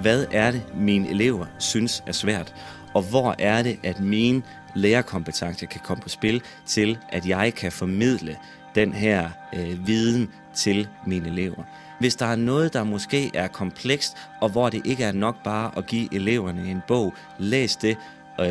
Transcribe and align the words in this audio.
hvad 0.00 0.26
er 0.32 0.50
det, 0.50 0.62
mine 0.74 1.08
elever 1.08 1.46
synes 1.58 2.02
er 2.06 2.12
svært, 2.12 2.54
og 2.94 3.02
hvor 3.02 3.34
er 3.38 3.62
det, 3.62 3.78
at 3.82 4.00
mine 4.00 4.42
lærerkompetencer 4.74 5.66
kan 5.66 5.80
komme 5.84 6.02
på 6.02 6.08
spil 6.08 6.42
til, 6.66 6.98
at 7.08 7.26
jeg 7.26 7.54
kan 7.54 7.72
formidle 7.72 8.36
den 8.74 8.92
her 8.92 9.30
øh, 9.54 9.86
viden 9.86 10.28
til 10.54 10.88
mine 11.06 11.28
elever. 11.28 11.62
Hvis 12.00 12.16
der 12.16 12.26
er 12.26 12.36
noget, 12.36 12.72
der 12.72 12.84
måske 12.84 13.30
er 13.34 13.48
komplekst, 13.48 14.16
og 14.40 14.48
hvor 14.48 14.68
det 14.68 14.86
ikke 14.86 15.04
er 15.04 15.12
nok 15.12 15.42
bare 15.44 15.70
at 15.76 15.86
give 15.86 16.14
eleverne 16.14 16.70
en 16.70 16.82
bog, 16.88 17.14
læs 17.38 17.76
det, 17.76 17.96
øh, 18.40 18.46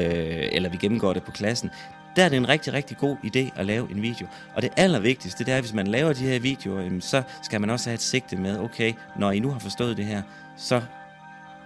eller 0.52 0.70
vi 0.70 0.78
gennemgår 0.78 1.14
det 1.14 1.24
på 1.24 1.32
klassen, 1.32 1.70
der 2.16 2.26
er 2.26 2.30
det 2.30 2.38
en 2.38 2.50
rigtig, 2.50 2.74
rigtig 2.74 2.98
god 2.98 3.18
idé 3.26 3.60
at 3.60 3.66
lave 3.66 3.92
en 3.92 4.02
video. 4.02 4.28
Og 4.56 4.62
det 4.62 4.72
allervigtigste, 4.78 5.46
det 5.46 5.52
er, 5.52 5.58
at 5.58 5.64
hvis 5.64 5.74
man 5.74 5.88
laver 5.88 6.14
de 6.14 6.24
her 6.24 6.40
videoer, 6.40 7.00
så 7.00 7.24
skal 7.42 7.62
man 7.62 7.70
også 7.70 7.90
have 7.90 7.94
et 7.94 8.02
sigte 8.02 8.36
med, 8.36 8.60
okay, 8.60 8.94
når 9.16 9.32
I 9.32 9.40
nu 9.40 9.52
har 9.52 9.60
forstået 9.60 9.98
det 9.98 10.06
her, 10.06 10.22
så 10.58 10.82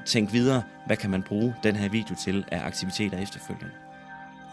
tænk 0.05 0.34
videre, 0.34 0.62
hvad 0.85 0.98
kan 0.98 1.09
man 1.09 1.23
bruge 1.23 1.55
den 1.63 1.76
her 1.76 1.89
video 1.89 2.16
til 2.16 2.45
af 2.52 2.66
aktiviteter 2.66 3.17
efterfølgende. 3.17 3.71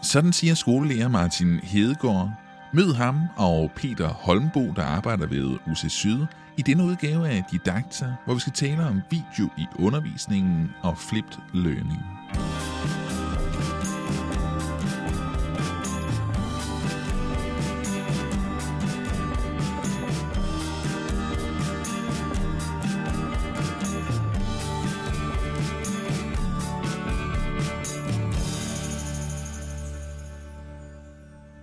Sådan 0.01 0.33
siger 0.33 0.53
skolelærer 0.53 1.07
Martin 1.07 1.59
Hedegaard. 1.63 2.31
Mød 2.73 2.93
ham 2.93 3.21
og 3.35 3.71
Peter 3.75 4.07
Holmbo, 4.07 4.71
der 4.75 4.83
arbejder 4.83 5.27
ved 5.27 5.57
UC 5.67 5.91
Syd, 5.91 6.25
i 6.57 6.61
denne 6.61 6.83
udgave 6.83 7.29
af 7.29 7.43
Didakta, 7.51 8.13
hvor 8.25 8.33
vi 8.33 8.39
skal 8.39 8.53
tale 8.53 8.85
om 8.85 9.01
video 9.09 9.49
i 9.57 9.65
undervisningen 9.79 10.71
og 10.81 10.97
flipped 10.97 11.37
learning. 11.53 12.16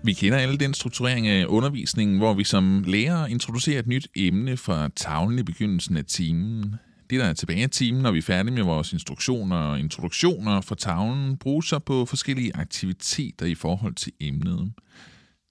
Vi 0.05 0.13
kender 0.13 0.39
alle 0.39 0.57
den 0.57 0.75
strukturering 0.75 1.27
af 1.27 1.47
undervisningen, 1.49 2.19
hvor 2.19 2.35
vi 2.35 2.45
som 2.45 2.85
lærer 2.87 3.27
introducerer 3.27 3.79
et 3.79 3.87
nyt 3.87 4.09
emne 4.17 4.57
fra 4.57 4.89
tavlen 4.97 5.39
i 5.39 5.43
begyndelsen 5.43 5.97
af 5.97 6.05
timen. 6.05 6.75
Det, 7.11 7.21
der 7.21 7.27
er 7.27 7.33
tilbage 7.33 7.63
af 7.63 7.71
timen, 7.71 8.03
når 8.03 8.11
vi 8.11 8.19
er 8.19 8.23
færdige 8.23 8.55
med 8.55 8.63
vores 8.63 8.93
instruktioner 8.93 9.57
og 9.57 9.79
introduktioner 9.79 10.61
fra 10.61 10.75
tavlen, 10.75 11.37
bruges 11.37 11.67
så 11.67 11.79
på 11.79 12.05
forskellige 12.05 12.57
aktiviteter 12.57 13.47
i 13.47 13.55
forhold 13.55 13.95
til 13.95 14.13
emnet. 14.21 14.73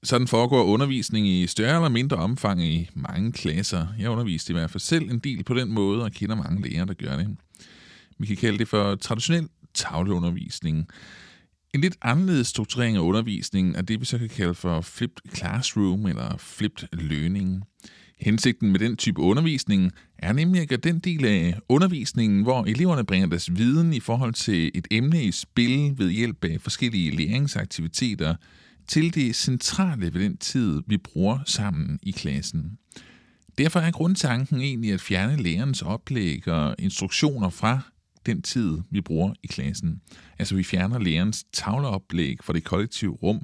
Sådan 0.03 0.27
foregår 0.27 0.63
undervisning 0.63 1.27
i 1.27 1.47
større 1.47 1.75
eller 1.75 1.89
mindre 1.89 2.17
omfang 2.17 2.63
i 2.63 2.89
mange 2.93 3.31
klasser. 3.31 3.87
Jeg 3.99 4.09
underviste 4.09 4.51
i 4.51 4.55
hvert 4.55 4.71
fald 4.71 4.81
selv 4.81 5.11
en 5.11 5.19
del 5.19 5.43
på 5.43 5.53
den 5.53 5.71
måde, 5.71 6.03
og 6.03 6.11
kender 6.11 6.35
mange 6.35 6.69
lærere, 6.69 6.85
der 6.85 6.93
gør 6.93 7.17
det. 7.17 7.37
Vi 8.19 8.25
kan 8.25 8.37
kalde 8.37 8.57
det 8.57 8.67
for 8.67 8.95
traditionel 8.95 9.49
tavleundervisning. 9.73 10.87
En 11.73 11.81
lidt 11.81 11.97
anderledes 12.01 12.47
strukturering 12.47 12.97
af 12.97 13.01
undervisningen 13.01 13.75
er 13.75 13.81
det, 13.81 13.99
vi 13.99 14.05
så 14.05 14.17
kan 14.17 14.29
kalde 14.29 14.53
for 14.53 14.81
flipped 14.81 15.35
classroom 15.35 16.05
eller 16.05 16.37
flipped 16.37 16.87
learning. 16.93 17.63
Hensigten 18.19 18.71
med 18.71 18.79
den 18.79 18.97
type 18.97 19.21
undervisning 19.21 19.91
er 20.17 20.33
nemlig 20.33 20.61
at 20.61 20.67
gøre 20.69 20.79
den 20.83 20.99
del 20.99 21.25
af 21.25 21.59
undervisningen, 21.69 22.43
hvor 22.43 22.63
eleverne 22.63 23.05
bringer 23.05 23.27
deres 23.27 23.55
viden 23.55 23.93
i 23.93 23.99
forhold 23.99 24.33
til 24.33 24.71
et 24.75 24.87
emne 24.91 25.23
i 25.23 25.31
spil 25.31 25.93
ved 25.97 26.09
hjælp 26.09 26.43
af 26.43 26.61
forskellige 26.61 27.11
læringsaktiviteter, 27.11 28.35
til 28.87 29.15
det 29.15 29.35
centrale 29.35 30.13
ved 30.13 30.21
den 30.21 30.37
tid, 30.37 30.81
vi 30.87 30.97
bruger 30.97 31.39
sammen 31.45 31.99
i 32.03 32.11
klassen. 32.11 32.77
Derfor 33.57 33.79
er 33.79 33.91
grundtanken 33.91 34.61
egentlig 34.61 34.93
at 34.93 35.01
fjerne 35.01 35.43
lærernes 35.43 35.81
oplæg 35.81 36.47
og 36.47 36.75
instruktioner 36.79 37.49
fra 37.49 37.92
den 38.25 38.41
tid, 38.41 38.77
vi 38.89 39.01
bruger 39.01 39.33
i 39.43 39.47
klassen. 39.47 40.01
Altså 40.39 40.55
vi 40.55 40.63
fjerner 40.63 40.99
lærernes 40.99 41.43
tavleoplæg 41.53 42.37
fra 42.43 42.53
det 42.53 42.63
kollektive 42.63 43.11
rum 43.11 43.41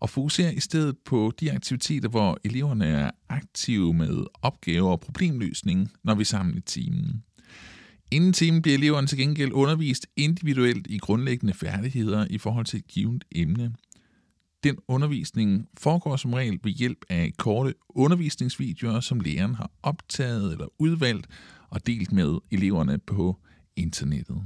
og 0.00 0.10
fokuserer 0.10 0.50
i 0.50 0.60
stedet 0.60 0.96
på 1.04 1.32
de 1.40 1.52
aktiviteter, 1.52 2.08
hvor 2.08 2.38
eleverne 2.44 2.86
er 2.86 3.10
aktive 3.28 3.94
med 3.94 4.24
opgaver 4.42 4.90
og 4.90 5.00
problemløsning, 5.00 5.90
når 6.04 6.14
vi 6.14 6.20
er 6.20 6.24
sammen 6.24 6.56
i 6.56 6.60
timen. 6.60 7.22
Inden 8.10 8.32
timen 8.32 8.62
bliver 8.62 8.78
eleverne 8.78 9.06
til 9.06 9.18
gengæld 9.18 9.52
undervist 9.52 10.06
individuelt 10.16 10.86
i 10.90 10.98
grundlæggende 10.98 11.54
færdigheder 11.54 12.26
i 12.30 12.38
forhold 12.38 12.66
til 12.66 12.78
et 12.78 12.86
givet 12.86 13.24
emne. 13.32 13.74
Den 14.64 14.76
undervisning 14.88 15.68
foregår 15.78 16.16
som 16.16 16.34
regel 16.34 16.58
ved 16.64 16.72
hjælp 16.72 17.04
af 17.08 17.32
korte 17.38 17.74
undervisningsvideoer, 17.88 19.00
som 19.00 19.20
læreren 19.20 19.54
har 19.54 19.70
optaget 19.82 20.52
eller 20.52 20.66
udvalgt 20.78 21.26
og 21.70 21.86
delt 21.86 22.12
med 22.12 22.38
eleverne 22.50 22.98
på 22.98 23.36
internettet. 23.80 24.42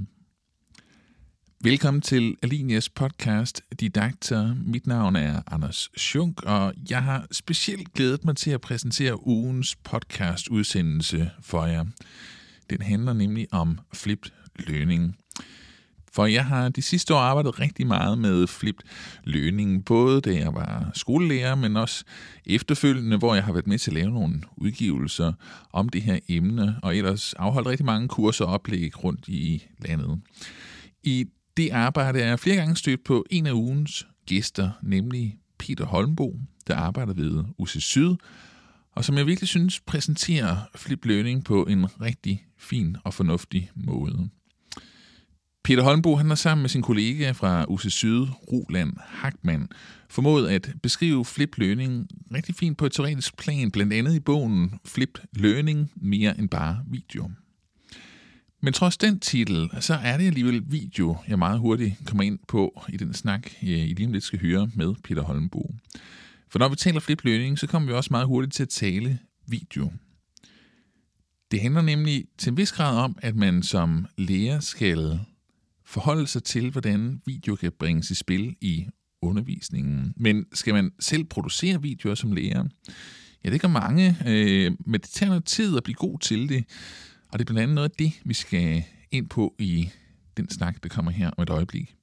Velkommen 1.60 2.00
til 2.00 2.36
Alinias 2.42 2.88
podcast 2.88 3.62
Didakter. 3.80 4.54
Mit 4.54 4.86
navn 4.86 5.16
er 5.16 5.42
Anders 5.46 5.90
Schunk, 5.96 6.42
og 6.42 6.74
jeg 6.90 7.02
har 7.02 7.26
specielt 7.32 7.92
glædet 7.92 8.24
mig 8.24 8.36
til 8.36 8.50
at 8.50 8.60
præsentere 8.60 9.26
ugens 9.26 9.76
podcast 9.76 10.48
udsendelse 10.48 11.30
for 11.40 11.66
jer. 11.66 11.84
Den 12.70 12.82
handler 12.82 13.12
nemlig 13.12 13.46
om 13.52 13.78
flipped 13.94 14.30
learning. 14.58 15.16
For 16.14 16.26
jeg 16.26 16.44
har 16.44 16.69
de 16.69 16.82
sidste 16.82 17.14
år 17.14 17.19
arbejdet 17.19 17.60
rigtig 17.60 17.86
meget 17.86 18.19
med 18.19 18.47
flipped 18.47 18.86
learning, 19.25 19.84
både 19.84 20.20
da 20.20 20.34
jeg 20.34 20.54
var 20.54 20.91
skolelærer, 20.94 21.54
men 21.54 21.76
også 21.76 22.04
efterfølgende, 22.47 23.16
hvor 23.16 23.34
jeg 23.34 23.44
har 23.44 23.52
været 23.52 23.66
med 23.66 23.78
til 23.78 23.91
at 23.91 23.94
lave 23.94 24.10
nogle 24.10 24.42
udgivelser 24.56 25.32
om 25.72 25.88
det 25.88 26.02
her 26.02 26.19
emne, 26.28 26.78
og 26.82 26.97
ellers 26.97 27.34
afholdt 27.34 27.69
rigtig 27.69 27.86
mange 27.86 28.08
kurser 28.08 28.44
og 28.44 28.52
oplæg 28.52 29.04
rundt 29.04 29.28
i 29.28 29.66
landet. 29.78 30.20
I 31.02 31.25
det 31.56 31.70
arbejde 31.70 32.20
er 32.20 32.28
jeg 32.28 32.41
flere 32.41 32.56
gange 32.56 32.76
stødt 32.76 33.04
på 33.04 33.26
en 33.31 33.46
af 33.46 33.52
ugens 33.52 34.06
gæster, 34.26 34.70
nemlig 34.82 35.38
Peter 35.58 35.84
Holmbo, 35.84 36.41
der 36.66 36.76
arbejder 36.76 37.14
ved 37.14 37.44
UC 37.58 37.76
Syd, 37.82 38.14
og 38.92 39.04
som 39.04 39.19
jeg 39.19 39.26
virkelig 39.26 39.48
synes 39.48 39.81
præsenterer 39.81 40.56
flip 40.75 41.04
learning 41.04 41.44
på 41.44 41.64
en 41.64 41.86
rigtig 42.00 42.46
fin 42.58 42.96
og 43.04 43.14
fornuftig 43.14 43.70
måde. 43.75 44.28
Peter 45.64 45.82
Holmbo 45.82 46.16
han 46.16 46.28
har 46.28 46.34
sammen 46.34 46.62
med 46.62 46.69
sin 46.69 46.82
kollega 46.82 47.30
fra 47.30 47.64
UC 47.69 47.92
Syd, 47.92 48.26
Roland 48.52 48.92
Hackmann, 49.00 49.69
formået 50.10 50.48
at 50.48 50.70
beskrive 50.82 51.25
flip 51.25 51.58
learning 51.58 52.08
rigtig 52.34 52.54
fint 52.54 52.78
på 52.78 52.86
et 52.86 52.92
teoretisk 52.92 53.36
plan, 53.36 53.70
blandt 53.70 53.92
andet 53.92 54.14
i 54.14 54.20
bogen 54.20 54.80
Flip 54.84 55.19
Learning, 55.32 55.92
mere 55.97 56.38
end 56.38 56.48
bare 56.48 56.84
video. 56.86 57.30
Men 58.62 58.72
trods 58.72 58.97
den 58.97 59.20
titel, 59.20 59.70
så 59.80 59.94
er 59.94 60.16
det 60.16 60.26
alligevel 60.26 60.62
video, 60.66 61.16
jeg 61.28 61.38
meget 61.38 61.58
hurtigt 61.58 61.94
kommer 62.06 62.22
ind 62.22 62.38
på 62.48 62.84
i 62.88 62.96
den 62.96 63.14
snak, 63.14 63.50
I 63.60 63.66
lige 63.66 64.06
om 64.06 64.12
lidt 64.12 64.25
skal 64.25 64.41
høre 64.41 64.70
med 64.75 64.94
Peter 65.04 65.22
Holmbo. 65.22 65.75
For 66.50 66.58
når 66.58 66.69
vi 66.69 66.76
taler 66.76 67.00
flip 67.00 67.25
learning, 67.25 67.58
så 67.58 67.66
kommer 67.66 67.88
vi 67.88 67.94
også 67.94 68.08
meget 68.10 68.26
hurtigt 68.26 68.54
til 68.54 68.62
at 68.62 68.69
tale 68.69 69.19
video. 69.48 69.92
Det 71.50 71.60
handler 71.60 71.82
nemlig 71.82 72.25
til 72.38 72.50
en 72.50 72.56
vis 72.56 72.72
grad 72.72 72.96
om, 72.96 73.19
at 73.22 73.36
man 73.36 73.62
som 73.62 74.06
lærer 74.16 74.60
skal 74.60 75.20
forholde 75.86 76.26
sig 76.26 76.42
til, 76.44 76.70
hvordan 76.70 77.20
video 77.26 77.54
kan 77.56 77.72
bringes 77.78 78.10
i 78.10 78.14
spil 78.14 78.56
i 78.60 78.86
undervisningen. 79.22 80.14
Men 80.16 80.46
skal 80.52 80.74
man 80.74 80.90
selv 81.00 81.24
producere 81.24 81.82
videoer 81.82 82.14
som 82.14 82.32
lærer? 82.32 82.64
Ja, 83.44 83.50
det 83.50 83.60
gør 83.60 83.68
mange, 83.68 84.16
øh, 84.26 84.72
men 84.86 85.00
det 85.00 85.10
tager 85.10 85.30
noget 85.30 85.44
tid 85.44 85.76
at 85.76 85.82
blive 85.82 85.94
god 85.94 86.18
til 86.18 86.48
det. 86.48 86.64
Og 87.32 87.38
det 87.38 87.40
er 87.40 87.52
blandt 87.52 87.62
andet 87.62 87.74
noget 87.74 87.88
af 87.88 87.94
det, 87.98 88.12
vi 88.24 88.34
skal 88.34 88.82
ind 89.10 89.28
på 89.28 89.54
i 89.58 89.88
den 90.36 90.50
snak, 90.50 90.82
der 90.82 90.88
kommer 90.88 91.10
her 91.10 91.30
om 91.30 91.42
et 91.42 91.50
øjeblik. 91.50 91.94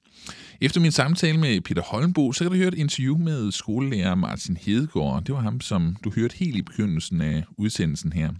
Efter 0.61 0.81
min 0.81 0.91
samtale 0.91 1.37
med 1.39 1.61
Peter 1.61 1.81
Holmbo, 1.81 2.31
så 2.31 2.43
kan 2.43 2.51
du 2.51 2.57
høre 2.57 2.67
et 2.67 2.73
interview 2.73 3.17
med 3.17 3.51
skolelærer 3.51 4.15
Martin 4.15 4.57
Hedegaard. 4.57 5.23
Det 5.23 5.35
var 5.35 5.41
ham, 5.41 5.61
som 5.61 5.95
du 6.03 6.11
hørte 6.15 6.37
helt 6.37 6.55
i 6.55 6.61
begyndelsen 6.61 7.21
af 7.21 7.43
udsendelsen 7.57 8.13
her. 8.13 8.31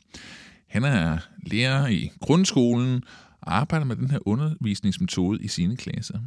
Han 0.69 0.83
er 0.83 1.17
lærer 1.45 1.87
i 1.87 2.11
grundskolen 2.19 3.03
arbejder 3.41 3.85
med 3.85 3.95
den 3.95 4.11
her 4.11 4.19
undervisningsmetode 4.27 5.43
i 5.43 5.47
sine 5.47 5.77
klasser. 5.77 6.19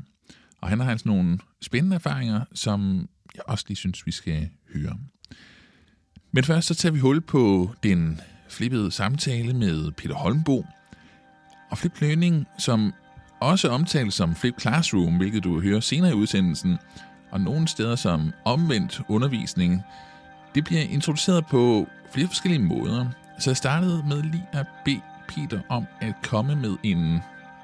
Og 0.60 0.68
han 0.68 0.80
har 0.80 0.90
altså 0.90 1.08
nogle 1.08 1.38
spændende 1.62 1.94
erfaringer, 1.94 2.44
som 2.54 3.08
jeg 3.34 3.42
også 3.46 3.64
lige 3.68 3.76
synes, 3.76 4.06
vi 4.06 4.10
skal 4.10 4.48
høre. 4.74 4.98
Men 6.32 6.44
først 6.44 6.66
så 6.66 6.74
tager 6.74 6.92
vi 6.92 6.98
hul 6.98 7.20
på 7.20 7.74
den 7.82 8.20
flippede 8.48 8.90
samtale 8.90 9.52
med 9.52 9.92
Peter 9.92 10.14
Holmbo. 10.14 10.66
Og 11.70 11.78
Flip 11.78 12.00
Learning, 12.00 12.46
som 12.58 12.92
også 13.40 13.68
omtales 13.68 14.14
som 14.14 14.34
Flip 14.34 14.60
Classroom, 14.60 15.16
hvilket 15.16 15.44
du 15.44 15.60
hører 15.60 15.80
senere 15.80 16.10
i 16.10 16.14
udsendelsen, 16.14 16.78
og 17.30 17.40
nogle 17.40 17.68
steder 17.68 17.96
som 17.96 18.32
omvendt 18.44 19.02
undervisning, 19.08 19.82
det 20.54 20.64
bliver 20.64 20.82
introduceret 20.82 21.46
på 21.46 21.88
flere 22.12 22.28
forskellige 22.28 22.62
måder. 22.62 23.06
Så 23.38 23.50
jeg 23.50 23.56
startede 23.56 24.04
med 24.08 24.22
lige 24.22 24.46
at 24.52 24.66
bede 24.84 25.00
Peter 25.28 25.60
om 25.68 25.84
at 26.00 26.14
komme 26.22 26.56
med 26.56 26.76
en 26.82 27.18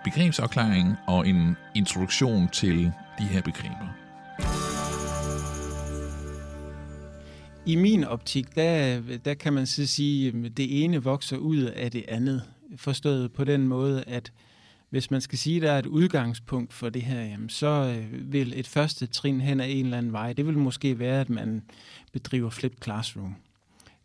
begrebsafklaring 0.05 0.95
og 1.07 1.29
en 1.29 1.57
introduktion 1.75 2.49
til 2.49 2.93
de 3.19 3.25
her 3.25 3.43
begreber. 3.43 3.97
I 7.67 7.77
min 7.77 8.05
optik, 8.05 8.55
der, 8.55 9.01
der 9.25 9.35
kan 9.35 9.53
man 9.53 9.67
så 9.67 9.87
sige, 9.87 10.29
at 10.29 10.57
det 10.57 10.85
ene 10.85 11.03
vokser 11.03 11.37
ud 11.37 11.63
af 11.63 11.91
det 11.91 12.05
andet. 12.09 12.43
Forstået 12.77 13.33
på 13.33 13.45
den 13.45 13.69
måde, 13.69 14.05
at 14.07 14.33
hvis 14.91 15.11
man 15.11 15.21
skal 15.21 15.39
sige, 15.39 15.57
at 15.57 15.63
der 15.63 15.73
er 15.73 15.79
et 15.79 15.87
udgangspunkt 15.87 16.73
for 16.73 16.89
det 16.89 17.03
her, 17.03 17.21
jamen, 17.21 17.49
så 17.49 17.97
øh, 17.97 18.33
vil 18.33 18.53
et 18.57 18.67
første 18.67 19.07
trin 19.07 19.41
hen 19.41 19.61
ad 19.61 19.67
en 19.69 19.85
eller 19.85 19.99
anden 19.99 20.13
vej, 20.13 20.33
det 20.33 20.47
vil 20.47 20.59
måske 20.59 20.99
være, 20.99 21.21
at 21.21 21.31
man 21.31 21.63
bedriver 22.13 22.51
flip 22.51 22.85
classroom. 22.85 23.37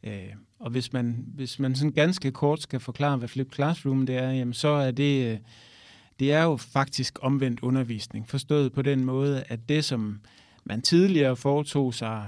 Øh, 0.04 0.34
og 0.60 0.72
hvis 0.72 0.94
man, 0.94 1.26
hvis 1.28 1.60
man 1.60 1.76
sådan 1.76 1.92
ganske 1.92 2.32
kort 2.32 2.62
skal 2.62 2.80
forklare, 2.80 3.18
hvad 3.18 3.28
flip 3.28 3.54
classroom 3.54 4.06
det 4.06 4.16
er, 4.16 4.32
jamen, 4.32 4.54
så 4.54 4.68
er 4.68 4.92
det, 4.92 5.32
øh, 5.32 5.38
det 6.20 6.34
er 6.34 6.44
jo 6.44 6.58
faktisk 6.58 7.20
omvendt 7.22 7.60
undervisning, 7.60 8.30
forstået 8.30 8.74
på 8.74 8.82
den 8.82 9.06
måde, 9.06 9.44
at 9.48 9.70
det, 9.70 9.86
som 9.86 10.20
man 10.64 10.82
tidligere 10.82 11.36
foretog 11.36 11.94
sig, 11.94 12.26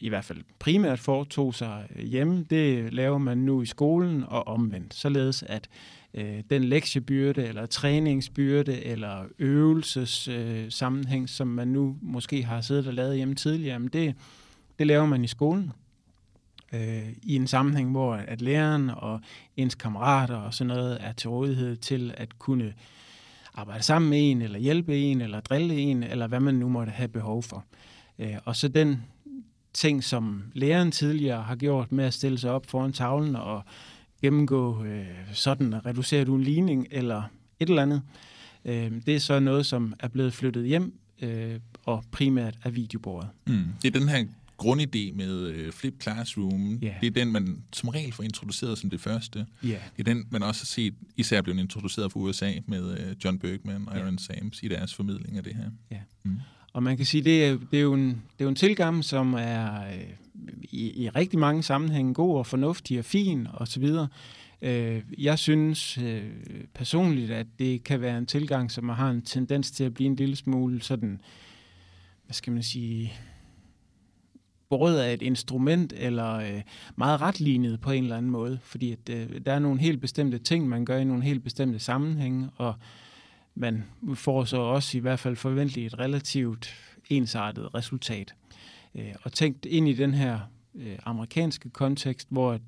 i 0.00 0.08
hvert 0.08 0.24
fald 0.24 0.44
primært 0.58 0.98
foretog 0.98 1.54
sig 1.54 1.88
øh, 1.96 2.04
hjemme, 2.04 2.46
det 2.50 2.92
laver 2.92 3.18
man 3.18 3.38
nu 3.38 3.62
i 3.62 3.66
skolen 3.66 4.24
og 4.28 4.46
omvendt, 4.46 4.94
således 4.94 5.42
at 5.42 5.68
øh, 6.14 6.42
den 6.50 6.64
lektiebyrde 6.64 7.46
eller 7.46 7.66
træningsbyrde 7.66 8.84
eller 8.84 9.24
øvelses 9.38 10.28
øh, 10.28 10.66
sammenhæng, 10.70 11.28
som 11.28 11.46
man 11.46 11.68
nu 11.68 11.96
måske 12.02 12.42
har 12.42 12.60
siddet 12.60 12.86
og 12.86 12.94
lavet 12.94 13.16
hjemme 13.16 13.34
tidligere, 13.34 13.72
jamen 13.72 13.88
det, 13.88 14.14
det 14.78 14.86
laver 14.86 15.06
man 15.06 15.24
i 15.24 15.28
skolen 15.28 15.72
øh, 16.72 17.08
i 17.22 17.36
en 17.36 17.46
sammenhæng, 17.46 17.90
hvor 17.90 18.14
at 18.14 18.42
læreren 18.42 18.90
og 18.90 19.20
ens 19.56 19.74
kammerater 19.74 20.36
og 20.36 20.54
sådan 20.54 20.68
noget 20.68 20.98
er 21.00 21.12
til 21.12 21.30
rådighed 21.30 21.76
til 21.76 22.14
at 22.16 22.38
kunne 22.38 22.74
arbejde 23.54 23.82
sammen 23.82 24.10
med 24.10 24.30
en, 24.30 24.42
eller 24.42 24.58
hjælpe 24.58 24.98
en, 24.98 25.20
eller 25.20 25.40
drille 25.40 25.74
en, 25.74 26.02
eller 26.02 26.26
hvad 26.26 26.40
man 26.40 26.54
nu 26.54 26.68
måtte 26.68 26.92
have 26.92 27.08
behov 27.08 27.42
for. 27.42 27.64
Øh, 28.18 28.36
og 28.44 28.56
så 28.56 28.68
den 28.68 29.02
ting, 29.72 30.04
som 30.04 30.42
læreren 30.54 30.92
tidligere 30.92 31.42
har 31.42 31.56
gjort 31.56 31.92
med 31.92 32.04
at 32.04 32.14
stille 32.14 32.38
sig 32.38 32.50
op 32.50 32.66
foran 32.66 32.92
tavlen 32.92 33.36
og 33.36 33.62
gennemgå 34.22 34.84
øh, 34.84 35.06
sådan 35.32 35.72
du 36.24 36.34
en 36.34 36.42
ligning 36.42 36.86
eller 36.90 37.22
et 37.60 37.68
eller 37.68 37.82
andet, 37.82 38.02
øh, 38.64 38.92
det 39.06 39.14
er 39.14 39.20
så 39.20 39.40
noget, 39.40 39.66
som 39.66 39.94
er 40.00 40.08
blevet 40.08 40.32
flyttet 40.32 40.66
hjem 40.66 40.98
øh, 41.22 41.60
og 41.84 42.04
primært 42.10 42.58
af 42.64 42.74
videobordet. 42.74 43.28
Mm. 43.46 43.64
Det 43.82 43.94
er 43.96 44.00
den 44.00 44.08
her 44.08 44.24
grundidé 44.62 45.12
med 45.14 45.46
øh, 45.46 45.72
Flip 45.72 46.02
Classroom, 46.02 46.78
yeah. 46.84 47.00
det 47.00 47.06
er 47.06 47.10
den, 47.10 47.32
man 47.32 47.62
som 47.72 47.88
regel 47.88 48.12
får 48.12 48.22
introduceret 48.22 48.78
som 48.78 48.90
det 48.90 49.00
første. 49.00 49.46
Yeah. 49.64 49.80
Det 49.96 50.08
er 50.08 50.14
den, 50.14 50.26
man 50.30 50.42
også 50.42 50.62
har 50.62 50.66
set, 50.66 50.94
især 51.16 51.42
blevet 51.42 51.58
introduceret 51.58 52.12
fra 52.12 52.20
USA 52.20 52.52
med 52.66 52.98
øh, 52.98 53.16
John 53.24 53.38
Bergman 53.38 53.88
og 53.88 53.96
Aaron 53.96 54.18
yeah. 54.30 54.40
Sams 54.40 54.62
i 54.62 54.68
deres 54.68 54.94
formidling 54.94 55.36
af 55.36 55.44
det 55.44 55.54
her. 55.54 55.70
Yeah. 55.92 56.02
Mm. 56.22 56.36
Og 56.72 56.82
man 56.82 56.96
kan 56.96 57.06
sige, 57.06 57.24
det 57.24 57.44
er, 57.44 57.58
det 57.70 57.76
er, 57.78 57.82
jo, 57.82 57.94
en, 57.94 58.08
det 58.08 58.40
er 58.40 58.44
jo 58.44 58.48
en 58.48 58.54
tilgang, 58.54 59.04
som 59.04 59.34
er 59.34 59.84
øh, 59.84 60.04
i, 60.62 61.02
i 61.02 61.08
rigtig 61.08 61.38
mange 61.38 61.62
sammenhænge 61.62 62.14
god 62.14 62.38
og 62.38 62.46
fornuftig 62.46 62.98
og 62.98 63.04
fin 63.04 63.46
osv. 63.54 63.90
Øh, 64.62 65.02
jeg 65.18 65.38
synes 65.38 65.98
øh, 65.98 66.22
personligt, 66.74 67.30
at 67.30 67.46
det 67.58 67.84
kan 67.84 68.00
være 68.00 68.18
en 68.18 68.26
tilgang, 68.26 68.70
som 68.70 68.88
har 68.88 69.10
en 69.10 69.22
tendens 69.22 69.70
til 69.70 69.84
at 69.84 69.94
blive 69.94 70.06
en 70.06 70.16
lille 70.16 70.36
smule 70.36 70.82
sådan, 70.82 71.20
hvad 72.24 72.34
skal 72.34 72.52
man 72.52 72.62
sige, 72.62 73.12
båret 74.70 74.98
af 74.98 75.14
et 75.14 75.22
instrument, 75.22 75.92
eller 75.96 76.34
øh, 76.34 76.62
meget 76.96 77.20
retlignet 77.20 77.80
på 77.80 77.90
en 77.90 78.02
eller 78.02 78.16
anden 78.16 78.30
måde, 78.30 78.58
fordi 78.62 78.92
at, 78.92 79.08
øh, 79.10 79.40
der 79.46 79.52
er 79.52 79.58
nogle 79.58 79.80
helt 79.80 80.00
bestemte 80.00 80.38
ting, 80.38 80.68
man 80.68 80.84
gør 80.84 80.98
i 80.98 81.04
nogle 81.04 81.22
helt 81.22 81.44
bestemte 81.44 81.78
sammenhænge, 81.78 82.48
og 82.56 82.74
man 83.54 83.84
får 84.14 84.44
så 84.44 84.56
også 84.56 84.98
i 84.98 85.00
hvert 85.00 85.18
fald 85.18 85.36
forventeligt 85.36 85.92
et 85.92 85.98
relativt 85.98 86.74
ensartet 87.10 87.74
resultat. 87.74 88.34
Øh, 88.94 89.14
og 89.22 89.32
tænkt 89.32 89.66
ind 89.66 89.88
i 89.88 89.92
den 89.92 90.14
her 90.14 90.40
øh, 90.74 90.98
amerikanske 91.04 91.70
kontekst, 91.70 92.28
hvor 92.30 92.58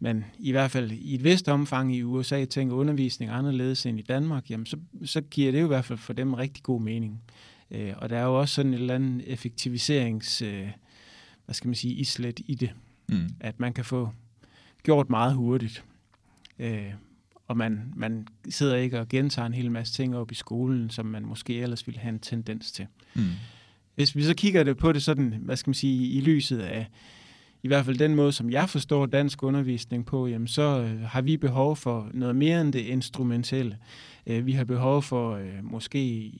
man 0.00 0.24
i 0.38 0.50
hvert 0.50 0.70
fald 0.70 0.90
i 0.90 1.14
et 1.14 1.24
vist 1.24 1.48
omfang 1.48 1.96
i 1.96 2.02
USA 2.02 2.44
tænker 2.44 2.76
undervisning 2.76 3.30
anderledes 3.30 3.86
end 3.86 3.98
i 3.98 4.02
Danmark, 4.02 4.50
jamen 4.50 4.66
så, 4.66 4.76
så 5.04 5.20
giver 5.20 5.52
det 5.52 5.60
jo 5.60 5.64
i 5.64 5.68
hvert 5.68 5.84
fald 5.84 5.98
for 5.98 6.12
dem 6.12 6.34
rigtig 6.34 6.62
god 6.62 6.80
mening. 6.80 7.22
Øh, 7.70 7.94
og 7.96 8.10
der 8.10 8.18
er 8.18 8.24
jo 8.24 8.40
også 8.40 8.54
sådan 8.54 8.74
et 8.74 8.80
eller 8.80 8.94
andet 8.94 9.32
effektiviserings, 9.32 10.42
øh, 10.42 10.68
hvad 11.44 11.54
skal 11.54 11.68
man 11.68 11.74
sige, 11.74 11.94
islet 11.94 12.40
i 12.46 12.54
det. 12.54 12.70
Mm. 13.08 13.28
At 13.40 13.60
man 13.60 13.72
kan 13.72 13.84
få 13.84 14.10
gjort 14.82 15.10
meget 15.10 15.34
hurtigt. 15.34 15.84
Øh, 16.58 16.92
og 17.48 17.56
man, 17.56 17.92
man 17.96 18.26
sidder 18.48 18.76
ikke 18.76 19.00
og 19.00 19.08
gentager 19.08 19.46
en 19.46 19.54
hel 19.54 19.70
masse 19.70 19.94
ting 19.94 20.16
op 20.16 20.32
i 20.32 20.34
skolen, 20.34 20.90
som 20.90 21.06
man 21.06 21.24
måske 21.24 21.58
ellers 21.58 21.86
ville 21.86 22.00
have 22.00 22.12
en 22.12 22.18
tendens 22.18 22.72
til. 22.72 22.86
Mm. 23.14 23.22
Hvis 23.94 24.16
vi 24.16 24.22
så 24.22 24.34
kigger 24.34 24.64
det 24.64 24.76
på 24.76 24.92
det 24.92 25.02
sådan, 25.02 25.34
hvad 25.42 25.56
skal 25.56 25.68
man 25.68 25.74
sige, 25.74 26.08
i 26.08 26.20
lyset 26.20 26.58
af 26.58 26.86
i 27.62 27.68
hvert 27.68 27.84
fald 27.84 27.98
den 27.98 28.14
måde, 28.14 28.32
som 28.32 28.50
jeg 28.50 28.68
forstår 28.68 29.06
dansk 29.06 29.42
undervisning 29.42 30.06
på, 30.06 30.26
jamen 30.26 30.48
så 30.48 30.62
øh, 30.62 31.00
har 31.00 31.22
vi 31.22 31.36
behov 31.36 31.76
for 31.76 32.10
noget 32.14 32.36
mere 32.36 32.60
end 32.60 32.72
det 32.72 32.80
instrumentelle. 32.80 33.78
Øh, 34.26 34.46
vi 34.46 34.52
har 34.52 34.64
behov 34.64 35.02
for 35.02 35.34
øh, 35.34 35.64
måske 35.64 36.32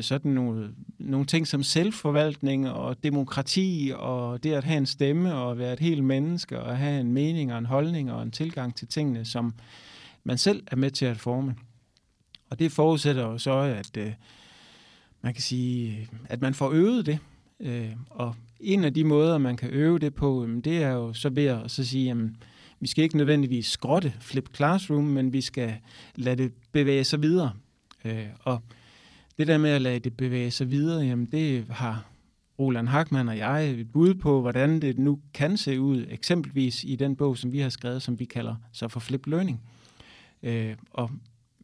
sådan 0.00 0.30
nogle, 0.30 0.74
nogle 0.98 1.26
ting 1.26 1.46
som 1.46 1.62
selvforvaltning 1.62 2.70
og 2.70 3.04
demokrati 3.04 3.92
og 3.96 4.42
det 4.42 4.52
at 4.52 4.64
have 4.64 4.78
en 4.78 4.86
stemme 4.86 5.34
og 5.34 5.58
være 5.58 5.72
et 5.72 5.80
helt 5.80 6.04
menneske 6.04 6.60
og 6.60 6.78
have 6.78 7.00
en 7.00 7.12
mening 7.12 7.52
og 7.52 7.58
en 7.58 7.66
holdning 7.66 8.12
og 8.12 8.22
en 8.22 8.30
tilgang 8.30 8.74
til 8.74 8.88
tingene, 8.88 9.24
som 9.24 9.54
man 10.24 10.38
selv 10.38 10.62
er 10.66 10.76
med 10.76 10.90
til 10.90 11.04
at 11.04 11.16
forme. 11.16 11.54
Og 12.50 12.58
det 12.58 12.72
forudsætter 12.72 13.22
jo 13.22 13.38
så, 13.38 13.58
at 13.58 13.96
øh, 13.96 14.12
man 15.22 15.34
kan 15.34 15.42
sige, 15.42 16.08
at 16.28 16.40
man 16.40 16.54
får 16.54 16.70
øvet 16.72 17.06
det. 17.06 17.18
Øh, 17.60 17.90
og 18.10 18.34
en 18.60 18.84
af 18.84 18.94
de 18.94 19.04
måder, 19.04 19.38
man 19.38 19.56
kan 19.56 19.70
øve 19.70 19.98
det 19.98 20.14
på, 20.14 20.48
det 20.64 20.82
er 20.82 20.90
jo 20.90 21.12
så 21.12 21.28
ved 21.28 21.46
at 21.46 21.70
så 21.70 21.84
sige, 21.84 22.04
jamen, 22.04 22.36
vi 22.80 22.86
skal 22.86 23.04
ikke 23.04 23.16
nødvendigvis 23.16 23.66
skrotte 23.66 24.12
Flip 24.20 24.56
Classroom, 24.56 25.04
men 25.04 25.32
vi 25.32 25.40
skal 25.40 25.74
lade 26.14 26.42
det 26.42 26.52
bevæge 26.72 27.04
sig 27.04 27.22
videre. 27.22 27.52
Øh, 28.04 28.26
og 28.40 28.62
det 29.38 29.46
der 29.46 29.58
med 29.58 29.70
at 29.70 29.82
lade 29.82 29.98
det 29.98 30.16
bevæge 30.16 30.50
sig 30.50 30.70
videre, 30.70 31.00
jamen 31.00 31.26
det 31.26 31.66
har 31.70 32.04
Roland 32.58 32.88
Hackmann 32.88 33.28
og 33.28 33.38
jeg 33.38 33.70
et 33.70 33.92
bud 33.92 34.14
på, 34.14 34.40
hvordan 34.40 34.82
det 34.82 34.98
nu 34.98 35.20
kan 35.34 35.56
se 35.56 35.80
ud, 35.80 36.06
eksempelvis 36.10 36.84
i 36.84 36.96
den 36.96 37.16
bog, 37.16 37.38
som 37.38 37.52
vi 37.52 37.58
har 37.58 37.68
skrevet, 37.68 38.02
som 38.02 38.18
vi 38.18 38.24
kalder 38.24 38.56
så 38.72 38.88
for 38.88 39.00
Flip 39.00 39.26
Learning. 39.26 39.60
Øh, 40.42 40.76
og 40.90 41.10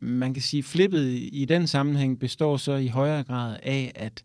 man 0.00 0.34
kan 0.34 0.42
sige, 0.42 0.62
flippet 0.62 1.28
i 1.32 1.46
den 1.48 1.66
sammenhæng 1.66 2.18
består 2.18 2.56
så 2.56 2.72
i 2.72 2.86
højere 2.86 3.22
grad 3.22 3.56
af, 3.62 3.92
at 3.94 4.24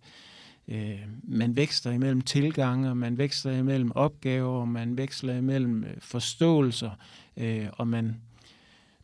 øh, 0.68 1.00
man 1.24 1.56
vækster 1.56 1.92
imellem 1.92 2.22
tilgange, 2.22 2.96
man 2.96 3.18
vækster 3.18 3.52
imellem 3.52 3.92
opgaver, 3.92 4.66
man 4.66 4.98
veksler 4.98 5.38
imellem 5.38 5.84
øh, 5.84 5.94
forståelser, 6.00 6.92
øh, 7.38 7.68
og 7.74 7.88
man, 7.88 8.16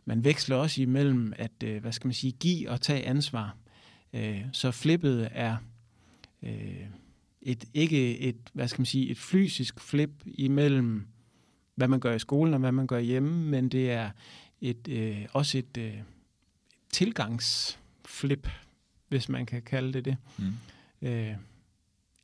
man 0.05 0.23
veksler 0.23 0.55
også 0.55 0.81
imellem 0.81 1.33
at, 1.35 1.63
øh, 1.63 1.81
hvad 1.81 1.91
skal 1.91 2.07
man 2.07 2.13
sige, 2.13 2.31
give 2.31 2.69
og 2.69 2.81
tage 2.81 3.05
ansvar. 3.05 3.55
Øh, 4.13 4.41
så 4.51 4.71
flippet 4.71 5.29
er 5.31 5.57
øh, 6.43 6.85
et, 7.41 7.65
ikke 7.73 8.19
et, 8.19 8.37
hvad 8.53 8.67
skal 8.67 8.81
man 8.81 8.85
sige, 8.85 9.09
et 9.09 9.17
fysisk 9.17 9.79
flip 9.79 10.11
imellem, 10.25 11.07
hvad 11.75 11.87
man 11.87 11.99
gør 11.99 12.15
i 12.15 12.19
skolen 12.19 12.53
og 12.53 12.59
hvad 12.59 12.71
man 12.71 12.87
gør 12.87 12.99
hjemme, 12.99 13.49
men 13.49 13.69
det 13.69 13.91
er 13.91 14.09
et, 14.61 14.87
øh, 14.87 15.25
også 15.33 15.57
et 15.57 15.77
øh, 15.77 15.97
tilgangsflip, 16.91 18.49
hvis 19.07 19.29
man 19.29 19.45
kan 19.45 19.61
kalde 19.61 19.93
det 19.93 20.05
det. 20.05 20.17
Mm. 20.37 20.53
Øh, 21.07 21.33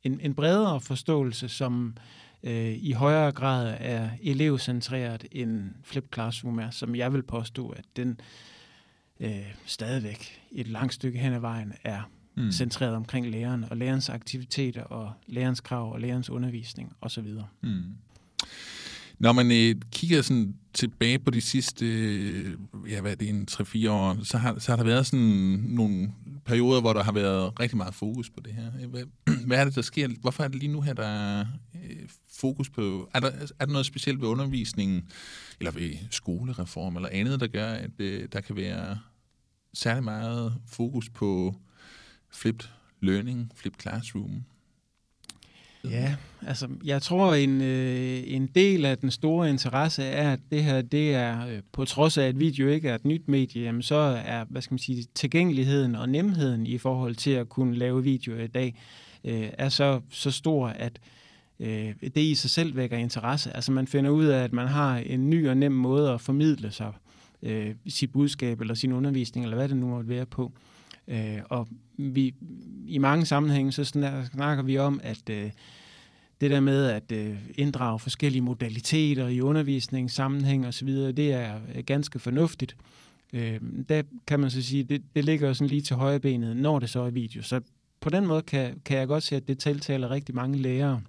en, 0.02 0.20
en 0.20 0.34
bredere 0.34 0.80
forståelse, 0.80 1.48
som 1.48 1.96
øh, 2.42 2.72
i 2.72 2.92
højere 2.92 3.32
grad 3.32 3.76
er 3.80 4.10
elevcentreret 4.22 5.26
end 5.30 5.70
Flip 5.82 6.14
Classroom 6.14 6.58
er, 6.58 6.70
som 6.70 6.94
jeg 6.94 7.12
vil 7.12 7.22
påstå, 7.22 7.68
at 7.68 7.84
den 7.96 8.20
øh, 9.20 9.54
stadigvæk 9.66 10.42
et 10.52 10.68
langt 10.68 10.94
stykke 10.94 11.18
hen 11.18 11.32
ad 11.32 11.40
vejen 11.40 11.72
er 11.84 12.10
mm. 12.36 12.52
centreret 12.52 12.94
omkring 12.94 13.30
læreren 13.30 13.64
og 13.70 13.76
lærerens 13.76 14.08
aktiviteter 14.08 14.82
og 14.82 15.12
lærerens 15.26 15.60
krav 15.60 15.92
og 15.92 16.00
lærerens 16.00 16.30
undervisning 16.30 16.92
osv. 17.00 17.28
Mm. 17.62 17.82
Når 19.18 19.32
man 19.32 19.52
øh, 19.52 19.74
kigger 19.90 20.22
sådan 20.22 20.54
tilbage 20.74 21.18
på 21.18 21.30
de 21.30 21.40
sidste, 21.40 21.86
øh, 21.86 22.56
ja, 22.90 23.00
hvad 23.00 23.10
er 23.10 23.14
det, 23.16 23.28
en 23.28 23.48
3-4 23.50 23.90
år, 23.90 24.24
så 24.24 24.38
har, 24.38 24.58
så 24.58 24.72
har 24.72 24.76
der 24.76 24.84
været 24.84 25.06
sådan 25.06 25.64
nogle 25.68 26.12
perioder, 26.44 26.80
hvor 26.80 26.92
der 26.92 27.02
har 27.02 27.12
været 27.12 27.60
rigtig 27.60 27.76
meget 27.76 27.94
fokus 27.94 28.30
på 28.30 28.40
det 28.44 28.52
her. 28.52 28.86
Hvad, 28.86 29.04
hvad 29.46 29.58
er 29.58 29.64
det, 29.64 29.74
der 29.74 29.82
sker? 29.82 30.08
Hvorfor 30.20 30.44
er 30.44 30.48
det 30.48 30.56
lige 30.56 30.72
nu 30.72 30.80
her, 30.80 30.92
der 30.94 31.06
er 31.06 31.46
øh, 31.74 32.08
fokus 32.42 32.70
på... 32.70 33.08
Er 33.14 33.20
der, 33.20 33.30
er 33.58 33.64
der 33.64 33.72
noget 33.72 33.86
specielt 33.86 34.20
ved 34.20 34.28
undervisningen, 34.28 35.08
eller 35.60 35.72
ved 35.72 35.90
skolereform, 36.10 36.96
eller 36.96 37.08
andet, 37.12 37.40
der 37.40 37.46
gør, 37.46 37.68
at 37.72 37.90
øh, 37.98 38.28
der 38.32 38.40
kan 38.40 38.56
være 38.56 38.98
særlig 39.74 40.04
meget 40.04 40.54
fokus 40.66 41.10
på 41.10 41.54
flipped 42.30 42.68
learning, 43.00 43.50
flipped 43.54 43.80
classroom? 43.80 44.44
Ja, 45.84 46.16
altså 46.46 46.68
jeg 46.84 47.02
tror 47.02 47.34
en, 47.34 47.60
øh, 47.60 48.22
en 48.26 48.46
del 48.46 48.84
af 48.84 48.98
den 48.98 49.10
store 49.10 49.50
interesse 49.50 50.02
er, 50.04 50.32
at 50.32 50.40
det 50.50 50.64
her, 50.64 50.82
det 50.82 51.14
er, 51.14 51.46
øh, 51.46 51.62
på 51.72 51.84
trods 51.84 52.18
af 52.18 52.24
at 52.24 52.40
video 52.40 52.68
ikke 52.68 52.88
er 52.88 52.94
et 52.94 53.04
nyt 53.04 53.28
medie, 53.28 53.62
jamen, 53.62 53.82
så 53.82 54.22
er, 54.26 54.44
hvad 54.50 54.62
skal 54.62 54.72
man 54.72 54.78
sige, 54.78 55.06
tilgængeligheden 55.14 55.94
og 55.94 56.08
nemheden 56.08 56.66
i 56.66 56.78
forhold 56.78 57.14
til 57.14 57.30
at 57.30 57.48
kunne 57.48 57.76
lave 57.76 58.02
video 58.02 58.36
i 58.36 58.46
dag, 58.46 58.74
øh, 59.24 59.48
er 59.58 59.68
så, 59.68 60.00
så 60.10 60.30
stor, 60.30 60.68
at 60.68 61.00
øh, 61.02 61.21
Øh, 61.62 61.94
det 62.02 62.16
i 62.20 62.34
sig 62.34 62.50
selv 62.50 62.76
vækker 62.76 62.96
interesse. 62.96 63.56
Altså 63.56 63.72
man 63.72 63.86
finder 63.86 64.10
ud 64.10 64.24
af, 64.24 64.44
at 64.44 64.52
man 64.52 64.68
har 64.68 64.96
en 64.96 65.30
ny 65.30 65.48
og 65.48 65.56
nem 65.56 65.72
måde 65.72 66.10
at 66.10 66.20
formidle 66.20 66.70
sig 66.70 66.92
øh, 67.42 67.74
sit 67.88 68.12
budskab 68.12 68.60
eller 68.60 68.74
sin 68.74 68.92
undervisning, 68.92 69.46
eller 69.46 69.56
hvad 69.56 69.68
det 69.68 69.76
nu 69.76 69.86
måtte 69.86 70.08
være 70.08 70.26
på. 70.26 70.52
Øh, 71.08 71.38
og 71.48 71.68
vi, 71.96 72.34
i 72.86 72.98
mange 72.98 73.26
sammenhænge, 73.26 73.72
så 73.72 73.84
snakker 74.34 74.62
vi 74.62 74.78
om, 74.78 75.00
at 75.02 75.30
øh, 75.30 75.50
det 76.40 76.50
der 76.50 76.60
med 76.60 76.86
at 76.86 77.12
øh, 77.12 77.36
inddrage 77.54 77.98
forskellige 77.98 78.42
modaliteter 78.42 79.28
i 79.28 79.40
undervisning, 79.40 80.10
sammenhæng 80.10 80.66
osv., 80.66 80.88
det 80.88 81.32
er 81.32 81.60
øh, 81.74 81.84
ganske 81.84 82.18
fornuftigt. 82.18 82.76
Øh, 83.32 83.60
der 83.88 84.02
kan 84.26 84.40
man 84.40 84.50
så 84.50 84.62
sige, 84.62 84.84
det, 84.84 85.02
det 85.14 85.24
ligger 85.24 85.48
jo 85.48 85.54
sådan 85.54 85.68
lige 85.68 85.82
til 85.82 85.96
højre 85.96 86.20
benet, 86.20 86.56
når 86.56 86.78
det 86.78 86.90
så 86.90 87.00
er 87.00 87.10
video. 87.10 87.42
Så 87.42 87.60
på 88.00 88.10
den 88.10 88.26
måde 88.26 88.42
kan, 88.42 88.80
kan 88.84 88.98
jeg 88.98 89.08
godt 89.08 89.22
se, 89.22 89.36
at 89.36 89.48
det 89.48 89.58
tiltaler 89.58 90.10
rigtig 90.10 90.34
mange 90.34 90.58
lærere. 90.58 91.00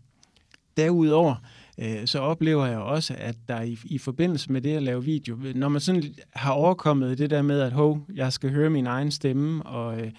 Derudover, 0.77 1.35
øh, 1.77 2.05
så 2.05 2.19
oplever 2.19 2.65
jeg 2.65 2.77
også, 2.77 3.15
at 3.17 3.35
der 3.47 3.61
i, 3.61 3.79
i 3.85 3.97
forbindelse 3.97 4.51
med 4.51 4.61
det 4.61 4.75
at 4.75 4.83
lave 4.83 5.03
video, 5.03 5.37
når 5.55 5.69
man 5.69 5.81
sådan 5.81 6.03
har 6.33 6.51
overkommet 6.51 7.17
det 7.17 7.29
der 7.29 7.41
med, 7.41 7.61
at 7.61 7.71
hov, 7.71 8.05
jeg 8.15 8.33
skal 8.33 8.51
høre 8.51 8.69
min 8.69 8.87
egen 8.87 9.11
stemme, 9.11 9.65
og 9.65 10.01
øh, 10.01 10.11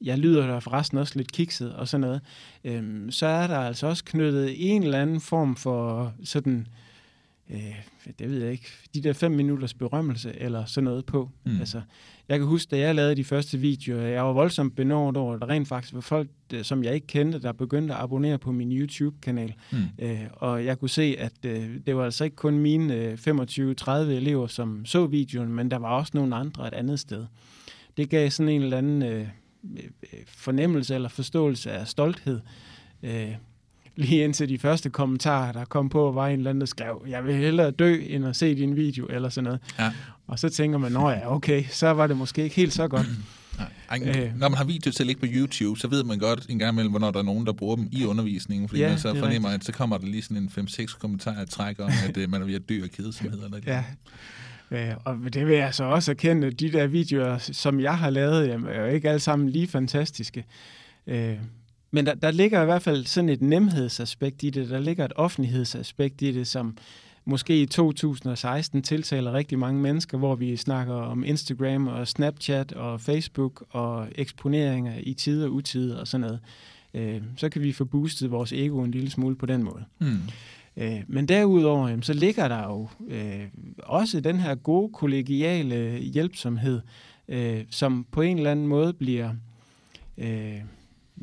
jeg 0.00 0.18
lyder 0.18 0.46
der 0.46 0.60
forresten 0.60 0.98
også 0.98 1.12
lidt 1.16 1.32
kikset 1.32 1.74
og 1.74 1.88
sådan 1.88 2.00
noget, 2.00 2.20
øh, 2.64 3.12
så 3.12 3.26
er 3.26 3.46
der 3.46 3.58
altså 3.58 3.86
også 3.86 4.04
knyttet 4.04 4.74
en 4.74 4.82
eller 4.82 5.02
anden 5.02 5.20
form 5.20 5.56
for 5.56 6.12
sådan 6.24 6.60
øh, 6.60 6.66
det 8.18 8.30
ved 8.30 8.42
jeg 8.42 8.52
ikke, 8.52 8.66
de 8.94 9.02
der 9.02 9.12
fem 9.12 9.32
minutters 9.32 9.74
berømmelse 9.74 10.32
eller 10.38 10.64
sådan 10.64 10.84
noget 10.84 11.06
på. 11.06 11.30
Mm. 11.44 11.58
Altså, 11.60 11.80
jeg 12.28 12.38
kan 12.38 12.48
huske, 12.48 12.70
da 12.70 12.78
jeg 12.78 12.94
lavede 12.94 13.16
de 13.16 13.24
første 13.24 13.58
videoer, 13.58 14.02
jeg 14.02 14.24
var 14.24 14.32
voldsomt 14.32 14.76
benådet 14.76 15.16
over, 15.16 15.34
at 15.34 15.40
der 15.40 15.48
rent 15.48 15.68
faktisk 15.68 15.94
var 15.94 16.00
folk, 16.00 16.28
som 16.62 16.84
jeg 16.84 16.94
ikke 16.94 17.06
kendte, 17.06 17.38
der 17.38 17.52
begyndte 17.52 17.94
at 17.94 18.00
abonnere 18.00 18.38
på 18.38 18.52
min 18.52 18.72
YouTube-kanal. 18.72 19.54
Mm. 19.72 19.78
Øh, 19.98 20.20
og 20.32 20.64
jeg 20.64 20.78
kunne 20.78 20.88
se, 20.88 21.16
at 21.18 21.32
øh, 21.46 21.76
det 21.86 21.96
var 21.96 22.04
altså 22.04 22.24
ikke 22.24 22.36
kun 22.36 22.58
mine 22.58 22.94
øh, 22.94 23.12
25-30 23.12 23.90
elever, 23.90 24.46
som 24.46 24.84
så 24.84 25.06
videoen, 25.06 25.48
men 25.54 25.70
der 25.70 25.76
var 25.76 25.88
også 25.88 26.12
nogle 26.14 26.36
andre 26.36 26.68
et 26.68 26.74
andet 26.74 27.00
sted. 27.00 27.26
Det 27.96 28.10
gav 28.10 28.30
sådan 28.30 28.48
en 28.48 28.62
eller 28.62 28.78
anden 28.78 29.02
øh, 29.02 29.20
øh 29.20 29.82
fornemmelse 30.26 30.94
eller 30.94 31.08
forståelse 31.08 31.72
af 31.72 31.88
stolthed. 31.88 32.40
Øh, 33.02 33.34
lige 33.96 34.24
indtil 34.24 34.48
de 34.48 34.58
første 34.58 34.90
kommentarer, 34.90 35.52
der 35.52 35.64
kom 35.64 35.88
på, 35.88 36.12
var 36.12 36.28
en 36.28 36.38
eller 36.38 36.50
anden, 36.50 36.60
der 36.60 36.66
skrev, 36.66 37.04
jeg 37.08 37.24
vil 37.24 37.34
hellere 37.34 37.70
dø, 37.70 38.02
end 38.06 38.26
at 38.26 38.36
se 38.36 38.54
din 38.54 38.76
video, 38.76 39.06
eller 39.06 39.28
sådan 39.28 39.44
noget. 39.44 39.60
Ja. 39.78 39.92
Og 40.26 40.38
så 40.38 40.48
tænker 40.48 40.78
man, 40.78 40.92
nå 40.92 41.10
ja, 41.10 41.34
okay, 41.34 41.64
så 41.70 41.90
var 41.90 42.06
det 42.06 42.16
måske 42.16 42.42
ikke 42.42 42.56
helt 42.56 42.72
så 42.72 42.88
godt. 42.88 43.06
Nej, 43.90 44.00
øh, 44.04 44.38
når 44.38 44.48
man 44.48 44.58
har 44.58 44.64
video 44.64 44.92
til 44.92 45.02
at 45.02 45.06
ligge 45.06 45.20
på 45.20 45.26
YouTube, 45.28 45.80
så 45.80 45.88
ved 45.88 46.04
man 46.04 46.18
godt 46.18 46.46
en 46.48 46.58
gang 46.58 46.72
imellem, 46.72 46.90
hvornår 46.90 47.10
der 47.10 47.18
er 47.18 47.22
nogen, 47.22 47.46
der 47.46 47.52
bruger 47.52 47.76
dem 47.76 47.88
i 47.92 48.04
undervisningen, 48.04 48.68
fordi 48.68 48.80
ja, 48.80 48.88
man 48.88 48.98
så 48.98 49.14
fornemmer, 49.18 49.48
at 49.48 49.64
så 49.64 49.72
kommer 49.72 49.98
der 49.98 50.06
lige 50.06 50.22
sådan 50.22 50.36
en 50.36 50.50
5-6 50.58 50.98
kommentarer 50.98 51.44
træk 51.44 51.80
om, 51.80 51.90
at 52.08 52.16
uh, 52.16 52.30
man 52.30 52.42
er 52.42 52.46
ved 52.46 52.54
at 52.54 52.68
dø 52.68 52.82
af 52.82 52.90
kedsomhed. 52.90 53.44
Eller 53.44 53.60
ja. 53.66 53.84
Øh, 54.70 54.94
og 55.04 55.16
det 55.32 55.46
vil 55.46 55.56
jeg 55.56 55.74
så 55.74 55.84
også 55.84 56.10
erkende, 56.10 56.50
de 56.50 56.72
der 56.72 56.86
videoer, 56.86 57.38
som 57.38 57.80
jeg 57.80 57.98
har 57.98 58.10
lavet, 58.10 58.48
jamen, 58.48 58.68
er 58.68 58.80
jo 58.80 58.86
ikke 58.86 59.08
alle 59.08 59.20
sammen 59.20 59.48
lige 59.48 59.68
fantastiske. 59.68 60.44
Øh, 61.06 61.36
men 61.94 62.06
der, 62.06 62.14
der 62.14 62.30
ligger 62.30 62.62
i 62.62 62.64
hvert 62.64 62.82
fald 62.82 63.04
sådan 63.04 63.28
et 63.28 63.42
nemhedsaspekt 63.42 64.42
i 64.42 64.50
det, 64.50 64.70
der 64.70 64.78
ligger 64.78 65.04
et 65.04 65.12
offentlighedsaspekt 65.16 66.22
i 66.22 66.32
det, 66.32 66.46
som 66.46 66.76
måske 67.24 67.62
i 67.62 67.66
2016 67.66 68.82
tiltaler 68.82 69.32
rigtig 69.32 69.58
mange 69.58 69.80
mennesker, 69.80 70.18
hvor 70.18 70.34
vi 70.34 70.56
snakker 70.56 70.94
om 70.94 71.24
Instagram 71.24 71.86
og 71.86 72.08
Snapchat 72.08 72.72
og 72.72 73.00
Facebook 73.00 73.64
og 73.70 74.08
eksponeringer 74.14 74.92
i 75.00 75.14
tid 75.14 75.44
og 75.44 75.52
utid 75.52 75.92
og 75.92 76.08
sådan 76.08 76.20
noget. 76.20 76.40
Øh, 76.94 77.22
så 77.36 77.48
kan 77.48 77.62
vi 77.62 77.72
få 77.72 77.84
boostet 77.84 78.30
vores 78.30 78.52
ego 78.52 78.82
en 78.82 78.90
lille 78.90 79.10
smule 79.10 79.36
på 79.36 79.46
den 79.46 79.62
måde. 79.62 79.84
Mm. 79.98 80.18
Øh, 80.76 81.00
men 81.08 81.28
derudover, 81.28 81.98
så 82.02 82.12
ligger 82.12 82.48
der 82.48 82.62
jo 82.64 82.88
øh, 83.08 83.44
også 83.78 84.20
den 84.20 84.40
her 84.40 84.54
gode 84.54 84.92
kollegiale 84.92 85.98
hjælpsomhed, 85.98 86.80
som 87.70 88.06
på 88.10 88.20
en 88.20 88.36
eller 88.36 88.50
anden 88.50 88.66
måde 88.66 88.92
bliver 88.92 89.30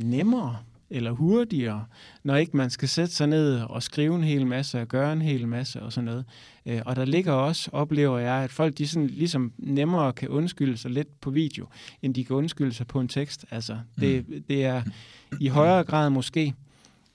nemmere 0.03 0.57
eller 0.89 1.11
hurtigere, 1.11 1.85
når 2.23 2.35
ikke 2.35 2.57
man 2.57 2.69
skal 2.69 2.89
sætte 2.89 3.13
sig 3.15 3.27
ned 3.27 3.61
og 3.61 3.83
skrive 3.83 4.15
en 4.15 4.23
hel 4.23 4.47
masse 4.47 4.81
og 4.81 4.87
gøre 4.87 5.13
en 5.13 5.21
hel 5.21 5.47
masse 5.47 5.81
og 5.81 5.93
sådan 5.93 6.05
noget. 6.05 6.25
Øh, 6.65 6.81
og 6.85 6.95
der 6.95 7.05
ligger 7.05 7.33
også, 7.33 7.69
oplever 7.73 8.19
jeg, 8.19 8.43
at 8.43 8.51
folk 8.51 8.77
de 8.77 8.87
sådan 8.87 9.07
ligesom 9.07 9.53
nemmere 9.57 10.13
kan 10.13 10.29
undskylde 10.29 10.77
sig 10.77 10.91
lidt 10.91 11.21
på 11.21 11.29
video, 11.29 11.65
end 12.01 12.13
de 12.13 12.25
kan 12.25 12.35
undskylde 12.35 12.73
sig 12.73 12.87
på 12.87 12.99
en 12.99 13.07
tekst. 13.07 13.45
Altså, 13.51 13.77
det, 13.99 14.29
mm. 14.29 14.43
det 14.49 14.65
er 14.65 14.81
i 15.39 15.47
højere 15.47 15.83
grad 15.83 16.09
måske 16.09 16.53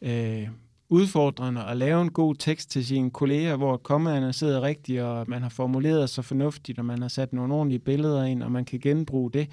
øh, 0.03 0.49
udfordrende 0.89 1.65
at 1.65 1.77
lave 1.77 2.03
en 2.03 2.11
god 2.11 2.35
tekst 2.35 2.71
til 2.71 2.87
sine 2.87 3.11
kolleger, 3.11 3.57
hvor 3.57 3.77
kommaerne 3.77 4.33
sidder 4.33 4.63
rigtigt, 4.63 5.03
og 5.03 5.25
man 5.29 5.43
har 5.43 5.49
formuleret 5.49 6.11
sig 6.11 6.25
fornuftigt, 6.25 6.79
og 6.79 6.85
man 6.85 7.03
har 7.03 7.09
sat 7.09 7.33
nogle 7.33 7.55
ordentlige 7.55 7.79
billeder 7.79 8.25
ind, 8.25 8.43
og 8.43 8.53
man 8.53 8.65
kan 8.65 8.81
genbruge 8.81 9.33
det. 9.33 9.49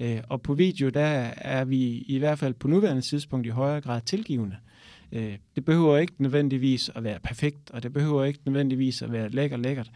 Øh, 0.00 0.20
og 0.28 0.42
på 0.42 0.54
video, 0.54 0.88
der 0.88 1.06
er 1.36 1.64
vi 1.64 1.98
i 1.98 2.18
hvert 2.18 2.38
fald 2.38 2.54
på 2.54 2.68
nuværende 2.68 3.02
tidspunkt 3.02 3.46
i 3.46 3.50
højere 3.50 3.80
grad 3.80 4.00
tilgivende. 4.00 4.56
Øh, 5.12 5.36
det 5.54 5.64
behøver 5.64 5.98
ikke 5.98 6.12
nødvendigvis 6.18 6.90
at 6.94 7.04
være 7.04 7.18
perfekt, 7.20 7.70
og 7.70 7.82
det 7.82 7.92
behøver 7.92 8.24
ikke 8.24 8.40
nødvendigvis 8.44 9.02
at 9.02 9.12
være 9.12 9.28
lækker 9.28 9.56
lækkert, 9.56 9.90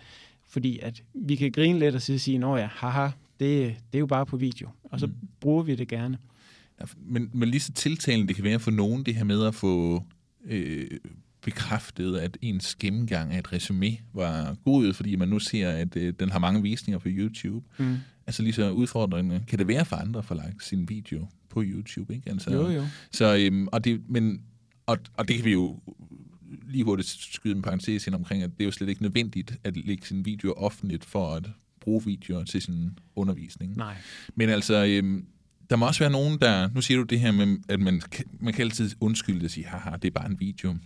fordi 0.49 0.79
at 0.83 1.03
vi 1.15 1.37
kan 1.37 1.53
grine 1.53 1.79
lidt 1.79 1.95
og 1.95 2.03
sige, 2.03 2.47
at 2.47 2.61
ja, 2.61 2.69
haha, 2.73 3.09
det, 3.41 3.77
det 3.93 3.95
er 3.95 3.99
jo 3.99 4.07
bare 4.07 4.27
på 4.27 4.37
video, 4.37 4.69
og 4.85 5.01
så 5.01 5.07
mm. 5.07 5.15
bruger 5.41 5.63
vi 5.63 5.75
det 5.75 5.89
gerne. 5.89 6.19
Ja, 6.81 6.85
men, 6.97 7.31
men 7.33 7.49
lige 7.49 7.61
så 7.61 7.73
tiltalende 7.73 8.29
det 8.29 8.37
kan 8.37 8.45
være 8.45 8.59
for 8.59 8.71
nogen, 8.71 9.07
det 9.07 9.15
her 9.15 9.25
med 9.25 9.47
at 9.47 9.55
få 9.55 10.03
øh, 10.45 10.87
bekræftet, 11.45 12.17
at 12.17 12.39
ens 12.43 12.75
gennemgang 12.75 13.33
af 13.33 13.39
et 13.39 13.53
resume 13.53 13.97
var 14.13 14.57
god, 14.65 14.93
fordi 14.93 15.17
man 15.17 15.29
nu 15.29 15.39
ser, 15.39 15.71
at 15.71 15.97
øh, 15.97 16.15
den 16.21 16.31
har 16.31 16.39
mange 16.39 16.63
visninger 16.63 16.99
på 16.99 17.09
YouTube. 17.11 17.67
Mm. 17.79 17.97
Altså 18.27 18.43
lige 18.43 18.53
så 18.53 18.71
udfordrende 18.71 19.45
kan 19.49 19.59
det 19.59 19.69
være 19.69 19.85
for 19.85 19.97
andre 19.97 20.19
at 20.19 20.25
få 20.25 20.35
lagt 20.35 20.65
sin 20.65 20.89
video 20.89 21.29
på 21.49 21.63
YouTube, 21.67 22.15
ikke? 22.15 22.31
Altså, 22.31 22.53
jo, 22.53 22.69
jo. 22.69 22.87
Så, 23.13 23.37
øhm, 23.37 23.69
og, 23.73 23.85
det, 23.85 24.03
men, 24.09 24.43
og, 24.87 24.99
og 25.17 25.29
det 25.29 25.37
kan 25.37 25.45
vi 25.45 25.53
jo 25.53 25.81
lige 26.69 26.85
hurtigt 26.85 27.09
skyde 27.09 27.57
en 27.57 27.63
parentes 27.63 28.07
ind 28.07 28.15
omkring, 28.15 28.43
at 28.43 28.51
det 28.51 28.61
er 28.61 28.65
jo 28.65 28.71
slet 28.71 28.89
ikke 28.89 29.03
nødvendigt 29.03 29.59
at 29.65 29.77
lægge 29.77 30.07
sin 30.07 30.25
video 30.25 30.53
offentligt 30.53 31.05
for 31.05 31.35
at 31.35 31.47
bruge 31.81 32.05
videoer 32.05 32.45
til 32.45 32.63
sin 32.63 32.99
undervisning. 33.17 33.77
Nej. 33.77 33.97
Men 34.35 34.49
altså, 34.49 34.85
øhm, 34.85 35.27
der 35.71 35.77
må 35.77 35.87
også 35.87 36.01
være 36.01 36.11
nogen, 36.11 36.39
der... 36.39 36.71
Nu 36.75 36.81
siger 36.81 36.99
du 36.99 37.05
det 37.05 37.21
her 37.21 37.33
med, 37.33 37.59
at 37.69 37.81
man, 37.81 38.03
man 38.41 38.55
kan 38.55 38.63
altid 38.63 38.91
undskylde 39.01 39.45
og 39.45 39.51
sige, 39.51 39.67
haha, 39.67 39.97
det 39.97 40.05
er 40.05 40.13
bare 40.13 40.31
en 40.31 40.41
video. 40.41 40.77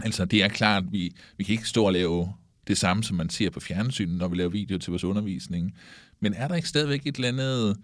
Altså, 0.00 0.24
det 0.24 0.42
er 0.42 0.48
klart, 0.48 0.84
at 0.84 0.92
vi, 0.92 1.12
vi 1.36 1.44
kan 1.44 1.52
ikke 1.52 1.68
stå 1.68 1.84
og 1.84 1.92
lave 1.92 2.32
det 2.68 2.78
samme, 2.78 3.04
som 3.04 3.16
man 3.16 3.30
ser 3.30 3.50
på 3.50 3.60
fjernsynet, 3.60 4.18
når 4.18 4.28
vi 4.28 4.36
laver 4.36 4.50
video 4.50 4.78
til 4.78 4.90
vores 4.90 5.04
undervisning. 5.04 5.74
Men 6.20 6.34
er 6.34 6.48
der 6.48 6.54
ikke 6.54 6.68
stadigvæk 6.68 7.06
et 7.06 7.16
eller 7.16 7.28
andet 7.28 7.76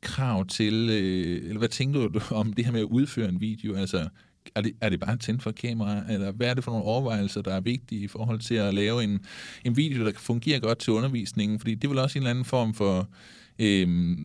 krav 0.00 0.46
til, 0.46 0.88
øh, 0.90 1.48
eller 1.48 1.58
hvad 1.58 1.68
tænker 1.68 2.08
du 2.08 2.20
om 2.30 2.52
det 2.52 2.64
her 2.64 2.72
med 2.72 2.80
at 2.80 2.84
udføre 2.84 3.28
en 3.28 3.40
video? 3.40 3.74
Altså, 3.74 4.08
er 4.54 4.60
det, 4.60 4.72
er 4.80 4.88
det 4.88 5.00
bare 5.00 5.16
tændt 5.16 5.42
for 5.42 5.52
kamera, 5.52 6.12
eller 6.12 6.32
hvad 6.32 6.46
er 6.48 6.54
det 6.54 6.64
for 6.64 6.70
nogle 6.70 6.86
overvejelser, 6.86 7.42
der 7.42 7.54
er 7.54 7.60
vigtige 7.60 8.00
i 8.00 8.08
forhold 8.08 8.40
til 8.40 8.54
at 8.54 8.74
lave 8.74 9.04
en, 9.04 9.20
en 9.64 9.76
video, 9.76 10.04
der 10.04 10.10
kan 10.10 10.20
fungere 10.20 10.60
godt 10.60 10.78
til 10.78 10.92
undervisningen? 10.92 11.60
Fordi 11.60 11.74
det 11.74 11.84
er 11.84 11.88
vel 11.88 11.98
også 11.98 12.18
en 12.18 12.22
eller 12.22 12.30
anden 12.30 12.44
form 12.44 12.74
for, 12.74 13.08
øh, 13.58 14.18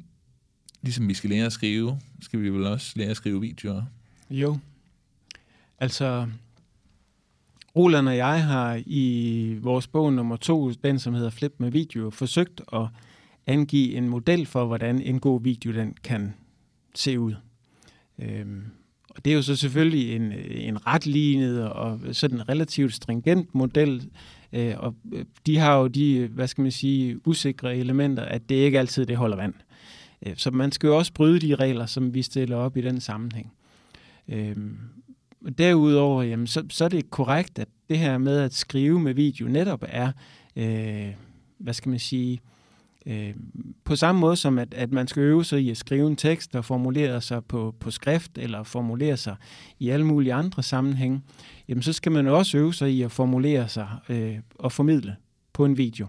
ligesom 0.81 1.07
vi 1.07 1.13
skal 1.13 1.29
lære 1.29 1.45
at 1.45 1.53
skrive, 1.53 1.99
skal 2.21 2.41
vi 2.41 2.49
vel 2.49 2.65
også 2.65 2.93
lære 2.95 3.09
at 3.09 3.17
skrive 3.17 3.41
videoer? 3.41 3.83
Jo. 4.29 4.57
Altså, 5.79 6.27
Roland 7.75 8.07
og 8.07 8.17
jeg 8.17 8.43
har 8.45 8.81
i 8.85 9.57
vores 9.61 9.87
bog 9.87 10.13
nummer 10.13 10.35
to, 10.35 10.71
den 10.71 10.99
som 10.99 11.13
hedder 11.13 11.29
Flip 11.29 11.53
med 11.57 11.71
video, 11.71 12.09
forsøgt 12.09 12.61
at 12.73 12.87
angive 13.47 13.95
en 13.95 14.09
model 14.09 14.45
for, 14.45 14.65
hvordan 14.65 15.01
en 15.01 15.19
god 15.19 15.43
video 15.43 15.73
den 15.73 15.95
kan 16.03 16.33
se 16.95 17.19
ud. 17.19 17.33
Øhm, 18.19 18.63
og 19.09 19.25
det 19.25 19.31
er 19.31 19.35
jo 19.35 19.41
så 19.41 19.55
selvfølgelig 19.55 20.15
en, 20.15 20.31
en 20.49 20.87
retlignet 20.87 21.69
og 21.69 21.99
sådan 22.11 22.49
relativt 22.49 22.93
stringent 22.93 23.55
model, 23.55 24.09
øh, 24.53 24.73
og 24.77 24.95
øh, 25.13 25.25
de 25.45 25.57
har 25.57 25.77
jo 25.77 25.87
de, 25.87 26.27
hvad 26.27 26.47
skal 26.47 26.61
man 26.61 26.71
sige, 26.71 27.27
usikre 27.27 27.77
elementer, 27.77 28.23
at 28.23 28.49
det 28.49 28.55
ikke 28.55 28.79
altid 28.79 29.05
det 29.05 29.17
holder 29.17 29.37
vand. 29.37 29.53
Øh, 30.25 30.33
så 30.35 30.51
man 30.51 30.71
skal 30.71 30.87
jo 30.87 30.97
også 30.97 31.13
bryde 31.13 31.39
de 31.39 31.55
regler, 31.55 31.85
som 31.85 32.13
vi 32.13 32.21
stiller 32.21 32.57
op 32.57 32.77
i 32.77 32.81
den 32.81 32.99
sammenhæng. 32.99 33.53
Øhm, 34.27 34.77
derudover, 35.57 36.23
jamen, 36.23 36.47
så, 36.47 36.63
så 36.69 36.85
er 36.85 36.89
det 36.89 37.09
korrekt, 37.09 37.59
at 37.59 37.67
det 37.89 37.97
her 37.97 38.17
med 38.17 38.37
at 38.37 38.53
skrive 38.53 38.99
med 38.99 39.13
video 39.13 39.47
netop 39.47 39.83
er, 39.87 40.11
øh, 40.55 41.13
hvad 41.57 41.73
skal 41.73 41.89
man 41.89 41.99
sige, 41.99 42.39
øh, 43.05 43.33
på 43.83 43.95
samme 43.95 44.21
måde 44.21 44.35
som 44.35 44.59
at, 44.59 44.73
at 44.73 44.91
man 44.91 45.07
skal 45.07 45.23
øve 45.23 45.45
sig 45.45 45.61
i 45.61 45.69
at 45.69 45.77
skrive 45.77 46.07
en 46.07 46.15
tekst 46.15 46.55
og 46.55 46.65
formulere 46.65 47.21
sig 47.21 47.45
på, 47.45 47.75
på 47.79 47.91
skrift 47.91 48.37
eller 48.37 48.63
formulere 48.63 49.17
sig 49.17 49.35
i 49.79 49.89
alle 49.89 50.05
mulige 50.05 50.33
andre 50.33 50.63
sammenhænge, 50.63 51.21
jamen 51.67 51.81
så 51.81 51.93
skal 51.93 52.11
man 52.11 52.27
også 52.27 52.57
øve 52.57 52.73
sig 52.73 52.91
i 52.91 53.01
at 53.01 53.11
formulere 53.11 53.67
sig 53.67 53.89
øh, 54.09 54.37
og 54.55 54.71
formidle 54.71 55.15
på 55.53 55.65
en 55.65 55.77
video. 55.77 56.07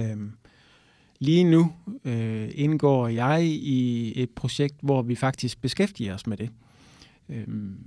Øh, 0.00 0.16
lige 1.18 1.44
nu 1.44 1.72
øh, 2.04 2.48
indgår 2.54 3.08
jeg 3.08 3.44
i 3.44 4.12
et 4.22 4.30
projekt, 4.30 4.76
hvor 4.82 5.02
vi 5.02 5.14
faktisk 5.14 5.60
beskæftiger 5.60 6.14
os 6.14 6.26
med 6.26 6.36
det. 6.36 6.50
Øhm, 7.28 7.78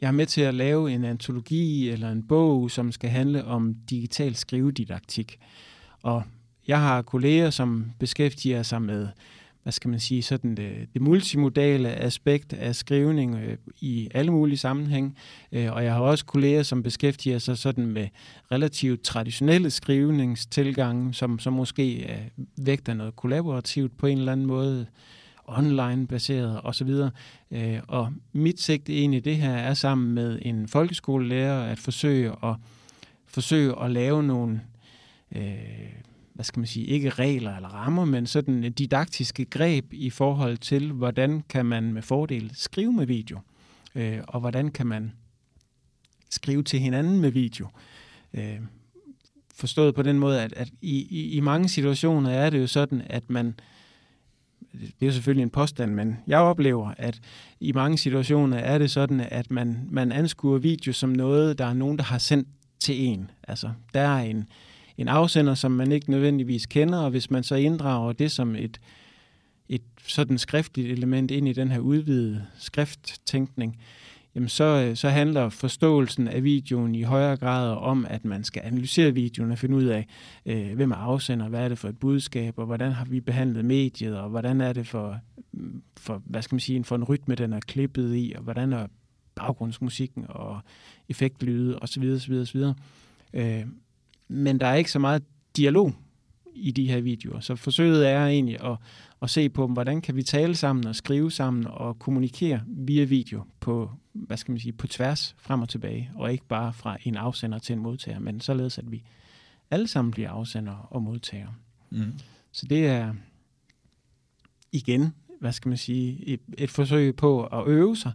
jeg 0.00 0.08
er 0.08 0.12
med 0.12 0.26
til 0.26 0.40
at 0.40 0.54
lave 0.54 0.92
en 0.92 1.04
antologi 1.04 1.90
eller 1.90 2.10
en 2.12 2.22
bog, 2.22 2.70
som 2.70 2.92
skal 2.92 3.10
handle 3.10 3.44
om 3.44 3.74
digital 3.90 4.34
skrivedidaktik. 4.34 5.38
Og 6.02 6.22
jeg 6.68 6.80
har 6.80 7.02
kolleger, 7.02 7.50
som 7.50 7.86
beskæftiger 7.98 8.62
sig 8.62 8.82
med 8.82 9.08
hvad 9.62 9.72
skal 9.72 9.90
man 9.90 10.00
sige, 10.00 10.22
sådan 10.22 10.54
det, 10.54 10.88
det 10.94 11.02
multimodale 11.02 11.88
aspekt 11.88 12.52
af 12.52 12.74
skrivning 12.74 13.36
øh, 13.36 13.56
i 13.80 14.08
alle 14.14 14.30
mulige 14.30 14.58
sammenhæng. 14.58 15.16
Øh, 15.52 15.72
og 15.72 15.84
jeg 15.84 15.94
har 15.94 16.00
også 16.00 16.24
kolleger, 16.24 16.62
som 16.62 16.82
beskæftiger 16.82 17.38
sig 17.38 17.58
sådan 17.58 17.86
med 17.86 18.08
relativt 18.52 19.02
traditionelle 19.02 19.70
skrivningstilgange, 19.70 21.14
som, 21.14 21.38
som 21.38 21.52
måske 21.52 22.12
øh, 22.12 22.44
vægter 22.66 22.94
noget 22.94 23.16
kollaborativt 23.16 23.98
på 23.98 24.06
en 24.06 24.18
eller 24.18 24.32
anden 24.32 24.46
måde, 24.46 24.86
online-baseret 25.58 26.60
osv. 26.64 26.94
Øh, 27.50 27.80
og 27.88 28.12
mit 28.32 28.60
sigte 28.60 28.98
egentlig 28.98 29.18
i 29.18 29.20
det 29.20 29.36
her 29.36 29.52
er 29.52 29.74
sammen 29.74 30.14
med 30.14 30.38
en 30.42 30.68
folkeskolelærer 30.68 31.62
at 31.62 31.78
forsøge 31.78 32.32
at, 32.42 32.54
forsøge 33.26 33.82
at 33.82 33.90
lave 33.90 34.22
nogle 34.22 34.60
øh, 35.36 36.00
hvad 36.40 36.44
skal 36.44 36.60
man 36.60 36.66
sige, 36.66 36.86
ikke 36.86 37.10
regler 37.10 37.56
eller 37.56 37.68
rammer, 37.68 38.04
men 38.04 38.26
sådan 38.26 38.72
didaktiske 38.72 39.44
greb 39.44 39.92
i 39.92 40.10
forhold 40.10 40.56
til, 40.58 40.92
hvordan 40.92 41.42
kan 41.48 41.66
man 41.66 41.92
med 41.92 42.02
fordel 42.02 42.50
skrive 42.54 42.92
med 42.92 43.06
video, 43.06 43.38
øh, 43.94 44.18
og 44.28 44.40
hvordan 44.40 44.70
kan 44.70 44.86
man 44.86 45.12
skrive 46.30 46.62
til 46.62 46.80
hinanden 46.80 47.20
med 47.20 47.30
video. 47.30 47.68
Øh, 48.34 48.60
forstået 49.54 49.94
på 49.94 50.02
den 50.02 50.18
måde, 50.18 50.42
at, 50.42 50.52
at 50.52 50.70
i, 50.80 51.06
i, 51.10 51.30
i 51.30 51.40
mange 51.40 51.68
situationer 51.68 52.30
er 52.30 52.50
det 52.50 52.60
jo 52.60 52.66
sådan, 52.66 53.02
at 53.06 53.30
man, 53.30 53.54
det 54.72 55.02
er 55.02 55.06
jo 55.06 55.12
selvfølgelig 55.12 55.42
en 55.42 55.50
påstand, 55.50 55.94
men 55.94 56.16
jeg 56.26 56.38
oplever, 56.38 56.94
at 56.98 57.20
i 57.60 57.72
mange 57.72 57.98
situationer 57.98 58.56
er 58.56 58.78
det 58.78 58.90
sådan, 58.90 59.20
at 59.20 59.50
man, 59.50 59.88
man 59.90 60.12
anskuer 60.12 60.58
video 60.58 60.92
som 60.92 61.10
noget, 61.10 61.58
der 61.58 61.64
er 61.64 61.72
nogen, 61.72 61.98
der 61.98 62.04
har 62.04 62.18
sendt 62.18 62.48
til 62.80 63.02
en. 63.02 63.30
Altså, 63.48 63.70
der 63.94 64.00
er 64.00 64.22
en, 64.22 64.48
en 64.98 65.08
afsender, 65.08 65.54
som 65.54 65.72
man 65.72 65.92
ikke 65.92 66.10
nødvendigvis 66.10 66.66
kender, 66.66 66.98
og 66.98 67.10
hvis 67.10 67.30
man 67.30 67.42
så 67.42 67.54
inddrager 67.54 68.12
det 68.12 68.32
som 68.32 68.54
et, 68.54 68.80
et 69.68 69.82
sådan 70.06 70.38
skriftligt 70.38 70.92
element 70.92 71.30
ind 71.30 71.48
i 71.48 71.52
den 71.52 71.70
her 71.70 71.78
udvidede 71.78 72.46
skrifttænkning, 72.58 73.78
jamen 74.34 74.48
så, 74.48 74.64
øh, 74.64 74.96
så 74.96 75.08
handler 75.08 75.48
forståelsen 75.48 76.28
af 76.28 76.44
videoen 76.44 76.94
i 76.94 77.02
højere 77.02 77.36
grad 77.36 77.76
om, 77.76 78.06
at 78.08 78.24
man 78.24 78.44
skal 78.44 78.62
analysere 78.64 79.14
videoen 79.14 79.52
og 79.52 79.58
finde 79.58 79.76
ud 79.76 79.84
af, 79.84 80.06
øh, 80.46 80.74
hvem 80.74 80.90
er 80.90 80.96
afsender, 80.96 81.48
hvad 81.48 81.64
er 81.64 81.68
det 81.68 81.78
for 81.78 81.88
et 81.88 81.98
budskab, 81.98 82.58
og 82.58 82.66
hvordan 82.66 82.92
har 82.92 83.04
vi 83.04 83.20
behandlet 83.20 83.64
mediet, 83.64 84.18
og 84.18 84.28
hvordan 84.28 84.60
er 84.60 84.72
det 84.72 84.86
for, 84.86 85.18
mm, 85.52 85.82
for 85.96 86.22
hvad 86.24 86.42
skal 86.42 86.54
man 86.54 86.60
sige, 86.60 86.84
for 86.84 86.96
en 86.96 87.04
rytme, 87.04 87.34
den 87.34 87.52
er 87.52 87.60
klippet 87.60 88.16
i, 88.16 88.32
og 88.36 88.42
hvordan 88.42 88.72
er 88.72 88.86
baggrundsmusikken 89.34 90.26
og 90.28 90.60
effektlyde 91.08 91.78
osv. 91.78 92.12
osv., 92.14 92.34
osv. 92.34 92.64
Øh, 93.34 93.66
men 94.28 94.60
der 94.60 94.66
er 94.66 94.74
ikke 94.74 94.92
så 94.92 94.98
meget 94.98 95.22
dialog 95.56 95.94
i 96.54 96.70
de 96.70 96.88
her 96.88 97.00
videoer. 97.00 97.40
Så 97.40 97.56
forsøget 97.56 98.08
er 98.08 98.26
egentlig 98.26 98.64
at, 98.64 98.76
at 99.22 99.30
se 99.30 99.48
på, 99.48 99.66
hvordan 99.66 100.00
kan 100.00 100.16
vi 100.16 100.22
tale 100.22 100.54
sammen 100.54 100.86
og 100.86 100.96
skrive 100.96 101.30
sammen 101.30 101.66
og 101.66 101.98
kommunikere 101.98 102.60
via 102.66 103.04
video 103.04 103.44
på, 103.60 103.90
hvad 104.12 104.36
skal 104.36 104.52
man 104.52 104.60
sige, 104.60 104.72
på 104.72 104.86
tværs 104.86 105.36
frem 105.38 105.62
og 105.62 105.68
tilbage, 105.68 106.10
og 106.14 106.32
ikke 106.32 106.46
bare 106.48 106.72
fra 106.72 106.96
en 107.04 107.16
afsender 107.16 107.58
til 107.58 107.72
en 107.72 107.78
modtager, 107.78 108.18
men 108.18 108.40
således, 108.40 108.78
at 108.78 108.90
vi 108.90 109.02
alle 109.70 109.86
sammen 109.86 110.10
bliver 110.10 110.30
afsender 110.30 110.88
og 110.90 111.02
modtagere. 111.02 111.54
Mm. 111.90 112.12
Så 112.52 112.66
det 112.66 112.86
er 112.86 113.14
igen, 114.72 115.14
hvad 115.40 115.52
skal 115.52 115.68
man 115.68 115.78
sige, 115.78 116.24
et, 116.26 116.40
et 116.58 116.70
forsøg 116.70 117.16
på 117.16 117.44
at 117.44 117.66
øve 117.66 117.96
sig, 117.96 118.12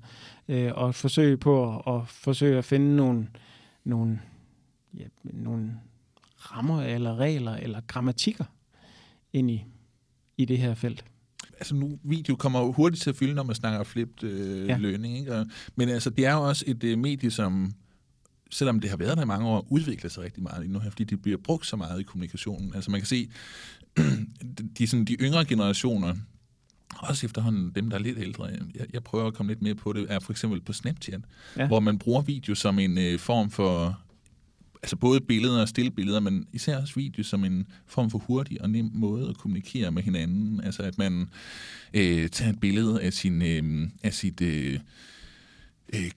øh, 0.47 0.71
og 0.75 0.89
et 0.89 0.95
forsøg 0.95 1.39
på 1.39 1.77
at, 1.77 1.95
at 1.95 2.07
forsøge 2.07 2.57
at 2.57 2.65
finde 2.65 2.95
nogle, 2.95 3.27
nogle, 3.83 4.19
ja, 4.97 5.03
nogle 5.23 5.71
rammer 6.51 6.81
eller 6.81 7.15
regler 7.15 7.55
eller 7.55 7.81
grammatikker 7.87 8.45
ind 9.33 9.51
i, 9.51 9.65
i 10.37 10.45
det 10.45 10.57
her 10.57 10.73
felt. 10.73 11.05
Altså 11.57 11.75
nu, 11.75 11.99
video 12.03 12.35
kommer 12.35 12.59
jo 12.59 12.71
hurtigt 12.71 13.03
til 13.03 13.09
at 13.09 13.15
fylde, 13.15 13.33
når 13.33 13.43
man 13.43 13.55
snakker 13.55 13.83
flipped 13.83 14.29
øh, 14.29 14.67
ja. 14.67 14.77
learning. 14.77 15.17
Ikke? 15.17 15.35
Og, 15.35 15.45
men 15.75 15.89
altså, 15.89 16.09
det 16.09 16.25
er 16.25 16.33
jo 16.33 16.41
også 16.41 16.63
et 16.67 16.83
øh, 16.83 16.97
medie, 16.97 17.31
som 17.31 17.73
selvom 18.51 18.79
det 18.79 18.89
har 18.89 18.97
været 18.97 19.17
der 19.17 19.23
i 19.23 19.25
mange 19.25 19.47
år, 19.47 19.67
udvikler 19.69 20.09
sig 20.09 20.23
rigtig 20.23 20.43
meget 20.43 20.69
nu 20.69 20.79
her, 20.79 20.89
fordi 20.89 21.03
det 21.03 21.21
bliver 21.21 21.37
brugt 21.37 21.65
så 21.65 21.75
meget 21.75 21.99
i 21.99 22.03
kommunikationen. 22.03 22.75
Altså 22.75 22.91
man 22.91 22.99
kan 22.99 23.07
se, 23.07 23.29
de, 24.77 24.87
sådan, 24.87 25.05
de 25.05 25.13
yngre 25.13 25.45
generationer, 25.45 26.15
også 26.99 27.25
efterhånden 27.25 27.71
dem, 27.75 27.89
der 27.89 27.97
er 27.97 28.01
lidt 28.01 28.17
ældre, 28.17 28.45
jeg, 28.45 28.85
jeg 28.93 29.03
prøver 29.03 29.27
at 29.27 29.33
komme 29.33 29.51
lidt 29.51 29.61
mere 29.61 29.75
på 29.75 29.93
det, 29.93 30.05
er 30.09 30.19
for 30.19 30.31
eksempel 30.33 30.61
på 30.61 30.73
Snapchat, 30.73 31.21
ja. 31.57 31.67
hvor 31.67 31.79
man 31.79 31.99
bruger 31.99 32.21
video 32.21 32.55
som 32.55 32.79
en 32.79 32.97
øh, 32.97 33.19
form 33.19 33.51
for 33.51 33.99
altså 34.85 34.95
både 34.95 35.21
billeder 35.21 35.61
og 35.61 35.69
stille 35.69 35.91
billeder, 35.91 36.19
men 36.19 36.45
især 36.53 36.81
også 36.81 36.93
video 36.95 37.23
som 37.23 37.43
en 37.43 37.67
form 37.87 38.09
for 38.09 38.17
hurtig 38.17 38.61
og 38.61 38.69
nem 38.69 38.89
måde 38.93 39.29
at 39.29 39.37
kommunikere 39.37 39.91
med 39.91 40.03
hinanden. 40.03 40.61
Altså 40.63 40.83
at 40.83 40.97
man 40.97 41.29
øh, 41.93 42.29
tager 42.29 42.51
et 42.51 42.59
billede 42.59 43.01
af, 43.01 43.13
sin, 43.13 43.41
øh, 43.41 43.89
af 44.03 44.13
sit... 44.13 44.41
Øh, 44.41 44.79
øh, 45.93 46.11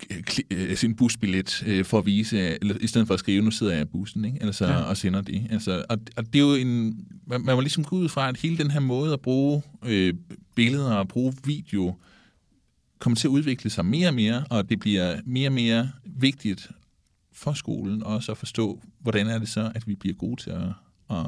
øh 0.51 0.77
sin 0.77 0.95
busbillet 0.95 1.63
øh, 1.67 1.85
for 1.85 1.99
at 1.99 2.07
vise, 2.07 2.39
eller 2.39 2.77
i 2.81 2.87
stedet 2.87 3.07
for 3.07 3.15
at 3.15 3.21
skrive, 3.21 3.43
nu 3.43 3.51
sidder 3.51 3.73
jeg 3.73 3.83
i 3.83 3.85
bussen, 3.85 4.25
ikke? 4.25 4.39
Altså, 4.43 4.67
ja. 4.67 4.81
og 4.81 4.97
sender 4.97 5.21
det. 5.21 5.47
Altså, 5.51 5.85
og, 5.89 5.99
og 6.17 6.27
det 6.27 6.39
er 6.39 6.43
jo 6.43 6.55
en, 6.55 7.07
man, 7.27 7.45
man 7.45 7.55
må 7.55 7.61
ligesom 7.61 7.85
gå 7.85 7.97
ud 7.97 8.09
fra, 8.09 8.29
at 8.29 8.37
hele 8.37 8.59
den 8.59 8.71
her 8.71 8.81
måde 8.81 9.13
at 9.13 9.21
bruge 9.21 9.63
øh, 9.85 10.15
billeder 10.55 10.95
og 10.95 11.09
bruge 11.09 11.35
video, 11.45 11.95
kommer 12.99 13.17
til 13.17 13.29
at 13.29 13.31
udvikle 13.31 13.71
sig 13.71 13.87
mere 13.87 14.09
og 14.09 14.15
mere, 14.15 14.45
og 14.51 14.71
det 14.71 14.81
bliver 14.81 15.21
mere 15.25 15.49
og 15.49 15.53
mere 15.53 15.91
vigtigt 16.05 16.71
for 17.39 17.53
skolen 17.53 18.03
også 18.03 18.33
at 18.33 18.39
forstå, 18.39 18.83
hvordan 19.01 19.27
er 19.27 19.39
det 19.39 19.49
så, 19.49 19.73
at 19.75 19.87
vi 19.87 19.95
bliver 19.95 20.15
gode 20.15 20.43
til 20.43 20.51
at, 20.51 20.69
at 21.11 21.27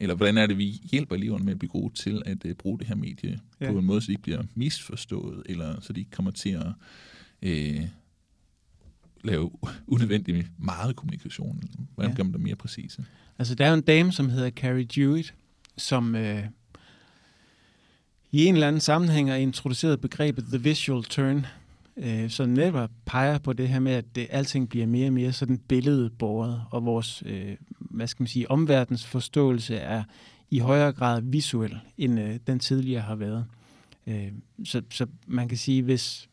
eller 0.00 0.14
hvordan 0.14 0.38
er 0.38 0.46
det, 0.46 0.58
vi 0.58 0.80
hjælper 0.90 1.16
eleverne 1.16 1.44
med 1.44 1.52
at 1.52 1.58
blive 1.58 1.70
gode 1.70 1.94
til 1.94 2.22
at 2.26 2.44
uh, 2.44 2.52
bruge 2.52 2.78
det 2.78 2.86
her 2.86 2.94
medie 2.94 3.40
ja. 3.60 3.72
på 3.72 3.78
en 3.78 3.84
måde, 3.84 4.00
så 4.00 4.06
de 4.06 4.12
ikke 4.12 4.22
bliver 4.22 4.42
misforstået, 4.54 5.42
eller 5.46 5.80
så 5.80 5.92
de 5.92 6.00
ikke 6.00 6.10
kommer 6.10 6.30
til 6.30 6.50
at 6.50 6.66
uh, 7.46 7.84
lave 9.24 9.50
unødvendigt 9.86 10.46
meget 10.58 10.96
kommunikation. 10.96 11.62
Hvordan 11.94 12.10
ja. 12.10 12.16
gør 12.16 12.24
man 12.24 12.32
det 12.32 12.40
mere 12.40 12.56
præcise? 12.56 13.04
Altså, 13.38 13.54
der 13.54 13.66
er 13.66 13.74
en 13.74 13.80
dame, 13.80 14.12
som 14.12 14.28
hedder 14.28 14.50
Carrie 14.50 14.88
Jewett, 14.96 15.34
som 15.76 16.14
uh, 16.14 16.44
i 18.30 18.44
en 18.44 18.54
eller 18.54 18.68
anden 18.68 18.80
sammenhæng 18.80 19.30
har 19.30 19.36
introduceret 19.36 20.00
begrebet 20.00 20.44
the 20.44 20.58
visual 20.58 21.04
turn, 21.04 21.46
øh, 22.00 22.30
som 22.30 22.48
netop 22.48 22.90
peger 23.06 23.38
på 23.38 23.52
det 23.52 23.68
her 23.68 23.80
med, 23.80 23.92
at 23.92 24.04
det, 24.14 24.26
alting 24.30 24.68
bliver 24.68 24.86
mere 24.86 25.06
og 25.06 25.12
mere 25.12 25.32
sådan 25.32 25.58
billedbordet, 25.58 26.62
og 26.70 26.84
vores, 26.84 27.22
øh, 27.26 27.56
hvad 27.78 28.06
skal 28.06 28.22
man 28.22 28.28
sige, 28.28 28.50
omverdens 28.50 29.06
forståelse 29.06 29.76
er 29.76 30.02
i 30.50 30.58
højere 30.58 30.92
grad 30.92 31.22
visuel, 31.22 31.78
end 31.98 32.20
øh, 32.20 32.38
den 32.46 32.58
tidligere 32.58 33.02
har 33.02 33.14
været. 33.14 33.46
Øh, 34.06 34.28
så, 34.64 34.82
så 34.90 35.06
man 35.26 35.48
kan 35.48 35.58
sige, 35.58 35.82
hvis, 35.82 36.28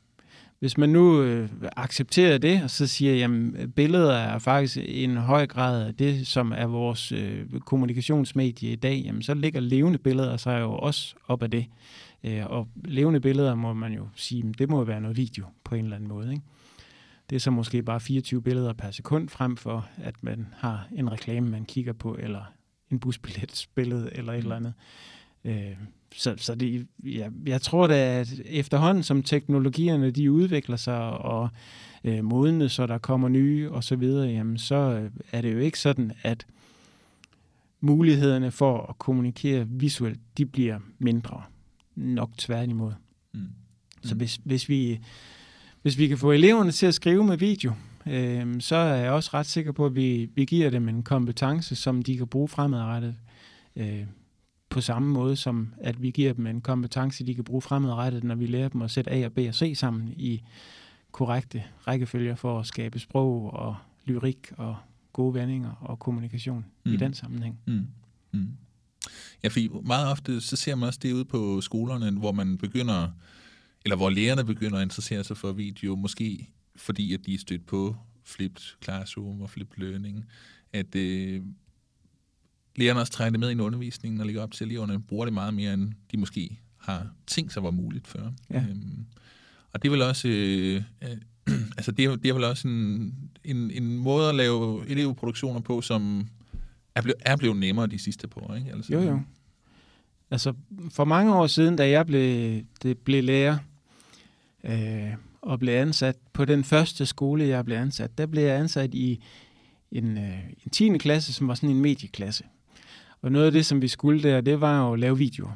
hvis 0.59 0.77
man 0.77 0.89
nu 0.89 1.21
øh, 1.21 1.49
accepterer 1.75 2.37
det, 2.37 2.63
og 2.63 2.69
så 2.69 2.87
siger, 2.87 3.25
at 3.57 3.73
billeder 3.73 4.13
er 4.13 4.39
faktisk 4.39 4.77
en 4.81 5.17
høj 5.17 5.47
grad 5.47 5.87
af 5.87 5.95
det, 5.95 6.27
som 6.27 6.53
er 6.55 6.65
vores 6.65 7.11
øh, 7.11 7.59
kommunikationsmedie 7.59 8.71
i 8.71 8.75
dag, 8.75 9.01
jamen, 9.05 9.21
så 9.21 9.33
ligger 9.33 9.59
levende 9.59 9.97
billeder 9.97 10.37
sig 10.37 10.61
jo 10.61 10.71
også 10.71 11.15
op 11.27 11.43
af 11.43 11.51
det. 11.51 11.65
Øh, 12.27 12.45
og 12.45 12.67
levende 12.85 13.19
billeder 13.19 13.55
må 13.55 13.73
man 13.73 13.93
jo 13.93 14.07
sige, 14.15 14.53
det 14.57 14.69
må 14.69 14.83
være 14.83 15.01
noget 15.01 15.17
video 15.17 15.45
på 15.63 15.75
en 15.75 15.83
eller 15.83 15.95
anden 15.95 16.09
måde. 16.09 16.31
Ikke? 16.31 16.43
Det 17.29 17.35
er 17.35 17.39
så 17.39 17.51
måske 17.51 17.83
bare 17.83 17.99
24 17.99 18.41
billeder 18.41 18.73
per 18.73 18.91
sekund, 18.91 19.29
frem 19.29 19.57
for 19.57 19.87
at 19.97 20.23
man 20.23 20.47
har 20.57 20.87
en 20.95 21.11
reklame, 21.11 21.49
man 21.49 21.65
kigger 21.65 21.93
på, 21.93 22.15
eller 22.19 22.53
en 22.91 22.99
busbilletsbillede, 22.99 24.09
eller 24.13 24.33
et 24.33 24.37
eller 24.37 24.55
andet. 24.55 24.73
Øh, 25.45 25.77
så 26.15 26.33
så 26.37 26.55
det, 26.55 26.87
ja, 27.03 27.29
jeg 27.45 27.61
tror 27.61 27.87
da, 27.87 28.19
at 28.19 28.41
efterhånden 28.45 29.03
som 29.03 29.23
teknologierne 29.23 30.11
de 30.11 30.31
udvikler 30.31 30.75
sig 30.75 30.99
og 31.01 31.49
øh, 32.03 32.23
modne, 32.23 32.69
så 32.69 32.87
der 32.87 32.97
kommer 32.97 33.27
nye 33.27 33.71
og 33.71 33.83
så 33.83 33.95
videre, 33.95 34.27
jamen 34.27 34.57
så 34.57 34.75
øh, 34.75 35.11
er 35.31 35.41
det 35.41 35.53
jo 35.53 35.59
ikke 35.59 35.79
sådan, 35.79 36.11
at 36.23 36.47
mulighederne 37.79 38.51
for 38.51 38.85
at 38.89 38.97
kommunikere 38.97 39.67
visuelt, 39.67 40.19
de 40.37 40.45
bliver 40.45 40.79
mindre 40.99 41.43
nok 41.97 42.31
tværtimod. 42.37 42.93
Mm. 43.33 43.39
Mm. 43.39 43.47
Så 44.03 44.15
hvis, 44.15 44.39
hvis, 44.43 44.69
vi, 44.69 44.99
hvis 45.81 45.97
vi 45.97 46.07
kan 46.07 46.17
få 46.17 46.31
eleverne 46.31 46.71
til 46.71 46.85
at 46.85 46.93
skrive 46.93 47.23
med 47.23 47.37
video, 47.37 47.73
øh, 48.07 48.61
så 48.61 48.75
er 48.75 48.95
jeg 48.95 49.11
også 49.11 49.29
ret 49.33 49.45
sikker 49.45 49.71
på, 49.71 49.85
at 49.85 49.95
vi, 49.95 50.29
vi 50.35 50.45
giver 50.45 50.69
dem 50.69 50.89
en 50.89 51.03
kompetence, 51.03 51.75
som 51.75 52.01
de 52.01 52.17
kan 52.17 52.27
bruge 52.27 52.47
fremadrettet. 52.47 53.15
Øh, 53.75 54.05
på 54.69 54.81
samme 54.81 55.09
måde 55.09 55.35
som, 55.35 55.73
at 55.77 56.01
vi 56.01 56.11
giver 56.11 56.33
dem 56.33 56.47
en 56.47 56.61
kompetence, 56.61 57.25
de 57.25 57.35
kan 57.35 57.43
bruge 57.43 57.61
fremadrettet, 57.61 58.23
når 58.23 58.35
vi 58.35 58.45
lærer 58.45 58.69
dem 58.69 58.81
at 58.81 58.91
sætte 58.91 59.11
A 59.11 59.25
og 59.25 59.33
B 59.33 59.37
og 59.47 59.55
C 59.55 59.73
sammen 59.77 60.13
i 60.17 60.43
korrekte 61.11 61.63
rækkefølger 61.87 62.35
for 62.35 62.59
at 62.59 62.65
skabe 62.65 62.99
sprog 62.99 63.53
og 63.53 63.75
lyrik 64.05 64.51
og 64.57 64.75
gode 65.13 65.33
vendinger 65.33 65.71
og 65.71 65.99
kommunikation 65.99 66.65
mm. 66.85 66.93
i 66.93 66.97
den 66.97 67.13
sammenhæng. 67.13 67.59
Mm. 67.67 67.87
Mm. 68.31 68.47
Ja, 69.43 69.47
fordi 69.47 69.69
meget 69.83 70.11
ofte, 70.11 70.41
så 70.41 70.55
ser 70.55 70.75
man 70.75 70.87
også 70.87 70.99
det 71.03 71.13
ude 71.13 71.25
på 71.25 71.61
skolerne, 71.61 72.19
hvor 72.19 72.31
man 72.31 72.57
begynder, 72.57 73.09
eller 73.85 73.95
hvor 73.95 74.09
lærerne 74.09 74.45
begynder 74.45 74.77
at 74.77 74.83
interessere 74.83 75.23
sig 75.23 75.37
for 75.37 75.51
video, 75.51 75.95
måske 75.95 76.49
fordi, 76.75 77.13
at 77.13 77.25
de 77.25 77.33
er 77.33 77.37
stødt 77.37 77.65
på 77.65 77.95
flipped 78.23 78.63
classroom 78.83 79.41
og 79.41 79.49
flipped 79.49 79.77
learning, 79.77 80.25
at 80.73 80.95
øh, 80.95 81.41
lærerne 82.75 82.99
også 82.99 83.13
træder 83.13 83.31
det 83.31 83.39
med 83.39 83.51
i 83.51 83.59
undervisningen 83.59 84.19
og 84.19 84.25
lægger 84.25 84.43
op 84.43 84.51
til, 84.51 84.65
at 84.65 84.71
eleverne 84.71 85.01
bruger 85.01 85.25
det 85.25 85.33
meget 85.33 85.53
mere, 85.53 85.73
end 85.73 85.93
de 86.11 86.17
måske 86.17 86.59
har 86.77 87.07
tænkt 87.27 87.53
sig 87.53 87.63
var 87.63 87.71
muligt 87.71 88.07
før. 88.07 88.31
Ja. 88.49 88.65
Øhm, 88.69 89.05
og 89.73 89.83
det 89.83 89.87
er 89.87 89.91
vel 89.91 90.01
også, 90.01 90.27
øh, 90.27 90.83
øh, 91.03 91.17
altså 91.77 91.91
det 91.91 92.05
er, 92.05 92.15
det 92.15 92.29
er 92.29 92.33
vel 92.33 92.43
også 92.43 92.67
en, 92.67 93.15
en, 93.43 93.71
en 93.71 93.97
måde 93.97 94.29
at 94.29 94.35
lave 94.35 94.87
elevproduktioner 94.87 95.59
på, 95.59 95.81
som 95.81 96.27
er, 96.97 97.01
blevet, 97.01 97.17
er 97.25 97.35
blevet 97.35 97.57
nemmere 97.57 97.87
de 97.87 97.99
sidste 97.99 98.27
par 98.27 98.41
år, 98.41 98.55
ikke? 98.55 98.71
Altså, 98.71 98.93
Jo, 98.93 99.01
jo. 99.01 99.19
Altså, 100.31 100.53
for 100.91 101.05
mange 101.05 101.35
år 101.35 101.47
siden, 101.47 101.75
da 101.75 101.89
jeg 101.89 102.05
blev, 102.05 102.61
det 102.83 102.97
blev 102.97 103.23
lærer 103.23 103.57
øh, 104.63 105.13
og 105.41 105.59
blev 105.59 105.73
ansat 105.73 106.15
på 106.33 106.45
den 106.45 106.63
første 106.63 107.05
skole, 107.05 107.47
jeg 107.47 107.65
blev 107.65 107.77
ansat, 107.77 108.17
der 108.17 108.25
blev 108.25 108.43
jeg 108.43 108.59
ansat 108.59 108.93
i 108.93 109.23
en, 109.91 110.17
øh, 110.17 110.39
en 110.65 110.71
10. 110.71 110.97
klasse, 110.97 111.33
som 111.33 111.47
var 111.47 111.55
sådan 111.55 111.69
en 111.69 111.81
medieklasse. 111.81 112.43
Og 113.21 113.31
noget 113.31 113.45
af 113.45 113.51
det, 113.51 113.65
som 113.65 113.81
vi 113.81 113.87
skulle 113.87 114.23
der, 114.23 114.41
det 114.41 114.61
var 114.61 114.87
jo 114.87 114.93
at 114.93 114.99
lave 114.99 115.17
videoer. 115.17 115.51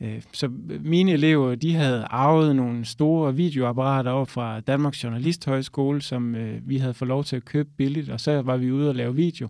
Øh, 0.00 0.22
Så 0.32 0.50
mine 0.80 1.12
elever, 1.12 1.54
de 1.54 1.74
havde 1.74 2.04
arvet 2.04 2.56
nogle 2.56 2.84
store 2.84 3.34
videoapparater 3.34 4.10
op 4.10 4.30
fra 4.30 4.60
Danmarks 4.60 5.04
Journalisthøjskole, 5.04 6.02
som 6.02 6.34
øh, 6.34 6.68
vi 6.68 6.76
havde 6.76 6.94
fået 6.94 7.08
lov 7.08 7.24
til 7.24 7.36
at 7.36 7.44
købe 7.44 7.68
billigt, 7.76 8.08
og 8.08 8.20
så 8.20 8.42
var 8.42 8.56
vi 8.56 8.72
ude 8.72 8.88
og 8.88 8.94
lave 8.94 9.14
video. 9.14 9.48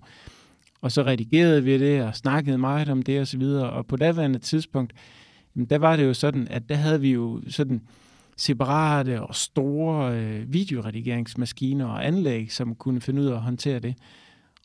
Og 0.80 0.92
så 0.92 1.02
redigerede 1.02 1.64
vi 1.64 1.78
det 1.78 2.02
og 2.02 2.16
snakkede 2.16 2.58
meget 2.58 2.88
om 2.88 3.02
det 3.02 3.20
og 3.20 3.26
så 3.26 3.38
videre. 3.38 3.70
Og 3.70 3.86
på 3.86 3.96
daværende 3.96 4.38
tidspunkt, 4.38 4.92
jamen, 5.56 5.66
der 5.66 5.78
var 5.78 5.96
det 5.96 6.04
jo 6.04 6.14
sådan, 6.14 6.48
at 6.50 6.68
der 6.68 6.74
havde 6.74 7.00
vi 7.00 7.12
jo 7.12 7.40
sådan 7.48 7.80
separate 8.36 9.22
og 9.22 9.34
store 9.34 10.18
øh, 10.20 10.52
videoredigeringsmaskiner 10.52 11.86
og 11.86 12.06
anlæg, 12.06 12.52
som 12.52 12.74
kunne 12.74 13.00
finde 13.00 13.22
ud 13.22 13.26
af 13.26 13.34
at 13.34 13.40
håndtere 13.40 13.78
det. 13.78 13.94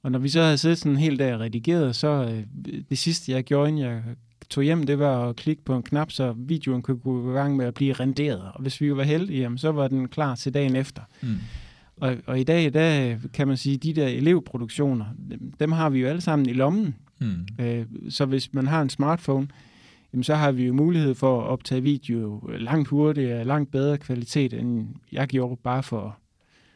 Og 0.03 0.11
når 0.11 0.19
vi 0.19 0.29
så 0.29 0.41
havde 0.41 0.57
siddet 0.57 0.77
sådan 0.77 0.91
en 0.91 0.97
hel 0.97 1.19
dag 1.19 1.33
og 1.33 1.39
redigeret, 1.39 1.95
så 1.95 2.07
øh, 2.07 2.43
det 2.89 2.97
sidste 2.97 3.31
jeg 3.31 3.43
gjorde, 3.43 3.69
inden 3.69 3.83
jeg 3.83 4.01
tog 4.49 4.63
hjem, 4.63 4.83
det 4.83 4.99
var 4.99 5.29
at 5.29 5.35
klikke 5.35 5.63
på 5.63 5.75
en 5.75 5.83
knap, 5.83 6.11
så 6.11 6.33
videoen 6.37 6.81
kunne 6.81 6.97
gå 6.97 7.31
i 7.31 7.33
gang 7.33 7.55
med 7.55 7.65
at 7.65 7.73
blive 7.73 7.93
renderet. 7.93 8.41
Og 8.53 8.61
hvis 8.61 8.81
vi 8.81 8.95
var 8.95 9.03
heldige, 9.03 9.39
jamen, 9.39 9.57
så 9.57 9.71
var 9.71 9.87
den 9.87 10.07
klar 10.07 10.35
til 10.35 10.53
dagen 10.53 10.75
efter. 10.75 11.01
Mm. 11.21 11.37
Og, 12.03 12.17
og 12.25 12.39
i 12.39 12.43
dag, 12.43 12.73
der 12.73 13.17
kan 13.33 13.47
man 13.47 13.57
sige, 13.57 13.77
de 13.77 13.93
der 13.93 14.07
elevproduktioner, 14.07 15.05
dem, 15.29 15.53
dem 15.59 15.71
har 15.71 15.89
vi 15.89 15.99
jo 15.99 16.07
alle 16.07 16.21
sammen 16.21 16.49
i 16.49 16.53
lommen. 16.53 16.95
Mm. 17.19 17.47
Øh, 17.59 17.85
så 18.09 18.25
hvis 18.25 18.53
man 18.53 18.67
har 18.67 18.81
en 18.81 18.89
smartphone, 18.89 19.47
jamen, 20.13 20.23
så 20.23 20.35
har 20.35 20.51
vi 20.51 20.65
jo 20.65 20.73
mulighed 20.73 21.15
for 21.15 21.41
at 21.41 21.47
optage 21.47 21.81
video 21.83 22.49
langt 22.59 22.87
hurtigere, 22.89 23.43
langt 23.45 23.71
bedre 23.71 23.97
kvalitet, 23.97 24.53
end 24.53 24.87
jeg 25.11 25.27
gjorde 25.27 25.61
bare 25.63 25.83
for 25.83 26.17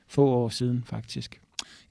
få 0.07 0.25
år 0.25 0.49
siden, 0.49 0.83
faktisk. 0.85 1.39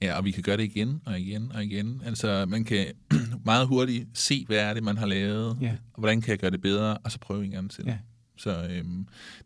Ja, 0.01 0.17
og 0.17 0.25
vi 0.25 0.31
kan 0.31 0.43
gøre 0.43 0.57
det 0.57 0.63
igen 0.63 1.01
og 1.05 1.19
igen 1.19 1.51
og 1.55 1.63
igen. 1.63 2.01
Altså, 2.05 2.45
man 2.47 2.63
kan 2.63 2.85
meget 3.45 3.67
hurtigt 3.67 4.07
se, 4.13 4.45
hvad 4.47 4.57
er 4.57 4.73
det, 4.73 4.83
man 4.83 4.97
har 4.97 5.05
lavet, 5.05 5.57
Ja. 5.61 5.71
og 5.93 5.99
hvordan 5.99 6.21
kan 6.21 6.31
jeg 6.31 6.39
gøre 6.39 6.51
det 6.51 6.61
bedre, 6.61 6.97
og 6.97 7.11
så 7.11 7.19
prøve 7.19 7.45
en 7.45 7.51
gang 7.51 7.71
til. 7.71 7.83
Ja. 7.87 7.97
Så 8.37 8.63
øh, 8.63 8.83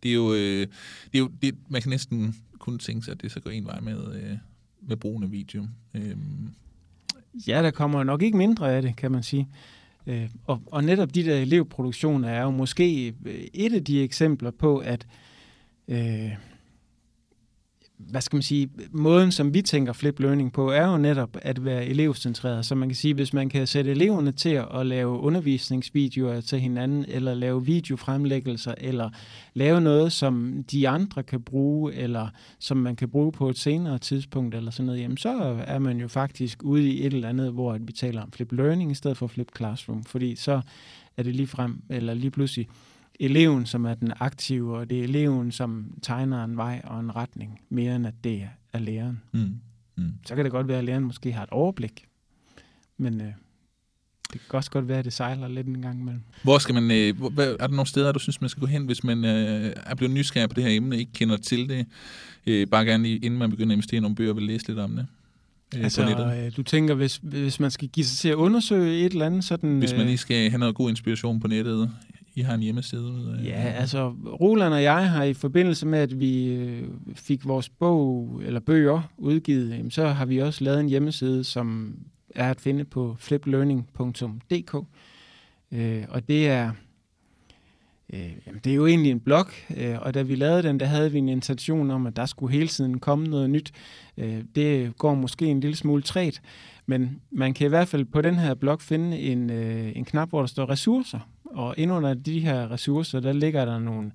det 0.03 0.11
er 0.11 0.15
jo, 0.15 0.33
øh, 0.33 0.67
det 1.11 1.15
er 1.15 1.19
jo 1.19 1.31
det, 1.41 1.55
man 1.69 1.81
kan 1.81 1.89
næsten 1.89 2.35
kun 2.59 2.79
tænke 2.79 3.05
sig, 3.05 3.11
at 3.11 3.21
det 3.21 3.31
så 3.31 3.39
går 3.39 3.51
en 3.51 3.65
vej 3.65 3.79
med, 3.79 4.15
øh, 4.15 4.37
med 4.81 4.97
brugen 4.97 5.23
af 5.23 5.31
video. 5.31 5.67
Øh. 5.93 6.17
Ja, 7.47 7.63
der 7.63 7.71
kommer 7.71 8.03
nok 8.03 8.21
ikke 8.21 8.37
mindre 8.37 8.75
af 8.75 8.81
det, 8.81 8.95
kan 8.95 9.11
man 9.11 9.23
sige. 9.23 9.47
Øh, 10.07 10.29
og, 10.45 10.61
og 10.65 10.83
netop 10.83 11.15
de 11.15 11.23
der 11.23 11.35
elevproduktioner 11.35 12.29
er 12.29 12.41
jo 12.41 12.51
måske 12.51 13.15
øh, 13.25 13.43
et 13.53 13.73
af 13.73 13.83
de 13.83 14.01
eksempler 14.01 14.51
på, 14.51 14.77
at 14.77 15.07
øh, 15.87 16.31
hvad 18.09 18.21
skal 18.21 18.35
man 18.35 18.43
sige, 18.43 18.69
måden 18.91 19.31
som 19.31 19.53
vi 19.53 19.61
tænker 19.61 19.93
flip 19.93 20.19
learning 20.19 20.53
på, 20.53 20.71
er 20.71 20.91
jo 20.91 20.97
netop 20.97 21.37
at 21.41 21.65
være 21.65 21.85
elevcentreret. 21.85 22.65
Så 22.65 22.75
man 22.75 22.89
kan 22.89 22.95
sige, 22.95 23.13
hvis 23.13 23.33
man 23.33 23.49
kan 23.49 23.67
sætte 23.67 23.91
eleverne 23.91 24.31
til 24.31 24.63
at 24.73 24.85
lave 24.85 25.19
undervisningsvideoer 25.19 26.41
til 26.41 26.59
hinanden, 26.59 27.05
eller 27.07 27.33
lave 27.33 27.65
videofremlæggelser, 27.65 28.73
eller 28.77 29.09
lave 29.53 29.81
noget, 29.81 30.11
som 30.11 30.63
de 30.71 30.89
andre 30.89 31.23
kan 31.23 31.41
bruge, 31.41 31.93
eller 31.93 32.27
som 32.59 32.77
man 32.77 32.95
kan 32.95 33.09
bruge 33.09 33.31
på 33.31 33.49
et 33.49 33.57
senere 33.57 33.97
tidspunkt, 33.99 34.55
eller 34.55 34.71
sådan 34.71 34.85
noget, 34.85 35.01
jamen 35.01 35.17
så 35.17 35.63
er 35.67 35.79
man 35.79 35.99
jo 35.99 36.07
faktisk 36.07 36.63
ude 36.63 36.89
i 36.89 37.05
et 37.05 37.13
eller 37.13 37.29
andet, 37.29 37.51
hvor 37.51 37.77
vi 37.81 37.91
taler 37.93 38.21
om 38.21 38.31
flip 38.31 38.51
learning 38.51 38.91
i 38.91 38.95
stedet 38.95 39.17
for 39.17 39.27
flip 39.27 39.49
classroom, 39.57 40.03
fordi 40.03 40.35
så 40.35 40.61
er 41.17 41.23
det 41.23 41.35
lige 41.35 41.47
frem, 41.47 41.81
eller 41.89 42.13
lige 42.13 42.31
pludselig 42.31 42.67
eleven, 43.21 43.65
som 43.65 43.85
er 43.85 43.93
den 43.93 44.13
aktive, 44.19 44.77
og 44.77 44.89
det 44.89 44.99
er 44.99 45.03
eleven, 45.03 45.51
som 45.51 45.97
tegner 46.01 46.43
en 46.43 46.57
vej 46.57 46.81
og 46.83 46.99
en 46.99 47.15
retning, 47.15 47.61
mere 47.69 47.95
end 47.95 48.07
at 48.07 48.13
det 48.23 48.47
er 48.73 48.79
læreren. 48.79 49.21
mm, 49.31 49.59
mm. 49.95 50.13
Så 50.25 50.35
kan 50.35 50.45
det 50.45 50.51
godt 50.51 50.67
være, 50.67 50.77
at 50.77 50.83
læreren 50.83 51.03
måske 51.03 51.31
har 51.31 51.43
et 51.43 51.49
overblik, 51.49 52.05
men 52.97 53.21
øh, 53.21 53.31
det 54.33 54.41
kan 54.49 54.57
også 54.57 54.71
godt 54.71 54.87
være, 54.87 54.99
at 54.99 55.05
det 55.05 55.13
sejler 55.13 55.47
lidt 55.47 55.67
en 55.67 55.81
gang 55.81 56.01
imellem. 56.01 56.21
Hvor 56.43 56.57
skal 56.57 56.75
man, 56.75 56.91
øh, 56.91 57.17
hvor, 57.17 57.41
er 57.41 57.57
der 57.57 57.67
nogle 57.67 57.87
steder, 57.87 58.11
du 58.11 58.19
synes, 58.19 58.41
man 58.41 58.49
skal 58.49 58.61
gå 58.61 58.67
hen, 58.67 58.85
hvis 58.85 59.03
man 59.03 59.25
øh, 59.25 59.73
er 59.85 59.95
blevet 59.95 60.13
nysgerrig 60.13 60.49
på 60.49 60.53
det 60.53 60.63
her 60.63 60.71
emne, 60.71 60.97
ikke 60.97 61.11
kender 61.13 61.37
til 61.37 61.69
det, 61.69 61.85
øh, 62.47 62.67
bare 62.67 62.85
gerne 62.85 63.03
lige, 63.03 63.17
inden 63.17 63.39
man 63.39 63.49
begynder 63.49 63.71
at 63.71 63.75
investere 63.75 63.97
i 63.97 64.01
nogle 64.01 64.15
bøger, 64.15 64.33
vil 64.33 64.43
læse 64.43 64.67
lidt 64.67 64.79
om 64.79 64.95
det 64.95 65.07
øh, 65.75 65.83
Altså, 65.83 66.01
øh, 66.45 66.57
du 66.57 66.63
tænker, 66.63 66.93
hvis, 66.93 67.19
hvis 67.23 67.59
man 67.59 67.71
skal 67.71 67.87
give 67.87 68.05
sig 68.05 68.17
til 68.17 68.29
at 68.29 68.35
undersøge 68.35 69.05
et 69.05 69.11
eller 69.13 69.25
andet 69.25 69.43
sådan... 69.43 69.79
Hvis 69.79 69.91
man 69.91 70.01
øh, 70.01 70.07
lige 70.07 70.17
skal 70.17 70.49
have 70.49 70.59
noget 70.59 70.75
god 70.75 70.89
inspiration 70.89 71.39
på 71.39 71.47
nettet, 71.47 71.91
i 72.35 72.41
har 72.41 72.53
en 72.53 72.61
hjemmeside. 72.61 73.37
Øh, 73.39 73.47
Ja, 73.47 73.51
altså 73.61 74.09
Roland 74.41 74.73
og 74.73 74.83
jeg 74.83 75.09
har 75.09 75.23
i 75.23 75.33
forbindelse 75.33 75.87
med, 75.87 75.99
at 75.99 76.19
vi 76.19 76.45
øh, 76.47 76.87
fik 77.15 77.45
vores 77.45 77.69
bog 77.69 78.41
eller 78.45 78.59
bøger 78.59 79.01
udgivet, 79.17 79.69
jamen, 79.69 79.91
så 79.91 80.07
har 80.07 80.25
vi 80.25 80.37
også 80.37 80.63
lavet 80.63 80.79
en 80.79 80.89
hjemmeside, 80.89 81.43
som 81.43 81.95
er 82.35 82.49
at 82.49 82.61
finde 82.61 82.83
på 82.83 83.15
fliplearning.dk. 83.19 84.75
Øh, 85.71 86.03
og 86.09 86.27
det 86.27 86.47
er, 86.49 86.71
øh, 88.13 88.31
jamen, 88.47 88.61
det 88.63 88.71
er 88.71 88.75
jo 88.75 88.87
egentlig 88.87 89.11
en 89.11 89.19
blog, 89.19 89.45
øh, 89.77 89.95
og 90.01 90.13
da 90.13 90.21
vi 90.21 90.35
lavede 90.35 90.63
den, 90.63 90.79
der 90.79 90.85
havde 90.85 91.11
vi 91.11 91.17
en 91.17 91.29
intention 91.29 91.91
om, 91.91 92.07
at 92.07 92.15
der 92.15 92.25
skulle 92.25 92.53
hele 92.53 92.67
tiden 92.67 92.99
komme 92.99 93.27
noget 93.27 93.49
nyt. 93.49 93.71
Øh, 94.17 94.43
det 94.55 94.97
går 94.97 95.15
måske 95.15 95.45
en 95.45 95.59
lille 95.59 95.75
smule 95.75 96.01
træt, 96.01 96.41
men 96.85 97.21
man 97.31 97.53
kan 97.53 97.65
i 97.65 97.69
hvert 97.69 97.87
fald 97.87 98.05
på 98.05 98.21
den 98.21 98.35
her 98.35 98.53
blog 98.53 98.81
finde 98.81 99.19
en, 99.19 99.49
øh, 99.49 99.91
en 99.95 100.05
knap, 100.05 100.29
hvor 100.29 100.39
der 100.39 100.47
står 100.47 100.69
ressourcer. 100.69 101.19
Og 101.53 101.75
ind 101.77 101.91
under 101.91 102.13
de 102.13 102.39
her 102.39 102.71
ressourcer, 102.71 103.19
der 103.19 103.33
ligger 103.33 103.65
der 103.65 103.79
nogle, 103.79 104.11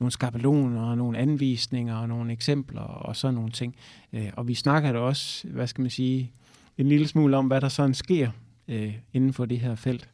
nogle 0.00 0.12
skabeloner, 0.12 0.82
og 0.82 0.96
nogle 0.96 1.18
anvisninger 1.18 1.96
og 1.96 2.08
nogle 2.08 2.32
eksempler 2.32 2.80
og 2.80 3.16
sådan 3.16 3.34
nogle 3.34 3.50
ting. 3.50 3.76
Øh, 4.12 4.30
og 4.36 4.48
vi 4.48 4.54
snakker 4.54 4.92
da 4.92 4.98
også, 4.98 5.48
hvad 5.48 5.66
skal 5.66 5.82
man 5.82 5.90
sige, 5.90 6.32
en 6.78 6.86
lille 6.86 7.08
smule 7.08 7.36
om, 7.36 7.46
hvad 7.46 7.60
der 7.60 7.68
sådan 7.68 7.94
sker 7.94 8.30
øh, 8.68 8.94
inden 9.12 9.32
for 9.32 9.44
det 9.44 9.60
her 9.60 9.74
felt. 9.74 10.08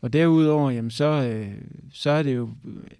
Og 0.00 0.12
derudover, 0.12 0.70
jamen, 0.70 0.90
så, 0.90 1.04
øh, 1.04 1.48
så 1.92 2.10
er 2.10 2.22
det 2.22 2.36
jo 2.36 2.50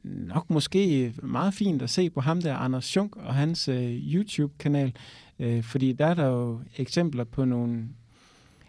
nok 0.04 0.50
måske 0.50 1.14
meget 1.22 1.54
fint 1.54 1.82
at 1.82 1.90
se 1.90 2.10
på 2.10 2.20
ham 2.20 2.42
der, 2.42 2.56
Anders 2.56 2.96
Junk, 2.96 3.16
og 3.16 3.34
hans 3.34 3.68
øh, 3.68 4.14
YouTube-kanal, 4.14 4.92
øh, 5.38 5.62
fordi 5.62 5.92
der 5.92 6.06
er 6.06 6.14
der 6.14 6.26
jo 6.26 6.60
eksempler 6.76 7.24
på 7.24 7.44
nogle 7.44 7.84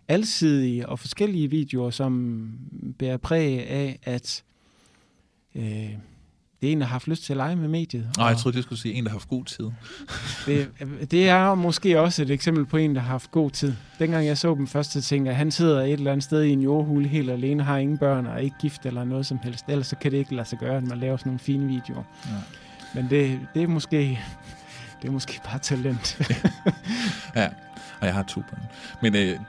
alsidige 0.07 0.89
og 0.89 0.99
forskellige 0.99 1.49
videoer, 1.49 1.89
som 1.89 2.49
bærer 2.99 3.17
præg 3.17 3.69
af, 3.69 3.99
at 4.03 4.43
øh, 5.55 5.89
det 6.63 6.69
er 6.69 6.71
en, 6.71 6.81
der 6.81 6.85
har 6.87 6.91
haft 6.91 7.07
lyst 7.07 7.23
til 7.23 7.33
at 7.33 7.37
lege 7.37 7.55
med 7.55 7.67
mediet. 7.67 8.09
Nå, 8.17 8.27
jeg 8.27 8.37
troede, 8.37 8.55
det 8.55 8.63
skulle 8.63 8.79
sige 8.79 8.93
en, 8.93 9.03
der 9.03 9.09
har 9.09 9.15
haft 9.15 9.29
god 9.29 9.45
tid. 9.45 9.65
det, 10.45 10.69
det 11.11 11.29
er 11.29 11.55
måske 11.55 11.99
også 11.99 12.21
et 12.21 12.31
eksempel 12.31 12.65
på 12.65 12.77
en, 12.77 12.95
der 12.95 13.01
har 13.01 13.07
haft 13.07 13.31
god 13.31 13.51
tid. 13.51 13.73
Dengang 13.99 14.25
jeg 14.25 14.37
så 14.37 14.55
dem 14.55 14.67
først, 14.67 14.91
så 14.91 15.01
tænkte 15.01 15.27
jeg, 15.27 15.31
at 15.33 15.37
han 15.37 15.51
sidder 15.51 15.81
et 15.81 15.93
eller 15.93 16.11
andet 16.11 16.23
sted 16.23 16.43
i 16.43 16.49
en 16.49 16.61
jordhule 16.61 17.07
helt 17.07 17.29
alene, 17.29 17.63
har 17.63 17.77
ingen 17.77 17.97
børn 17.97 18.25
og 18.25 18.33
er 18.33 18.37
ikke 18.37 18.55
gift 18.61 18.85
eller 18.85 19.03
noget 19.03 19.25
som 19.25 19.39
helst. 19.43 19.65
Ellers 19.67 19.87
så 19.87 19.95
kan 19.95 20.11
det 20.11 20.17
ikke 20.17 20.35
lade 20.35 20.47
sig 20.47 20.59
gøre, 20.59 20.77
at 20.77 20.83
man 20.83 20.97
laver 20.97 21.17
sådan 21.17 21.29
nogle 21.29 21.39
fine 21.39 21.67
videoer. 21.67 22.03
Ja. 22.25 22.31
Men 22.95 23.09
det, 23.09 23.39
det 23.53 23.63
er 23.63 23.67
måske... 23.67 23.97
Det 25.01 25.09
er 25.09 25.13
måske 25.13 25.39
bare 25.45 25.59
talent. 25.59 26.17
Ja, 27.35 27.47
og 27.99 28.07
jeg 28.07 28.13
har 28.13 28.23
to 28.23 28.41
børn. 28.41 28.63
Men 29.01 29.15
øh, 29.15 29.39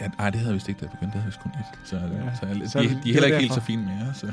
ja, 0.00 0.08
ej, 0.18 0.30
det 0.30 0.38
havde 0.40 0.48
jeg 0.50 0.54
vist 0.54 0.68
ikke, 0.68 0.78
da 0.80 0.84
jeg 0.84 0.90
begyndte. 0.90 1.12
Det 1.12 1.22
havde 1.22 1.26
vist 1.26 1.40
kun 1.40 1.50
et. 1.50 1.88
Så, 1.88 1.96
Ja, 1.96 2.36
så, 2.40 2.46
jeg, 2.46 2.70
så 2.70 2.78
de, 2.78 2.84
de 2.88 2.94
det- 2.94 2.98
er 2.98 3.02
heller 3.04 3.20
er 3.22 3.26
ikke 3.26 3.38
helt 3.38 3.54
så 3.54 3.60
fine 3.60 3.82
mere. 3.82 4.14
Så. 4.14 4.32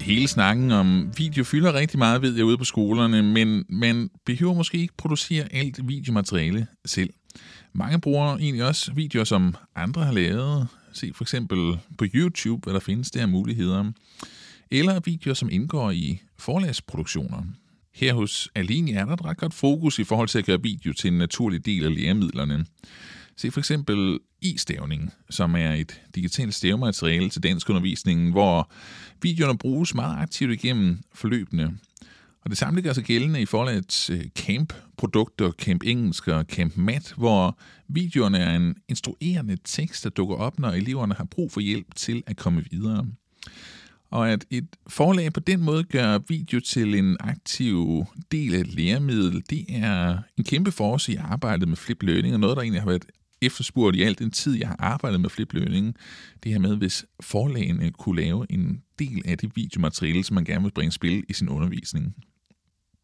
Hele 0.00 0.28
snakken 0.28 0.70
om 0.70 1.10
video 1.16 1.44
fylder 1.44 1.74
rigtig 1.74 1.98
meget, 1.98 2.22
ved 2.22 2.34
jeg, 2.36 2.44
ude 2.44 2.58
på 2.58 2.64
skolerne, 2.64 3.22
men 3.22 3.64
man 3.68 4.10
behøver 4.26 4.54
måske 4.54 4.78
ikke 4.78 4.94
producere 4.96 5.44
alt 5.52 5.88
videomateriale 5.88 6.66
selv. 6.84 7.10
Mange 7.72 8.00
bruger 8.00 8.36
egentlig 8.36 8.64
også 8.64 8.92
videoer, 8.92 9.24
som 9.24 9.54
andre 9.76 10.04
har 10.04 10.12
lavet. 10.12 10.68
Se 10.92 11.12
for 11.14 11.24
eksempel 11.24 11.78
på 11.98 12.04
YouTube, 12.14 12.62
hvad 12.64 12.74
der 12.74 12.80
findes 12.80 13.10
der 13.10 13.26
muligheder. 13.26 13.84
Eller 14.70 15.00
videoer, 15.04 15.34
som 15.34 15.48
indgår 15.52 15.90
i 15.90 16.20
forlagsproduktioner. 16.38 17.42
Her 17.94 18.14
hos 18.14 18.48
Alini 18.54 18.92
er 18.92 19.04
der 19.04 19.12
et 19.12 19.24
ret 19.24 19.36
godt 19.36 19.54
fokus 19.54 19.98
i 19.98 20.04
forhold 20.04 20.28
til 20.28 20.38
at 20.38 20.44
gøre 20.44 20.62
video 20.62 20.92
til 20.92 21.08
en 21.08 21.18
naturlig 21.18 21.66
del 21.66 21.84
af 21.84 21.94
læremidlerne. 21.94 22.66
Se 23.36 23.50
for 23.50 23.60
eksempel 23.60 24.18
e-stavning, 24.42 25.12
som 25.30 25.54
er 25.54 25.72
et 25.72 26.00
digitalt 26.14 26.54
stavemateriale 26.54 27.30
til 27.30 27.42
dansk 27.42 27.70
undervisningen, 27.70 28.30
hvor 28.30 28.70
videoerne 29.22 29.58
bruges 29.58 29.94
meget 29.94 30.22
aktivt 30.22 30.52
igennem 30.52 30.98
forløbene. 31.14 31.78
Og 32.44 32.50
det 32.50 32.58
samme 32.58 32.80
gør 32.80 32.92
sig 32.92 33.04
gældende 33.04 33.40
i 33.40 33.46
forhold 33.46 33.82
til 33.82 34.14
øh, 34.14 34.24
camp-produkter, 34.38 35.50
Camp 35.50 35.82
Engelsk 35.84 36.28
og 36.28 36.44
Camp 36.44 36.76
Mat, 36.76 37.14
hvor 37.16 37.58
videoerne 37.88 38.38
er 38.38 38.56
en 38.56 38.76
instruerende 38.88 39.56
tekst, 39.64 40.04
der 40.04 40.10
dukker 40.10 40.36
op, 40.36 40.58
når 40.58 40.68
eleverne 40.68 41.14
har 41.14 41.24
brug 41.24 41.52
for 41.52 41.60
hjælp 41.60 41.94
til 41.96 42.22
at 42.26 42.36
komme 42.36 42.64
videre. 42.70 43.06
Og 44.10 44.30
at 44.30 44.44
et 44.50 44.66
forlag 44.86 45.32
på 45.32 45.40
den 45.40 45.60
måde 45.60 45.84
gør 45.84 46.18
video 46.28 46.60
til 46.60 46.94
en 46.94 47.16
aktiv 47.20 48.04
del 48.32 48.54
af 48.54 48.58
et 48.58 48.74
læremiddel, 48.74 49.42
det 49.50 49.64
er 49.68 50.18
en 50.38 50.44
kæmpe 50.44 50.72
force 50.72 51.12
i 51.12 51.16
arbejdet 51.16 51.68
med 51.68 51.76
flip 51.76 52.02
learning, 52.02 52.34
og 52.34 52.40
noget, 52.40 52.56
der 52.56 52.62
egentlig 52.62 52.80
har 52.80 52.88
været 52.88 53.04
efterspurgt 53.42 53.96
i 53.96 54.02
al 54.02 54.18
den 54.18 54.30
tid, 54.30 54.54
jeg 54.54 54.68
har 54.68 54.76
arbejdet 54.78 55.20
med 55.20 55.30
flip 55.30 55.52
learning. 55.52 55.94
Det 56.42 56.52
her 56.52 56.58
med, 56.58 56.76
hvis 56.76 57.04
forlagene 57.20 57.90
kunne 57.90 58.20
lave 58.20 58.46
en 58.50 58.82
del 58.98 59.22
af 59.24 59.38
det 59.38 59.56
videomateriale, 59.56 60.24
som 60.24 60.34
man 60.34 60.44
gerne 60.44 60.62
vil 60.62 60.72
bringe 60.72 60.92
spil 60.92 61.24
i 61.28 61.32
sin 61.32 61.48
undervisning. 61.48 62.14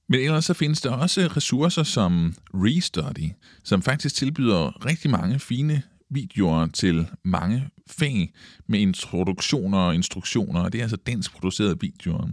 Men 0.09 0.21
ellers 0.21 0.45
så 0.45 0.55
findes 0.55 0.81
der 0.81 0.91
også 0.91 1.21
ressourcer 1.37 1.83
som 1.83 2.35
Restudy, 2.55 3.31
som 3.65 3.83
faktisk 3.83 4.15
tilbyder 4.15 4.87
rigtig 4.87 5.11
mange 5.11 5.39
fine 5.39 5.83
videoer 6.11 6.67
til 6.67 7.07
mange 7.25 7.69
fag 8.01 8.33
med 8.67 8.81
introduktioner 8.81 9.79
og 9.79 9.95
instruktioner, 9.95 10.61
og 10.61 10.73
det 10.73 10.79
er 10.79 10.83
altså 10.83 10.97
dansk 10.97 11.33
producerede 11.33 11.81
videoer. 11.81 12.29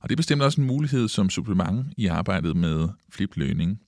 Og 0.00 0.08
det 0.08 0.12
er 0.12 0.16
bestemt 0.16 0.42
også 0.42 0.60
en 0.60 0.66
mulighed 0.66 1.08
som 1.08 1.30
supplement 1.30 1.86
i 1.96 2.06
arbejdet 2.06 2.56
med 2.56 2.88
flip 3.12 3.36
learning. 3.36 3.80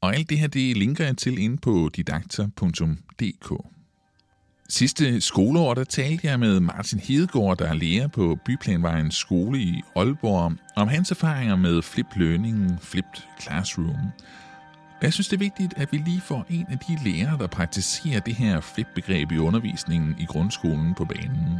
Og 0.00 0.16
alt 0.16 0.30
det 0.30 0.38
her, 0.38 0.46
det 0.46 0.76
linker 0.76 1.04
jeg 1.04 1.16
til 1.16 1.38
inde 1.38 1.56
på 1.56 1.90
didakter.dk. 1.96 3.52
Sidste 4.68 5.20
skoleår, 5.20 5.74
der 5.74 5.84
talte 5.84 6.26
jeg 6.26 6.40
med 6.40 6.60
Martin 6.60 7.00
Hedegaard, 7.00 7.58
der 7.58 7.68
er 7.68 7.74
lærer 7.74 8.08
på 8.08 8.38
Byplanvejens 8.44 9.14
skole 9.14 9.58
i 9.58 9.82
Aalborg, 9.96 10.52
om 10.76 10.88
hans 10.88 11.10
erfaringer 11.10 11.56
med 11.56 11.82
flip 11.82 12.06
learning, 12.16 12.78
flipped 12.82 13.22
classroom. 13.42 13.96
Jeg 15.02 15.12
synes, 15.12 15.28
det 15.28 15.36
er 15.36 15.38
vigtigt, 15.38 15.74
at 15.76 15.92
vi 15.92 15.96
lige 15.96 16.20
får 16.20 16.46
en 16.50 16.66
af 16.70 16.78
de 16.78 16.98
lærere, 17.04 17.38
der 17.38 17.46
praktiserer 17.46 18.20
det 18.20 18.34
her 18.34 18.60
flip-begreb 18.60 19.32
i 19.32 19.38
undervisningen 19.38 20.16
i 20.18 20.24
grundskolen 20.24 20.94
på 20.94 21.04
banen. 21.04 21.58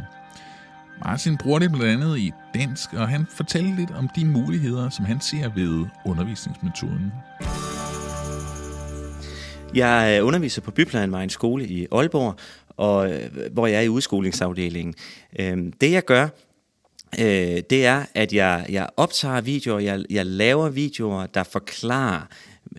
Martin 1.05 1.37
bruger 1.37 1.59
det 1.59 1.71
blandt 1.71 2.03
andet 2.03 2.17
i 2.17 2.31
dansk, 2.53 2.93
og 2.93 3.07
han 3.07 3.25
fortæller 3.29 3.75
lidt 3.75 3.91
om 3.91 4.09
de 4.15 4.25
muligheder, 4.25 4.89
som 4.89 5.05
han 5.05 5.21
ser 5.21 5.49
ved 5.55 5.85
undervisningsmetoden. 6.05 7.11
Jeg 9.75 10.17
øh, 10.19 10.27
underviser 10.27 10.61
på 10.61 10.71
Byplanvejens 10.71 11.33
skole 11.33 11.67
i 11.67 11.87
Aalborg, 11.91 12.35
og, 12.77 13.11
øh, 13.11 13.29
hvor 13.51 13.67
jeg 13.67 13.77
er 13.77 13.81
i 13.81 13.89
udskolingsafdelingen. 13.89 14.93
Øhm, 15.39 15.71
det 15.71 15.91
jeg 15.91 16.05
gør, 16.05 16.27
øh, 17.19 17.61
det 17.69 17.85
er, 17.85 18.05
at 18.15 18.33
jeg, 18.33 18.65
jeg 18.69 18.89
optager 18.97 19.41
videoer, 19.41 19.79
jeg, 19.79 20.05
jeg 20.09 20.25
laver 20.25 20.69
videoer, 20.69 21.25
der 21.25 21.43
forklarer 21.43 22.21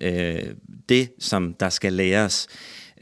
øh, 0.00 0.42
det, 0.88 1.10
som 1.18 1.54
der 1.54 1.68
skal 1.68 1.92
læres. 1.92 2.46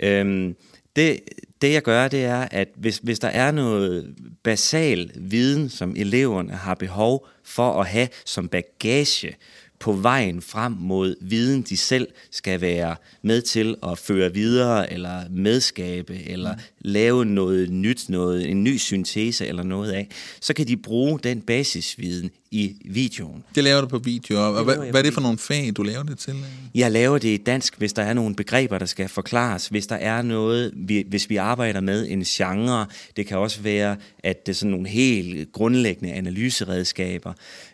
Øh, 0.03 0.55
det, 0.97 1.21
det 1.63 1.73
jeg 1.73 1.83
gør, 1.83 2.09
det 2.09 2.25
er, 2.25 2.49
at 2.51 2.69
hvis, 2.77 2.99
hvis 3.03 3.19
der 3.19 3.29
er 3.29 3.51
noget 3.51 4.15
basal 4.43 5.11
viden, 5.17 5.69
som 5.69 5.95
eleverne 5.97 6.53
har 6.53 6.75
behov 6.75 7.27
for 7.45 7.81
at 7.81 7.87
have 7.87 8.09
som 8.25 8.49
bagage 8.49 9.37
på 9.79 9.93
vejen 9.93 10.43
frem 10.43 10.73
mod 10.73 11.17
viden, 11.21 11.63
de 11.63 11.77
selv 11.77 12.09
skal 12.31 12.61
være 12.61 12.97
med 13.23 13.43
til 13.43 13.77
at 13.83 13.99
føre 13.99 14.33
videre, 14.33 14.93
eller 14.93 15.29
medskabe, 15.31 16.23
eller. 16.27 16.53
Mm 16.53 16.61
lave 16.81 17.25
noget 17.25 17.71
nyt, 17.71 18.09
noget, 18.09 18.51
en 18.51 18.65
ny 18.65 18.77
syntese 18.77 19.47
eller 19.47 19.63
noget 19.63 19.93
af, 19.93 20.09
så 20.41 20.55
kan 20.55 20.67
de 20.67 20.77
bruge 20.77 21.19
den 21.19 21.41
basisviden 21.41 22.31
i 22.51 22.77
videoen. 22.85 23.45
Det 23.55 23.65
laver 23.65 23.81
du 23.81 23.87
på 23.87 23.99
video, 23.99 24.57
og 24.57 24.65
hvad, 24.65 24.77
hvad 24.77 25.01
er 25.01 25.03
det 25.03 25.15
for 25.15 25.21
nogle 25.21 25.39
fag, 25.39 25.73
du 25.77 25.83
laver 25.83 26.03
det 26.03 26.19
til? 26.19 26.35
Jeg 26.75 26.91
laver 26.91 27.19
det 27.19 27.29
i 27.29 27.37
dansk, 27.37 27.79
hvis 27.79 27.93
der 27.93 28.03
er 28.03 28.13
nogle 28.13 28.35
begreber, 28.35 28.79
der 28.79 28.87
skal 28.87 29.09
forklares, 29.09 29.69
hvis 29.69 29.87
der 29.87 29.97
er 29.97 30.23
noget, 30.23 30.73
vi, 30.77 31.05
hvis 31.09 31.31
vi 31.31 31.37
arbejder 31.37 31.81
med 31.81 32.07
en 32.09 32.23
genre, 32.25 32.87
det 33.17 33.27
kan 33.27 33.39
også 33.39 33.61
være, 33.61 33.97
at 34.19 34.47
det 34.47 34.53
er 34.53 34.57
sådan 34.57 34.71
nogle 34.71 34.89
helt 34.89 35.53
grundlæggende 35.53 36.13
analyseredskaber. 36.13 37.33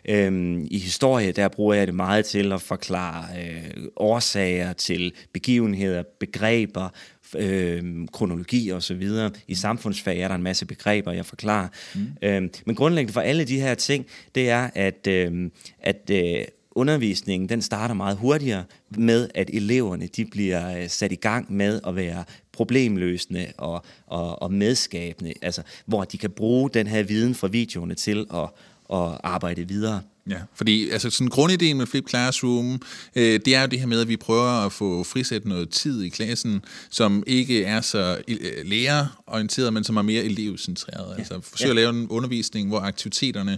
Øhm, 0.09 0.67
I 0.71 0.79
historie, 0.79 1.31
der 1.31 1.47
bruger 1.47 1.73
jeg 1.73 1.87
det 1.87 1.95
meget 1.95 2.25
til 2.25 2.51
at 2.51 2.61
forklare 2.61 3.25
øh, 3.41 3.85
årsager 3.95 4.73
til 4.73 5.13
begivenheder, 5.33 6.03
begreber, 6.19 6.89
øh, 7.35 8.07
kronologi 8.13 8.69
og 8.69 8.83
så 8.83 8.93
videre. 8.93 9.31
I 9.47 9.55
samfundsfag 9.55 10.19
er 10.19 10.27
der 10.27 10.35
en 10.35 10.43
masse 10.43 10.65
begreber, 10.65 11.11
jeg 11.11 11.25
forklarer. 11.25 11.67
Mm. 11.95 12.07
Øh, 12.21 12.49
men 12.65 12.75
grundlæggende 12.75 13.13
for 13.13 13.21
alle 13.21 13.43
de 13.43 13.59
her 13.59 13.75
ting, 13.75 14.05
det 14.35 14.49
er, 14.49 14.69
at, 14.75 15.07
øh, 15.07 15.51
at 15.79 16.09
øh, 16.11 16.45
undervisningen 16.77 17.49
den 17.49 17.61
starter 17.61 17.95
meget 17.95 18.17
hurtigere 18.17 18.63
med, 18.89 19.29
at 19.35 19.49
eleverne 19.53 20.07
de 20.07 20.25
bliver 20.25 20.77
øh, 20.77 20.89
sat 20.89 21.11
i 21.11 21.15
gang 21.15 21.53
med 21.53 21.79
at 21.87 21.95
være 21.95 22.23
problemløsende 22.51 23.47
og, 23.57 23.85
og, 24.07 24.41
og 24.41 24.53
medskabende, 24.53 25.33
altså, 25.41 25.61
hvor 25.85 26.03
de 26.03 26.17
kan 26.17 26.29
bruge 26.29 26.69
den 26.69 26.87
her 26.87 27.03
viden 27.03 27.35
fra 27.35 27.47
videoerne 27.47 27.95
til 27.95 28.25
at, 28.33 28.49
at 28.93 29.19
arbejde 29.23 29.67
videre. 29.67 30.01
Ja, 30.29 30.39
fordi 30.53 30.89
altså 30.89 31.09
sådan 31.09 31.27
grundideen 31.27 31.77
med 31.77 31.85
Flip 31.85 32.09
Classroom, 32.09 32.81
øh, 33.15 33.39
det 33.45 33.55
er 33.55 33.61
jo 33.61 33.67
det 33.67 33.79
her 33.79 33.87
med, 33.87 34.01
at 34.01 34.07
vi 34.07 34.17
prøver 34.17 34.65
at 34.65 34.71
få 34.71 35.03
frisat 35.03 35.45
noget 35.45 35.69
tid 35.69 36.03
i 36.03 36.09
klassen, 36.09 36.61
som 36.89 37.23
ikke 37.27 37.63
er 37.63 37.81
så 37.81 38.21
øh, 38.27 38.37
lærerorienteret, 38.65 39.73
men 39.73 39.83
som 39.83 39.97
er 39.97 40.01
mere 40.01 40.23
elevcentreret. 40.23 41.13
Ja. 41.13 41.17
Altså 41.17 41.41
forsøge 41.41 41.67
ja. 41.67 41.71
at 41.71 41.75
lave 41.75 41.89
en 41.89 42.07
undervisning, 42.07 42.67
hvor 42.67 42.79
aktiviteterne 42.79 43.57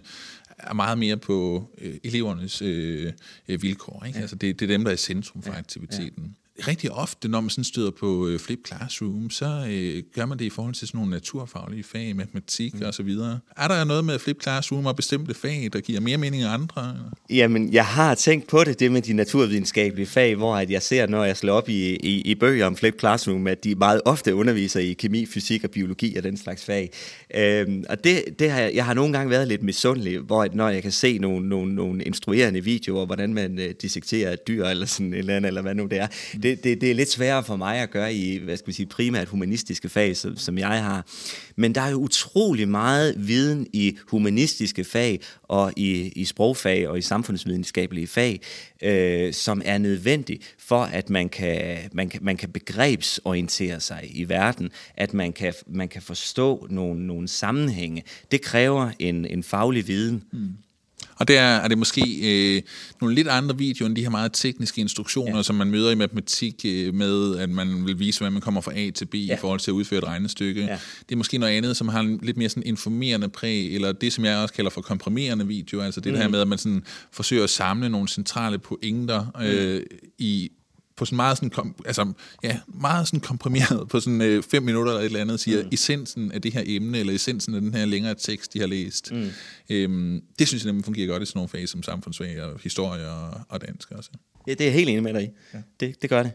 er 0.58 0.74
meget 0.74 0.98
mere 0.98 1.18
på 1.18 1.70
øh, 1.82 1.94
elevernes 2.04 2.62
øh, 2.62 3.12
øh 3.48 3.62
vilkår. 3.62 4.04
Ikke? 4.06 4.18
Ja. 4.18 4.22
Altså 4.22 4.36
det, 4.36 4.60
det 4.60 4.72
er 4.72 4.78
dem, 4.78 4.84
der 4.84 4.92
er 4.92 4.96
i 4.96 4.98
centrum 4.98 5.44
for 5.44 5.52
ja. 5.52 5.58
aktiviteten. 5.58 6.24
Ja 6.24 6.49
rigtig 6.68 6.92
ofte, 6.92 7.28
når 7.28 7.42
man 7.42 7.50
sådan 7.50 7.64
støder 7.64 7.92
på 7.92 8.28
øh, 8.28 8.40
Flip 8.40 8.60
Classroom, 8.68 9.30
så 9.30 9.66
øh, 9.70 10.04
gør 10.16 10.26
man 10.26 10.40
det 10.40 10.46
i 10.46 10.50
forhold 10.50 10.74
til 10.74 10.88
sådan 10.88 10.98
nogle 10.98 11.12
naturfaglige 11.12 11.84
fag, 11.84 12.16
matematik 12.16 12.74
mm. 12.74 12.86
og 12.86 12.94
så 12.94 13.04
videre. 13.04 13.40
Er 13.58 13.68
der 13.68 13.84
noget 13.84 14.06
med 14.06 14.20
Flip 14.20 14.42
Classroom 14.42 14.86
og 14.86 14.96
bestemte 14.96 15.34
fag, 15.34 15.70
der 15.74 15.80
giver 15.80 16.00
mere 16.00 16.18
mening 16.18 16.44
end 16.44 16.52
andre? 16.52 16.96
Jamen, 17.30 17.74
jeg 17.74 17.86
har 17.86 18.16
tænkt 18.16 18.48
på 18.48 18.64
det, 18.64 18.80
det 18.80 18.92
med 18.92 19.02
de 19.02 19.14
naturvidenskabelige 19.14 20.06
fag, 20.06 20.36
hvor 20.36 20.56
at 20.56 20.72
jeg 20.72 20.82
ser, 20.82 21.08
når 21.08 21.24
jeg 21.24 21.38
slår 21.38 21.54
op 21.54 21.70
i, 21.70 21.96
i, 21.96 22.22
i 22.22 22.36
bøger 22.36 22.66
om 22.66 22.76
Flip 22.76 23.00
Classroom, 23.00 23.48
at 23.48 23.64
de 23.64 23.76
meget 23.76 24.02
ofte 24.06 24.36
underviser 24.36 24.80
i 24.80 24.94
kemi, 24.94 25.26
fysik 25.26 25.64
og 25.64 25.72
biologi 25.72 26.16
og 26.16 26.24
den 26.24 26.38
slags 26.38 26.66
fag. 26.66 26.92
Øhm, 27.36 27.84
og 27.90 28.04
det, 28.04 28.24
det 28.40 28.52
har, 28.52 28.62
jeg 28.62 28.86
har 28.86 28.94
nogle 28.94 29.14
gange 29.14 29.30
været 29.30 29.48
lidt 29.48 29.64
misundelig, 29.64 30.20
hvor 30.20 30.48
når 30.54 30.70
jeg 30.70 30.82
kan 30.82 30.92
se 30.92 31.18
nogle, 31.18 31.50
nogle, 31.50 31.76
nogle 31.76 32.04
instruerende 32.04 32.64
videoer, 32.64 33.06
hvordan 33.06 33.34
man 33.34 33.60
øh, 33.60 33.74
dissekterer 33.82 34.34
et 34.34 34.48
dyr 34.48 34.66
eller 34.66 34.86
sådan 34.86 35.14
et 35.14 35.20
eller 35.20 35.36
andet, 35.36 35.48
eller 35.48 35.62
hvad 35.62 35.76
nu 35.76 35.86
det 35.86 35.98
er. 36.00 36.08
Mm 36.34 36.49
det, 36.50 36.64
det, 36.64 36.82
det 36.82 36.92
er 36.92 36.96
lidt 36.96 37.12
sværere 37.12 37.44
for 37.44 37.56
mig 37.56 37.78
at 37.78 37.92
gøre 37.92 38.14
i, 38.14 38.38
hvad 38.38 38.58
skal 38.58 38.68
vi 38.68 38.74
sige, 38.74 38.86
primært 38.86 39.28
humanistiske 39.28 39.90
fag, 39.90 40.18
som, 40.18 40.38
som 40.38 40.58
jeg 40.58 40.84
har. 40.84 41.06
Men 41.56 41.76
der 41.76 41.82
er 41.82 41.90
jo 41.90 41.98
utrolig 41.98 42.70
meget 42.70 43.28
viden 43.28 43.68
i 43.74 43.98
humanistiske 44.08 44.84
fag 44.84 45.20
og 45.44 45.74
i, 45.76 46.12
i 46.16 46.26
sprogfag 46.26 46.88
og 46.88 46.98
i 46.98 47.02
samfundsvidenskabelige 47.02 48.08
fag, 48.08 48.42
øh, 48.84 49.34
som 49.34 49.62
er 49.66 49.78
nødvendig 49.78 50.40
for, 50.58 50.82
at 50.82 51.10
man 51.10 51.30
kan, 51.30 51.78
man, 51.94 52.10
kan, 52.10 52.20
man 52.24 52.38
kan 52.38 52.50
begrebsorientere 52.50 53.80
sig 53.80 54.10
i 54.14 54.30
verden, 54.30 54.70
at 54.98 55.14
man 55.14 55.34
kan, 55.34 55.54
man 55.68 55.88
kan 55.88 56.02
forstå 56.02 56.68
nogle, 56.70 57.08
nogle 57.08 57.28
sammenhænge. 57.28 58.04
Det 58.32 58.42
kræver 58.42 58.92
en, 59.00 59.26
en 59.26 59.44
faglig 59.44 59.88
viden. 59.88 60.24
Mm. 60.34 60.50
Og 61.20 61.28
der 61.28 61.42
er 61.42 61.68
det 61.68 61.78
måske 61.78 62.02
øh, 62.02 62.62
nogle 63.02 63.16
lidt 63.16 63.28
andre 63.28 63.58
videoer 63.58 63.88
end 63.88 63.96
de 63.96 64.02
her 64.02 64.10
meget 64.10 64.34
tekniske 64.34 64.82
instruktioner, 64.82 65.36
ja. 65.36 65.44
som 65.44 65.56
man 65.56 65.72
møder 65.72 65.92
i 65.92 65.96
matematik 65.96 66.56
øh, 66.66 66.94
med, 66.94 67.38
at 67.38 67.50
man 67.50 67.86
vil 67.86 68.00
vise, 68.00 68.20
hvordan 68.20 68.34
man 68.34 68.42
kommer 68.42 68.62
fra 68.62 68.72
A 68.80 68.90
til 68.90 69.06
B 69.06 69.16
ja. 69.16 69.34
i 69.34 69.38
forhold 69.40 69.60
til 69.60 69.72
at 69.72 69.74
udføre 69.74 69.98
et 69.98 70.04
regnestykke. 70.04 70.62
Ja. 70.62 70.80
Det 71.00 71.12
er 71.12 71.16
måske 71.16 71.38
noget 71.38 71.54
andet, 71.54 71.78
som 71.78 71.88
har 71.88 72.00
en 72.00 72.20
lidt 72.24 72.38
mere 72.38 72.50
sådan 72.50 72.64
informerende 72.66 73.30
præg, 73.30 73.76
eller 73.76 73.92
det, 73.92 74.14
som 74.14 74.26
jeg 74.26 74.38
også 74.38 74.54
kalder 74.54 74.72
for 74.72 74.82
komprimerende 74.82 75.48
video, 75.48 75.82
altså 75.82 76.02
det 76.02 76.14
mm. 76.14 76.20
her 76.20 76.28
med, 76.28 76.42
at 76.42 76.48
man 76.48 76.58
sådan 76.58 76.84
forsøger 77.12 77.44
at 77.44 77.50
samle 77.50 77.90
nogle 77.90 78.08
centrale 78.08 78.60
pointer 78.60 79.26
øh, 79.42 79.76
mm. 79.76 79.86
i 80.18 80.52
på 81.00 81.06
sådan 81.06 81.16
meget 81.16 81.38
sådan, 81.38 81.50
kom, 81.50 81.76
altså, 81.86 82.14
ja, 82.44 82.60
meget 82.68 83.08
sådan 83.08 83.20
komprimeret 83.20 83.90
på 83.90 84.00
sådan 84.00 84.22
øh, 84.22 84.44
fem 84.44 84.64
minutter 84.64 84.92
eller 84.92 85.02
et 85.02 85.06
eller 85.06 85.22
andet, 85.22 85.40
siger 85.40 85.64
mm. 85.64 85.70
essensen 85.72 86.32
af 86.32 86.42
det 86.42 86.54
her 86.54 86.64
emne, 86.66 86.98
eller 86.98 87.14
essensen 87.14 87.56
af 87.56 87.62
den 87.62 87.74
her 87.74 87.86
længere 87.86 88.16
tekst, 88.16 88.54
de 88.54 88.60
har 88.60 88.68
læst. 88.68 89.12
Mm. 89.12 89.30
Øhm, 89.70 90.24
det 90.40 90.48
synes 90.48 90.64
jeg 90.64 90.70
nemlig 90.70 90.86
fungerer 90.86 91.08
godt 91.08 91.24
i 91.24 91.26
sådan 91.26 91.38
nogle 91.38 91.50
fag 91.50 91.70
som 91.70 91.84
samfundsfag 91.84 92.44
og 92.44 92.60
historie 92.64 93.10
og, 93.10 93.42
og 93.50 93.62
dansk 93.62 93.92
også. 93.92 94.10
Ja, 94.48 94.52
det 94.52 94.62
er 94.62 94.66
jeg 94.66 94.74
helt 94.74 94.90
enig 94.90 95.04
med 95.04 95.14
dig 95.14 95.24
i. 95.24 95.30
Ja. 95.54 95.62
Det, 95.80 96.02
det 96.02 96.10
gør 96.10 96.24
det. 96.24 96.32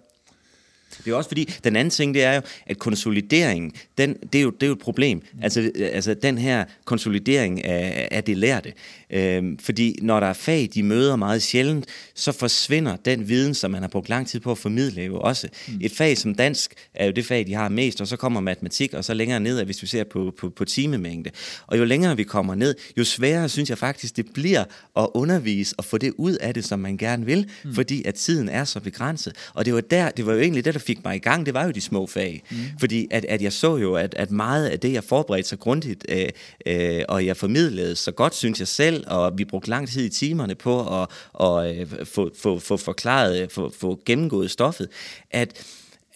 Det 1.05 1.11
er 1.11 1.15
også 1.15 1.31
fordi, 1.31 1.55
den 1.65 1.77
anden 1.77 1.91
ting, 1.91 2.15
det 2.15 2.25
er 2.25 2.35
jo, 2.35 2.41
at 2.67 2.79
konsolideringen, 2.79 3.73
den, 3.99 4.17
det, 4.33 4.39
er 4.39 4.43
jo, 4.43 4.51
det 4.51 4.63
er 4.63 4.67
jo 4.67 4.73
et 4.73 4.79
problem. 4.79 5.23
Altså, 5.43 5.71
altså 5.79 6.15
den 6.15 6.39
her 6.39 6.65
konsolidering 6.85 7.65
af, 7.65 8.09
af 8.11 8.25
det 8.25 8.37
lærte. 8.37 8.73
Øhm, 9.11 9.59
fordi 9.59 9.99
når 10.03 10.21
der 10.21 10.27
er 10.27 10.33
fag, 10.33 10.69
de 10.75 10.83
møder 10.83 11.17
meget 11.17 11.43
sjældent, 11.43 11.87
så 12.15 12.33
forsvinder 12.33 12.97
den 12.97 13.29
viden, 13.29 13.55
som 13.55 13.71
man 13.71 13.83
har 13.83 13.89
brugt 13.89 14.09
lang 14.09 14.29
tid 14.29 14.41
på 14.41 14.51
at 14.51 14.59
formidle 14.59 15.03
jo 15.03 15.21
også. 15.21 15.49
Mm. 15.69 15.79
Et 15.81 15.93
fag 15.93 16.19
som 16.19 16.35
dansk 16.35 16.75
er 16.95 17.07
jo 17.07 17.13
det 17.13 17.27
fag, 17.27 17.47
de 17.47 17.55
har 17.55 17.69
mest, 17.69 18.01
og 18.01 18.07
så 18.07 18.17
kommer 18.17 18.41
matematik, 18.41 18.95
og 18.95 19.05
så 19.05 19.15
længere 19.15 19.41
ned, 19.41 19.65
hvis 19.65 19.83
vi 19.83 19.87
ser 19.87 20.05
på, 20.05 20.35
på, 20.39 20.51
på 20.51 20.65
timemængde. 20.65 21.31
Og 21.67 21.79
jo 21.79 21.85
længere 21.85 22.17
vi 22.17 22.25
kommer 22.25 22.55
ned, 22.55 22.75
jo 22.97 23.05
sværere 23.05 23.49
synes 23.49 23.71
jeg 23.71 23.79
faktisk, 23.79 24.17
det 24.17 24.27
bliver 24.35 24.65
at 24.97 25.09
undervise 25.15 25.75
og 25.79 25.85
få 25.85 25.99
det 25.99 26.13
ud 26.17 26.33
af 26.33 26.55
det, 26.55 26.65
som 26.65 26.79
man 26.79 26.97
gerne 26.97 27.27
vil, 27.27 27.51
mm. 27.65 27.75
fordi 27.75 28.05
at 28.05 28.15
tiden 28.15 28.49
er 28.49 28.65
så 28.65 28.81
begrænset. 28.81 29.33
Og 29.55 29.65
det 29.65 29.75
var, 29.75 29.81
der, 29.81 30.11
det 30.11 30.27
var 30.27 30.33
jo 30.33 30.41
egentlig 30.41 30.65
det, 30.65 30.75
der 30.75 30.81
fik 30.87 31.05
mig 31.05 31.17
i 31.17 31.19
gang, 31.19 31.47
det 31.47 31.55
var 31.55 31.65
jo 31.65 31.71
de 31.71 31.81
små 31.81 32.07
fag. 32.07 32.43
Mm. 32.51 32.57
Fordi 32.81 33.09
at, 33.11 33.25
at 33.25 33.43
jeg 33.43 33.53
så 33.53 33.77
jo, 33.77 33.95
at, 33.95 34.15
at 34.15 34.31
meget 34.31 34.67
af 34.67 34.81
det, 34.81 34.93
jeg 34.93 35.05
forberedte 35.05 35.49
så 35.49 35.57
grundigt, 35.57 36.07
øh, 36.09 36.29
øh, 36.67 37.03
og 37.09 37.27
jeg 37.27 37.37
formidlede 37.37 37.97
så 37.97 38.13
godt, 38.13 38.35
synes 38.35 38.59
jeg 38.59 38.69
selv, 38.69 39.05
og 39.07 39.39
vi 39.39 39.45
brugte 39.45 39.71
lang 39.71 39.89
tid 39.89 40.05
i 40.05 40.09
timerne 40.09 40.55
på 40.55 41.03
at, 41.03 41.09
at, 41.41 41.81
øh, 41.81 42.07
få, 42.07 42.31
få, 42.39 42.59
få 42.59 42.77
forklaret, 42.77 43.53
få, 43.53 43.73
få 43.79 44.01
gennemgået 44.07 44.51
stoffet, 44.51 44.89
at 45.31 45.65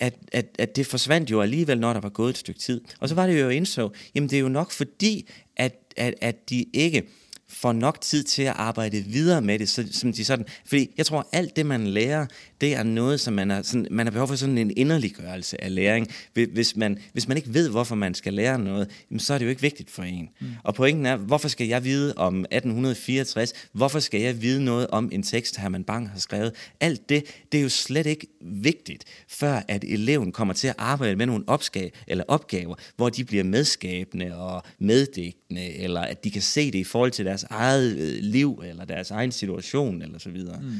at, 0.01 0.15
at, 0.33 0.47
at 0.59 0.77
det 0.77 0.87
forsvandt 0.87 1.31
jo 1.31 1.43
alligevel, 1.43 1.81
når 1.81 1.93
der 1.93 2.01
var 2.01 2.09
gået 2.09 2.31
et 2.31 2.39
stykke 2.39 2.61
tid. 2.61 2.81
Og 3.01 3.09
så 3.09 3.15
var 3.15 3.27
det 3.27 3.41
jo 3.41 3.49
indså, 3.49 3.91
jamen 4.15 4.31
det 4.31 4.37
er 4.37 4.41
jo 4.41 4.49
nok 4.49 4.71
fordi, 4.71 5.31
at, 5.57 5.75
at, 5.97 6.15
at 6.21 6.51
de 6.51 6.67
ikke 6.73 7.03
får 7.51 7.73
nok 7.73 8.01
tid 8.01 8.25
til 8.25 8.43
at 8.43 8.55
arbejde 8.57 9.05
videre 9.07 9.43
med 9.43 9.59
det, 9.59 9.69
så, 9.69 9.89
som 9.93 10.13
de 10.13 10.25
sådan, 10.25 10.47
fordi 10.67 10.91
jeg 10.99 11.07
tror, 11.07 11.29
alt 11.33 11.57
det, 11.57 11.67
man 11.67 11.87
lærer, 11.87 12.27
det 12.61 12.75
er 12.75 12.83
noget, 12.83 13.21
som 13.21 13.35
man 13.35 13.51
har, 13.51 13.63
sådan, 13.63 13.87
man 13.91 14.07
har 14.07 14.11
behov 14.11 14.29
for 14.29 14.35
sådan 14.35 14.59
en 14.59 14.73
inderliggørelse 14.77 15.65
af 15.65 15.75
læring. 15.75 16.09
Hvis 16.33 16.77
man, 16.77 16.99
hvis 17.13 17.29
man 17.29 17.37
ikke 17.37 17.55
ved, 17.55 17.71
hvorfor 17.71 17.95
man 17.95 18.15
skal 18.15 18.35
lære 18.35 18.59
noget, 18.59 18.91
så 19.19 19.35
er 19.35 19.39
det 19.39 19.45
jo 19.45 19.51
ikke 19.51 19.63
vigtigt 19.63 19.91
for 19.91 20.03
en. 20.03 20.29
Mm. 20.41 20.47
Og 20.65 20.75
pointen 20.75 21.07
er, 21.07 21.17
hvorfor 21.17 21.49
skal 21.49 21.67
jeg 21.67 21.85
vide 21.85 22.15
om 22.17 22.41
1864? 22.41 23.53
Hvorfor 23.73 24.01
skal 24.01 24.21
jeg 24.21 24.43
vide 24.43 24.65
noget 24.65 24.87
om 24.87 25.09
en 25.13 25.23
tekst, 25.23 25.57
Herman 25.57 25.85
Bang 25.85 26.11
har 26.11 26.19
skrevet? 26.19 26.53
Alt 26.81 27.09
det, 27.09 27.25
det 27.53 27.59
er 27.59 27.63
jo 27.63 27.69
slet 27.69 28.07
ikke 28.07 28.27
vigtigt, 28.41 29.05
før 29.29 29.63
at 29.69 29.85
eleven 29.85 30.33
kommer 30.33 30.55
til 30.55 30.69
at 30.69 30.75
arbejde 30.79 31.17
med 31.17 31.27
nogle 31.27 31.45
opgave, 31.47 31.91
eller 32.07 32.25
opgaver, 32.29 32.75
hvor 32.97 33.09
de 33.09 33.25
bliver 33.25 33.45
medskabende 33.45 34.37
og 34.37 34.63
meddigtende, 34.79 35.75
eller 35.75 36.01
at 36.01 36.25
de 36.25 36.31
kan 36.31 36.43
se 36.43 36.71
det 36.71 36.79
i 36.79 36.85
forhold 36.85 37.11
til 37.11 37.25
deres 37.25 37.38
eget 37.51 37.97
øh, 37.97 38.19
liv, 38.23 38.63
eller 38.65 38.85
deres 38.85 39.11
egen 39.11 39.33
situation, 39.33 40.03
eller 40.03 40.19
så 40.19 40.31
videre. 40.31 40.61
Mm. 40.61 40.73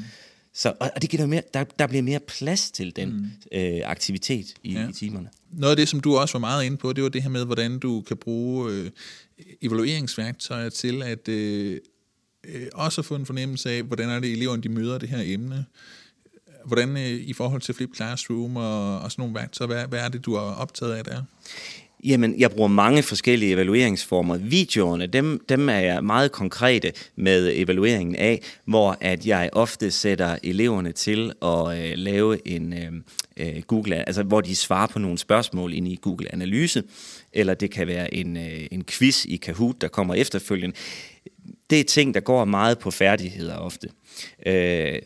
Så, 0.55 0.73
og 0.81 1.03
det 1.03 1.11
giver 1.11 1.27
mere, 1.27 1.43
der, 1.55 1.65
der 1.65 1.87
bliver 1.87 2.03
mere 2.03 2.21
plads 2.21 2.71
til 2.71 2.97
den 2.97 3.13
mm. 3.13 3.59
øh, 3.59 3.81
aktivitet 3.85 4.47
i, 4.63 4.73
ja. 4.73 4.89
i 4.89 4.93
timerne. 4.93 5.29
Noget 5.51 5.71
af 5.71 5.77
det, 5.77 5.89
som 5.89 6.01
du 6.01 6.17
også 6.17 6.35
var 6.35 6.41
meget 6.41 6.65
inde 6.65 6.77
på, 6.77 6.93
det 6.93 7.03
var 7.03 7.09
det 7.09 7.23
her 7.23 7.31
med, 7.31 7.45
hvordan 7.45 7.79
du 7.79 8.01
kan 8.01 8.17
bruge 8.17 8.73
øh, 8.73 8.91
evalueringsværktøjer 9.63 10.69
til 10.69 11.03
at 11.03 11.29
øh, 11.29 11.81
øh, 12.45 12.67
også 12.75 13.03
få 13.03 13.15
en 13.15 13.27
fornemmelse 13.27 13.71
af, 13.71 13.83
hvordan 13.83 14.09
er 14.09 14.21
det 14.21 14.33
eleverne, 14.33 14.63
de 14.63 14.69
møder 14.69 14.99
det 14.99 15.09
her 15.09 15.23
emne. 15.25 15.65
Hvordan 16.65 16.97
øh, 16.97 17.07
i 17.07 17.33
forhold 17.33 17.61
til 17.61 17.75
Flip 17.75 17.97
Classroom 17.97 18.57
og, 18.57 19.01
og 19.01 19.13
sådan 19.13 19.23
nogle 19.23 19.35
værktøjer, 19.35 19.67
hvad, 19.67 19.87
hvad 19.87 20.01
er 20.01 20.09
det, 20.09 20.25
du 20.25 20.35
er 20.35 20.41
optaget 20.41 20.93
af 20.93 21.05
der? 21.05 21.23
Jamen, 22.05 22.41
jeg 22.41 22.51
bruger 22.51 22.69
mange 22.69 23.03
forskellige 23.03 23.53
evalueringsformer. 23.53 24.37
Videoerne, 24.37 25.07
dem, 25.07 25.45
dem 25.49 25.69
er 25.69 25.79
jeg 25.79 26.05
meget 26.05 26.33
konkrete 26.33 26.93
med 27.17 27.53
evalueringen 27.55 28.17
af, 28.17 28.43
hvor 28.65 28.97
at 29.01 29.27
jeg 29.27 29.51
ofte 29.53 29.91
sætter 29.91 30.39
eleverne 30.43 30.93
til 30.93 31.33
at 31.43 31.79
øh, 31.79 31.93
lave 31.95 32.49
en 32.49 32.73
øh, 32.73 32.93
øh, 33.37 33.63
Google, 33.63 34.09
altså 34.09 34.23
hvor 34.23 34.41
de 34.41 34.57
svarer 34.57 34.87
på 34.87 34.99
nogle 34.99 35.19
spørgsmål 35.19 35.75
ind 35.75 35.89
i 35.89 35.99
Google 36.03 36.33
Analyse, 36.33 36.83
eller 37.33 37.55
det 37.55 37.71
kan 37.71 37.87
være 37.87 38.15
en, 38.15 38.37
øh, 38.37 38.67
en 38.71 38.85
quiz 38.85 39.25
i 39.25 39.37
Kahoot, 39.37 39.81
der 39.81 39.89
kommer 39.89 40.15
efterfølgende. 40.15 40.77
Det 41.71 41.81
er 41.81 41.85
ting, 41.85 42.15
der 42.15 42.21
går 42.21 42.45
meget 42.45 42.79
på 42.79 42.91
færdigheder 42.91 43.57
ofte. 43.57 43.89
Øh, 44.47 44.99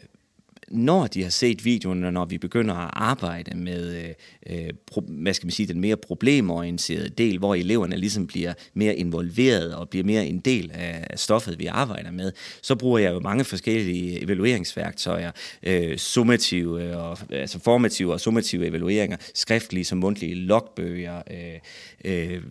når 0.73 1.07
de 1.07 1.23
har 1.23 1.31
set 1.31 1.65
videoen, 1.65 2.05
og 2.05 2.13
når 2.13 2.25
vi 2.25 2.39
begynder 2.39 2.75
at 2.75 2.91
arbejde 2.93 3.57
med 3.57 3.97
øh, 3.97 4.15
øh, 4.47 4.71
pro, 4.87 5.01
hvad 5.09 5.35
skal 5.35 5.47
man 5.47 5.51
sige, 5.51 5.67
den 5.67 5.81
mere 5.81 5.97
problemorienterede 5.97 7.09
del, 7.09 7.39
hvor 7.39 7.55
eleverne 7.55 7.97
ligesom 7.97 8.27
bliver 8.27 8.55
mere 8.75 8.97
involveret 8.97 9.75
og 9.75 9.89
bliver 9.89 10.05
mere 10.05 10.27
en 10.27 10.41
del 10.41 10.71
af 10.75 11.19
stoffet, 11.19 11.59
vi 11.59 11.67
arbejder 11.67 12.11
med, 12.11 12.33
så 12.63 12.75
bruger 12.75 12.99
jeg 12.99 13.13
jo 13.13 13.21
mange 13.21 13.45
forskellige 13.45 14.23
evalueringsværktøjer, 14.23 15.31
øh, 15.63 15.99
summative, 15.99 16.83
øh, 16.83 16.97
og, 16.97 17.19
altså 17.31 17.59
formative 17.59 18.13
og 18.13 18.21
summative 18.21 18.67
evalueringer, 18.67 19.17
skriftlige 19.35 19.85
som 19.85 19.99
mundtlige 19.99 20.35
logbøger, 20.35 21.23
øh, 21.31 21.59
øh, 22.05 22.43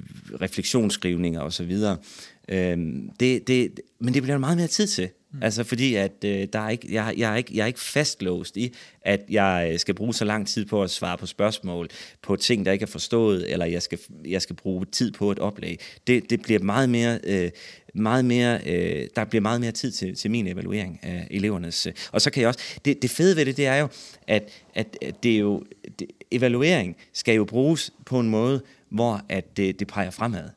refleksionsskrivninger 0.42 1.42
osv., 1.42 1.78
Øh, 2.50 2.78
det, 3.20 3.48
det, 3.48 3.80
men 4.00 4.14
det 4.14 4.24
bliver 4.24 4.38
meget 4.38 4.58
mere 4.58 4.68
tid 4.68 4.88
til. 4.88 5.10
Mm. 5.34 5.44
Altså 5.44 5.64
fordi, 5.64 5.96
at 5.96 6.12
øh, 6.26 6.48
der 6.54 6.60
er 6.60 6.70
ikke, 6.70 6.94
jeg, 6.94 7.14
jeg, 7.18 7.32
er 7.32 7.36
ikke, 7.36 7.52
jeg 7.56 7.64
er 7.64 7.68
ikke 7.68 7.80
fastlåst 7.80 8.58
i, 8.58 8.74
at 9.02 9.22
jeg 9.30 9.70
øh, 9.74 9.80
skal 9.80 9.96
bruge 9.96 10.14
så 10.14 10.26
lang 10.26 10.48
tid 10.48 10.66
på 10.66 10.84
at 10.84 10.90
svare 10.90 11.18
på 11.18 11.26
spørgsmål, 11.26 11.90
på 12.22 12.36
ting, 12.36 12.66
der 12.66 12.72
ikke 12.72 12.84
er 12.84 12.88
forstået, 12.88 13.52
eller 13.52 13.66
jeg 13.66 13.82
skal, 13.82 14.00
jeg 14.26 14.42
skal 14.42 14.56
bruge 14.56 14.86
tid 14.86 15.12
på 15.12 15.32
et 15.32 15.40
oplæg. 15.40 15.80
Det, 16.08 16.30
det 16.30 16.42
bliver 16.42 16.60
meget 16.60 16.90
mere, 16.90 17.20
øh, 17.24 17.52
meget 17.94 18.26
mere 18.26 18.60
øh, 18.66 19.08
der 19.16 19.26
bliver 19.26 19.42
meget 19.42 19.62
mere 19.62 19.72
tid 19.72 19.92
til, 19.92 20.16
til 20.16 20.32
min 20.32 20.48
evaluering 20.48 21.00
af 21.04 21.28
elevernes. 21.32 21.88
Øh. 21.88 21.94
Og 22.12 22.22
så 22.22 22.32
kan 22.32 22.42
jeg 22.42 22.48
også, 22.48 22.60
det, 22.86 23.02
det 23.02 23.10
fede 23.10 23.36
ved 23.36 23.46
det, 23.46 23.58
det 23.58 23.66
er 23.66 23.76
jo, 23.76 23.88
at, 24.28 24.50
at, 24.76 24.98
at 25.02 25.24
det 25.24 25.36
er 25.36 25.40
jo, 25.40 25.64
det, 26.00 26.08
evaluering 26.32 26.96
skal 27.14 27.36
jo 27.36 27.46
bruges 27.46 27.94
på 28.06 28.20
en 28.20 28.30
måde, 28.30 28.62
hvor 28.90 29.22
at 29.30 29.58
det, 29.58 29.80
det 29.80 29.88
peger 29.88 30.10
fremad. 30.10 30.50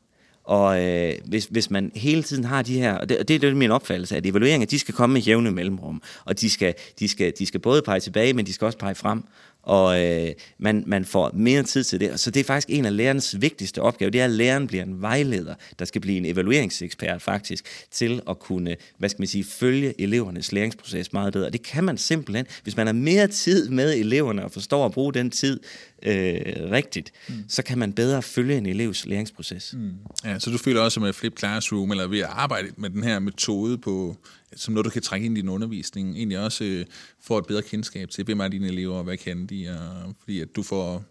Og 0.45 0.83
øh, 0.83 1.13
hvis, 1.25 1.45
hvis 1.45 1.71
man 1.71 1.91
hele 1.95 2.23
tiden 2.23 2.43
har 2.43 2.61
de 2.61 2.79
her, 2.79 2.93
og 2.93 3.09
det, 3.09 3.17
og 3.19 3.27
det 3.27 3.35
er 3.35 3.39
det 3.39 3.57
min 3.57 3.71
opfattelse, 3.71 4.17
at 4.17 4.25
evalueringer, 4.25 4.67
de 4.67 4.79
skal 4.79 4.93
komme 4.93 5.13
med 5.13 5.21
jævne 5.21 5.51
mellemrum, 5.51 6.01
og 6.25 6.41
de 6.41 6.49
skal, 6.49 6.73
de, 6.99 7.07
skal, 7.07 7.33
de 7.39 7.45
skal 7.45 7.59
både 7.59 7.81
pege 7.81 7.99
tilbage, 7.99 8.33
men 8.33 8.45
de 8.45 8.53
skal 8.53 8.65
også 8.65 8.77
pege 8.77 8.95
frem, 8.95 9.23
og 9.65 10.03
øh, 10.03 10.33
man, 10.57 10.83
man 10.87 11.05
får 11.05 11.31
mere 11.33 11.63
tid 11.63 11.83
til 11.83 11.99
det. 11.99 12.19
Så 12.19 12.31
det 12.31 12.39
er 12.39 12.43
faktisk 12.43 12.69
en 12.69 12.85
af 12.85 12.97
lærernes 12.97 13.41
vigtigste 13.41 13.81
opgaver, 13.81 14.09
det 14.09 14.21
er, 14.21 14.25
at 14.25 14.31
læreren 14.31 14.67
bliver 14.67 14.83
en 14.83 15.01
vejleder, 15.01 15.55
der 15.79 15.85
skal 15.85 16.01
blive 16.01 16.17
en 16.17 16.25
evalueringsekspert 16.25 17.21
faktisk, 17.21 17.65
til 17.91 18.21
at 18.29 18.39
kunne, 18.39 18.75
hvad 18.97 19.09
skal 19.09 19.21
man 19.21 19.27
sige, 19.27 19.43
følge 19.43 20.01
elevernes 20.01 20.51
læringsproces 20.51 21.13
meget 21.13 21.33
bedre. 21.33 21.47
Og 21.47 21.53
det 21.53 21.63
kan 21.63 21.83
man 21.83 21.97
simpelthen, 21.97 22.45
hvis 22.63 22.77
man 22.77 22.87
har 22.87 22.93
mere 22.93 23.27
tid 23.27 23.69
med 23.69 23.93
eleverne 23.93 24.43
og 24.43 24.51
forstår 24.51 24.85
at 24.85 24.91
bruge 24.91 25.13
den 25.13 25.31
tid 25.31 25.59
øh, 26.03 26.41
rigtigt, 26.71 27.11
mm. 27.27 27.35
så 27.49 27.63
kan 27.63 27.77
man 27.77 27.93
bedre 27.93 28.21
følge 28.21 28.57
en 28.57 28.65
elevs 28.65 29.05
læringsproces. 29.05 29.73
Mm. 29.77 29.91
Ja, 30.25 30.39
så 30.39 30.51
du 30.51 30.57
føler 30.57 30.81
også 30.81 30.99
med 30.99 31.13
Flip 31.13 31.39
Classroom, 31.39 31.91
eller 31.91 32.07
ved 32.07 32.19
at 32.19 32.29
arbejde 32.29 32.67
med 32.77 32.89
den 32.89 33.03
her 33.03 33.19
metode 33.19 33.77
på, 33.77 34.17
som 34.55 34.73
noget, 34.73 34.85
du 34.85 34.89
kan 34.89 35.01
trække 35.01 35.25
ind 35.25 35.37
i 35.37 35.41
din 35.41 35.49
undervisning, 35.49 36.17
egentlig 36.17 36.39
også 36.39 36.63
øh, 36.63 36.85
får 37.21 37.39
et 37.39 37.45
bedre 37.45 37.61
kendskab 37.61 38.09
til, 38.09 38.23
hvem 38.23 38.39
er 38.39 38.47
dine 38.47 38.67
elever, 38.67 38.95
og 38.95 39.03
hvad 39.03 39.17
kan 39.17 39.45
de, 39.45 39.69
og, 39.69 40.15
fordi 40.19 40.39
at 40.39 40.55
du 40.55 40.63
får 40.63 41.03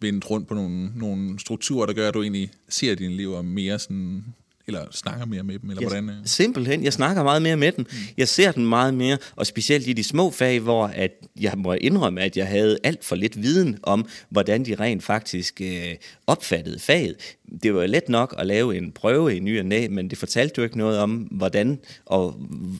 vendt 0.00 0.30
rundt 0.30 0.48
på 0.48 0.54
nogle, 0.54 0.92
nogle 0.98 1.38
strukturer, 1.38 1.86
der 1.86 1.92
gør, 1.92 2.08
at 2.08 2.14
du 2.14 2.22
egentlig 2.22 2.50
ser 2.68 2.94
dine 2.94 3.12
elever 3.12 3.42
mere 3.42 3.78
sådan 3.78 4.24
eller 4.66 4.86
snakker 4.90 5.26
mere 5.26 5.42
med 5.42 5.58
dem, 5.58 5.70
eller 5.70 5.82
jeg, 5.82 5.88
hvordan? 5.88 6.22
Simpelthen, 6.24 6.84
jeg 6.84 6.92
snakker 6.92 7.22
meget 7.22 7.42
mere 7.42 7.56
med 7.56 7.72
dem. 7.72 7.86
Mm. 7.90 7.96
Jeg 8.16 8.28
ser 8.28 8.52
dem 8.52 8.64
meget 8.64 8.94
mere, 8.94 9.18
og 9.36 9.46
specielt 9.46 9.88
i 9.88 9.92
de 9.92 10.04
små 10.04 10.30
fag, 10.30 10.60
hvor 10.60 10.86
at 10.86 11.10
jeg 11.40 11.52
må 11.56 11.72
indrømme, 11.72 12.20
at 12.20 12.36
jeg 12.36 12.46
havde 12.46 12.78
alt 12.84 13.04
for 13.04 13.16
lidt 13.16 13.42
viden 13.42 13.78
om, 13.82 14.08
hvordan 14.28 14.64
de 14.64 14.74
rent 14.74 15.02
faktisk 15.02 15.60
øh, 15.60 15.94
opfattede 16.26 16.78
faget. 16.78 17.16
Det 17.62 17.74
var 17.74 17.86
let 17.86 18.08
nok 18.08 18.34
at 18.38 18.46
lave 18.46 18.76
en 18.76 18.92
prøve 18.92 19.36
i 19.36 19.40
ny 19.40 19.58
og 19.58 19.66
næ, 19.66 19.88
men 19.88 20.10
det 20.10 20.18
fortalte 20.18 20.54
jo 20.58 20.64
ikke 20.64 20.78
noget 20.78 20.98
om, 20.98 21.12
hvordan 21.14 21.78
og 22.06 22.32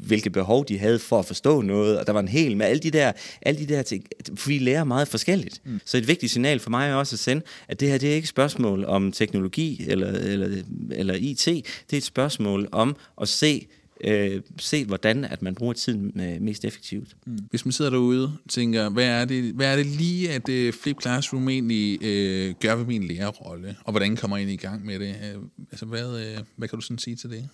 hvilke 0.07 0.31
behov 0.31 0.65
de 0.69 0.79
havde 0.79 0.99
for 0.99 1.19
at 1.19 1.27
forstå 1.27 1.63
noget, 1.63 1.99
og 1.99 2.07
der 2.07 2.13
var 2.13 2.21
en 2.21 2.29
hel 2.29 2.57
med 2.57 2.67
alle 2.67 2.81
de 2.81 2.91
der, 2.91 3.13
alle 3.43 3.61
de 3.61 3.75
der 3.75 3.83
ting, 3.83 4.05
vi 4.47 4.59
lærer 4.59 4.85
meget 4.85 5.09
forskelligt. 5.09 5.61
Mm. 5.65 5.81
Så 5.85 5.97
et 5.97 6.09
vigtigt 6.09 6.33
signal 6.33 6.61
for 6.61 6.71
mig 6.71 6.91
er 6.91 6.95
også 6.95 7.15
at 7.15 7.21
sende, 7.21 7.43
at 7.69 7.81
det 7.81 7.89
her 7.89 7.99
det 7.99 8.11
er 8.11 8.15
ikke 8.15 8.25
et 8.25 8.29
spørgsmål 8.29 8.85
om 8.85 9.13
teknologi 9.13 9.85
eller, 9.89 10.09
eller, 10.13 10.63
eller 10.91 11.15
IT, 11.15 11.49
det 11.91 11.97
er 11.97 11.99
et 11.99 12.05
spørgsmål 12.05 12.69
om 12.73 12.97
at 13.21 13.29
se, 13.29 13.67
øh, 14.01 14.41
se 14.59 14.85
hvordan 14.85 15.25
at 15.25 15.43
man 15.43 15.55
bruger 15.55 15.73
tiden 15.73 16.21
øh, 16.21 16.43
mest 16.43 16.65
effektivt. 16.65 17.17
Mm. 17.27 17.39
Hvis 17.51 17.65
man 17.65 17.73
sidder 17.73 17.91
derude 17.91 18.25
og 18.25 18.51
tænker, 18.51 18.89
hvad 18.89 19.07
er 19.07 19.25
det, 19.25 19.45
hvad 19.45 19.73
er 19.73 19.77
det 19.77 19.87
lige, 19.87 20.31
at 20.31 20.49
uh, 20.49 20.75
Flip 20.83 21.03
Classroom 21.03 21.49
egentlig 21.49 22.05
øh, 22.05 22.55
gør 22.61 22.75
ved 22.75 22.85
min 22.85 23.05
lærerrolle, 23.05 23.77
og 23.85 23.93
hvordan 23.93 24.17
kommer 24.17 24.37
jeg 24.37 24.43
ind 24.43 24.53
i 24.53 24.67
gang 24.67 24.87
med 24.87 24.99
det? 24.99 25.09
Øh, 25.09 25.43
altså, 25.71 25.87
hvad, 25.87 26.21
øh, 26.21 26.39
hvad 26.57 26.69
kan 26.69 26.79
du 26.79 26.83
sådan 26.83 26.99
sige 26.99 27.17
til 27.17 27.31
det? 27.31 27.49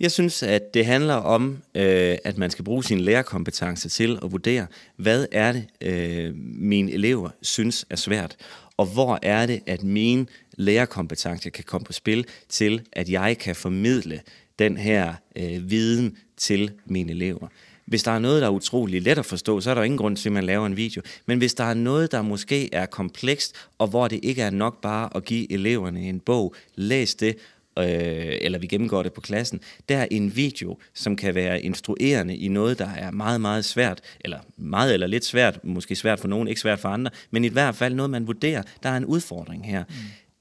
Jeg 0.00 0.10
synes, 0.12 0.42
at 0.42 0.74
det 0.74 0.86
handler 0.86 1.14
om, 1.14 1.58
øh, 1.74 2.16
at 2.24 2.38
man 2.38 2.50
skal 2.50 2.64
bruge 2.64 2.84
sin 2.84 3.00
lærerkompetence 3.00 3.88
til 3.88 4.18
at 4.22 4.32
vurdere, 4.32 4.66
hvad 4.96 5.26
er 5.32 5.52
det, 5.52 5.66
øh, 5.80 6.34
mine 6.36 6.92
elever 6.92 7.30
synes 7.42 7.86
er 7.90 7.96
svært, 7.96 8.36
og 8.76 8.86
hvor 8.86 9.18
er 9.22 9.46
det, 9.46 9.60
at 9.66 9.82
mine 9.82 10.26
lærerkompetencer 10.58 11.50
kan 11.50 11.64
komme 11.64 11.84
på 11.84 11.92
spil 11.92 12.26
til, 12.48 12.82
at 12.92 13.08
jeg 13.08 13.38
kan 13.38 13.56
formidle 13.56 14.20
den 14.58 14.76
her 14.76 15.14
øh, 15.36 15.70
viden 15.70 16.16
til 16.36 16.70
mine 16.86 17.12
elever. 17.12 17.48
Hvis 17.86 18.02
der 18.02 18.10
er 18.10 18.18
noget, 18.18 18.42
der 18.42 18.48
er 18.48 18.52
utrolig 18.52 19.02
let 19.02 19.18
at 19.18 19.26
forstå, 19.26 19.60
så 19.60 19.70
er 19.70 19.74
der 19.74 19.82
ingen 19.82 19.98
grund 19.98 20.16
til, 20.16 20.28
at 20.28 20.32
man 20.32 20.44
laver 20.44 20.66
en 20.66 20.76
video. 20.76 21.02
Men 21.26 21.38
hvis 21.38 21.54
der 21.54 21.64
er 21.64 21.74
noget, 21.74 22.12
der 22.12 22.22
måske 22.22 22.74
er 22.74 22.86
komplekst, 22.86 23.54
og 23.78 23.88
hvor 23.88 24.08
det 24.08 24.20
ikke 24.22 24.42
er 24.42 24.50
nok 24.50 24.80
bare 24.80 25.16
at 25.16 25.24
give 25.24 25.52
eleverne 25.52 26.00
en 26.00 26.20
bog, 26.20 26.54
læs 26.74 27.14
det, 27.14 27.36
øh, 27.78 28.38
eller 28.40 28.58
vi 28.58 28.66
gennemgår 28.66 29.02
det 29.02 29.12
på 29.12 29.20
klassen, 29.20 29.60
der 29.88 29.96
er 29.98 30.06
en 30.10 30.36
video, 30.36 30.78
som 30.94 31.16
kan 31.16 31.34
være 31.34 31.62
instruerende 31.62 32.36
i 32.36 32.48
noget, 32.48 32.78
der 32.78 32.88
er 32.88 33.10
meget, 33.10 33.40
meget 33.40 33.64
svært, 33.64 34.00
eller 34.20 34.38
meget 34.56 34.94
eller 34.94 35.06
lidt 35.06 35.24
svært, 35.24 35.64
måske 35.64 35.96
svært 35.96 36.20
for 36.20 36.28
nogen, 36.28 36.48
ikke 36.48 36.60
svært 36.60 36.78
for 36.78 36.88
andre, 36.88 37.10
men 37.30 37.44
i 37.44 37.48
hvert 37.48 37.74
fald 37.74 37.94
noget, 37.94 38.10
man 38.10 38.26
vurderer, 38.26 38.62
der 38.82 38.88
er 38.88 38.96
en 38.96 39.04
udfordring 39.04 39.66
her. 39.66 39.84
Mm. 39.88 39.94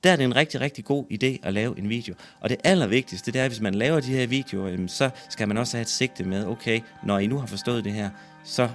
Der 0.03 0.11
er 0.11 0.15
det 0.15 0.23
en 0.23 0.35
rigtig, 0.35 0.61
rigtig 0.61 0.85
god 0.85 1.05
idé 1.11 1.47
at 1.47 1.53
lave 1.53 1.79
en 1.79 1.89
video. 1.89 2.15
Og 2.39 2.49
det 2.49 2.57
allervigtigste, 2.63 3.31
det 3.31 3.41
er, 3.41 3.45
at 3.45 3.51
hvis 3.51 3.61
man 3.61 3.75
laver 3.75 3.99
de 3.99 4.07
her 4.07 4.27
videoer, 4.27 4.87
så 4.87 5.09
skal 5.29 5.47
man 5.47 5.57
også 5.57 5.77
have 5.77 5.81
et 5.81 5.89
sigte 5.89 6.23
med, 6.23 6.45
okay, 6.45 6.79
når 7.03 7.19
I 7.19 7.27
nu 7.27 7.37
har 7.37 7.47
forstået 7.47 7.83
det 7.83 7.93
her, 7.93 8.09
så 8.43 8.69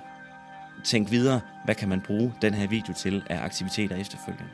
tænk 0.84 1.10
videre, 1.10 1.40
hvad 1.64 1.74
kan 1.74 1.88
man 1.88 2.00
bruge 2.00 2.32
den 2.42 2.54
her 2.54 2.68
video 2.68 2.94
til 2.98 3.22
af 3.30 3.44
aktiviteter 3.44 3.96
efterfølgende. 3.96 4.50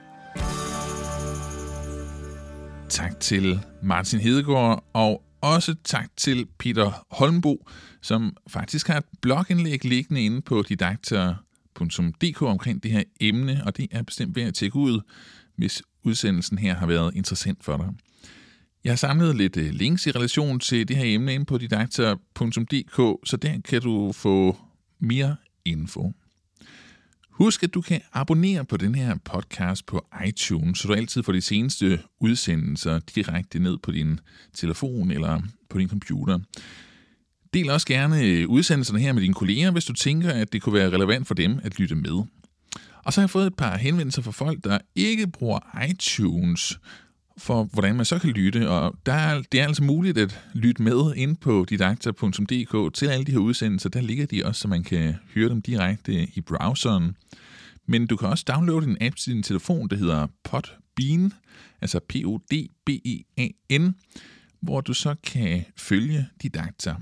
Tak 2.88 3.20
til 3.20 3.60
Martin 3.82 4.20
Hedegaard, 4.20 4.84
og 4.92 5.22
også 5.40 5.74
tak 5.84 6.08
til 6.16 6.46
Peter 6.58 7.06
Holmbo, 7.10 7.68
som 8.02 8.36
faktisk 8.48 8.88
har 8.88 8.96
et 8.96 9.04
blogindlæg 9.22 9.84
liggende 9.84 10.24
inde 10.24 10.42
på 10.42 10.62
didakter.dk 10.68 12.42
omkring 12.42 12.82
det 12.82 12.90
her 12.90 13.02
emne, 13.20 13.62
og 13.66 13.76
det 13.76 13.88
er 13.90 14.02
bestemt 14.02 14.36
værd 14.36 14.48
at 14.48 14.54
tjekke 14.54 14.76
ud, 14.76 15.00
hvis 15.56 15.82
udsendelsen 16.08 16.58
her 16.58 16.74
har 16.74 16.86
været 16.86 17.14
interessant 17.14 17.64
for 17.64 17.76
dig. 17.76 17.86
Jeg 18.84 18.92
har 18.92 18.96
samlet 18.96 19.36
lidt 19.36 19.56
øh, 19.56 19.70
links 19.70 20.06
i 20.06 20.10
relation 20.10 20.60
til 20.60 20.88
det 20.88 20.96
her 20.96 21.04
emne 21.14 21.34
inde 21.34 21.44
på 21.44 21.58
didakter.dk, 21.58 23.28
så 23.28 23.36
der 23.36 23.60
kan 23.64 23.82
du 23.82 24.12
få 24.12 24.56
mere 24.98 25.36
info. 25.64 26.12
Husk, 27.30 27.62
at 27.62 27.74
du 27.74 27.80
kan 27.80 28.00
abonnere 28.12 28.64
på 28.64 28.76
den 28.76 28.94
her 28.94 29.16
podcast 29.24 29.86
på 29.86 30.06
iTunes, 30.26 30.78
så 30.78 30.88
du 30.88 30.94
altid 30.94 31.22
får 31.22 31.32
de 31.32 31.40
seneste 31.40 32.00
udsendelser 32.20 32.98
direkte 32.98 33.58
ned 33.58 33.78
på 33.78 33.90
din 33.90 34.20
telefon 34.54 35.10
eller 35.10 35.40
på 35.68 35.78
din 35.78 35.88
computer. 35.88 36.38
Del 37.54 37.70
også 37.70 37.86
gerne 37.86 38.22
øh, 38.22 38.48
udsendelserne 38.48 39.00
her 39.00 39.12
med 39.12 39.22
dine 39.22 39.34
kolleger, 39.34 39.70
hvis 39.70 39.84
du 39.84 39.92
tænker, 39.92 40.30
at 40.30 40.52
det 40.52 40.62
kunne 40.62 40.74
være 40.74 40.90
relevant 40.90 41.26
for 41.26 41.34
dem 41.34 41.60
at 41.62 41.78
lytte 41.78 41.94
med. 41.94 42.22
Og 43.08 43.14
så 43.14 43.20
har 43.20 43.22
jeg 43.22 43.30
fået 43.30 43.46
et 43.46 43.54
par 43.54 43.76
henvendelser 43.76 44.22
fra 44.22 44.30
folk, 44.30 44.64
der 44.64 44.78
ikke 44.94 45.26
bruger 45.26 45.84
iTunes, 45.90 46.80
for 47.38 47.64
hvordan 47.64 47.94
man 47.94 48.04
så 48.04 48.18
kan 48.18 48.30
lytte, 48.30 48.68
og 48.68 48.94
der 49.06 49.12
er, 49.12 49.42
det 49.52 49.60
er 49.60 49.66
altså 49.66 49.82
muligt 49.82 50.18
at 50.18 50.40
lytte 50.52 50.82
med 50.82 51.14
ind 51.16 51.36
på 51.36 51.66
didakta.dk 51.68 52.94
til 52.94 53.06
alle 53.06 53.24
de 53.24 53.32
her 53.32 53.38
udsendelser. 53.38 53.88
Der 53.88 54.00
ligger 54.00 54.26
de 54.26 54.44
også, 54.44 54.60
så 54.60 54.68
man 54.68 54.82
kan 54.82 55.14
høre 55.34 55.48
dem 55.48 55.62
direkte 55.62 56.12
i 56.34 56.40
browseren. 56.40 57.16
Men 57.86 58.06
du 58.06 58.16
kan 58.16 58.28
også 58.28 58.44
downloade 58.48 58.86
en 58.86 58.96
app 59.00 59.16
til 59.16 59.32
din 59.32 59.42
telefon, 59.42 59.88
der 59.88 59.96
hedder 59.96 60.26
Podbean, 60.44 61.32
altså 61.80 62.00
P-O-D-B-E-A-N, 62.08 63.94
hvor 64.60 64.80
du 64.80 64.94
så 64.94 65.14
kan 65.22 65.64
følge 65.76 66.28
Didakter. 66.42 66.94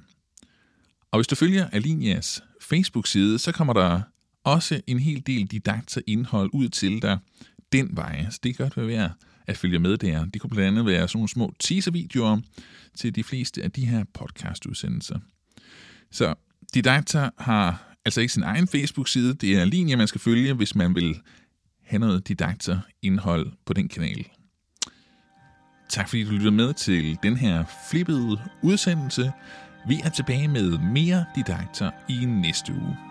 Og 1.10 1.18
hvis 1.18 1.26
du 1.26 1.34
følger 1.34 1.68
Alinias 1.72 2.42
Facebook-side, 2.60 3.38
så 3.38 3.52
kommer 3.52 3.72
der 3.72 4.00
også 4.46 4.80
en 4.86 4.98
hel 4.98 5.22
del 5.26 5.46
Didakter-indhold 5.46 6.50
ud 6.52 6.68
til 6.68 7.02
dig 7.02 7.18
den 7.72 7.96
vej. 7.96 8.26
Så 8.30 8.40
det 8.42 8.56
kan 8.56 8.64
godt 8.64 8.86
være 8.86 9.10
at 9.46 9.56
følge 9.56 9.78
med 9.78 9.96
der. 9.96 10.24
Det 10.24 10.40
kunne 10.40 10.50
blandt 10.50 10.68
andet 10.68 10.86
være 10.86 11.08
sådan 11.08 11.18
nogle 11.18 11.28
små 11.28 11.54
teaser-videoer 11.58 12.40
til 12.94 13.14
de 13.14 13.24
fleste 13.24 13.62
af 13.62 13.70
de 13.70 13.86
her 13.86 14.04
podcast-udsendelser. 14.14 15.18
Så 16.10 16.34
Didakter 16.74 17.30
har 17.38 17.94
altså 18.04 18.20
ikke 18.20 18.32
sin 18.32 18.42
egen 18.42 18.68
Facebook-side. 18.68 19.34
Det 19.34 19.56
er 19.56 19.62
en 19.62 19.68
linje, 19.68 19.96
man 19.96 20.06
skal 20.06 20.20
følge, 20.20 20.54
hvis 20.54 20.74
man 20.74 20.94
vil 20.94 21.20
have 21.84 22.00
noget 22.00 22.28
Didakter-indhold 22.28 23.52
på 23.66 23.72
den 23.72 23.88
kanal. 23.88 24.26
Tak 25.88 26.08
fordi 26.08 26.24
du 26.24 26.30
lyttede 26.30 26.50
med 26.50 26.74
til 26.74 27.18
den 27.22 27.36
her 27.36 27.64
flippede 27.90 28.38
udsendelse. 28.62 29.32
Vi 29.88 30.00
er 30.04 30.10
tilbage 30.10 30.48
med 30.48 30.78
mere 30.78 31.24
Didakter 31.36 31.90
i 32.08 32.24
næste 32.24 32.72
uge. 32.72 33.05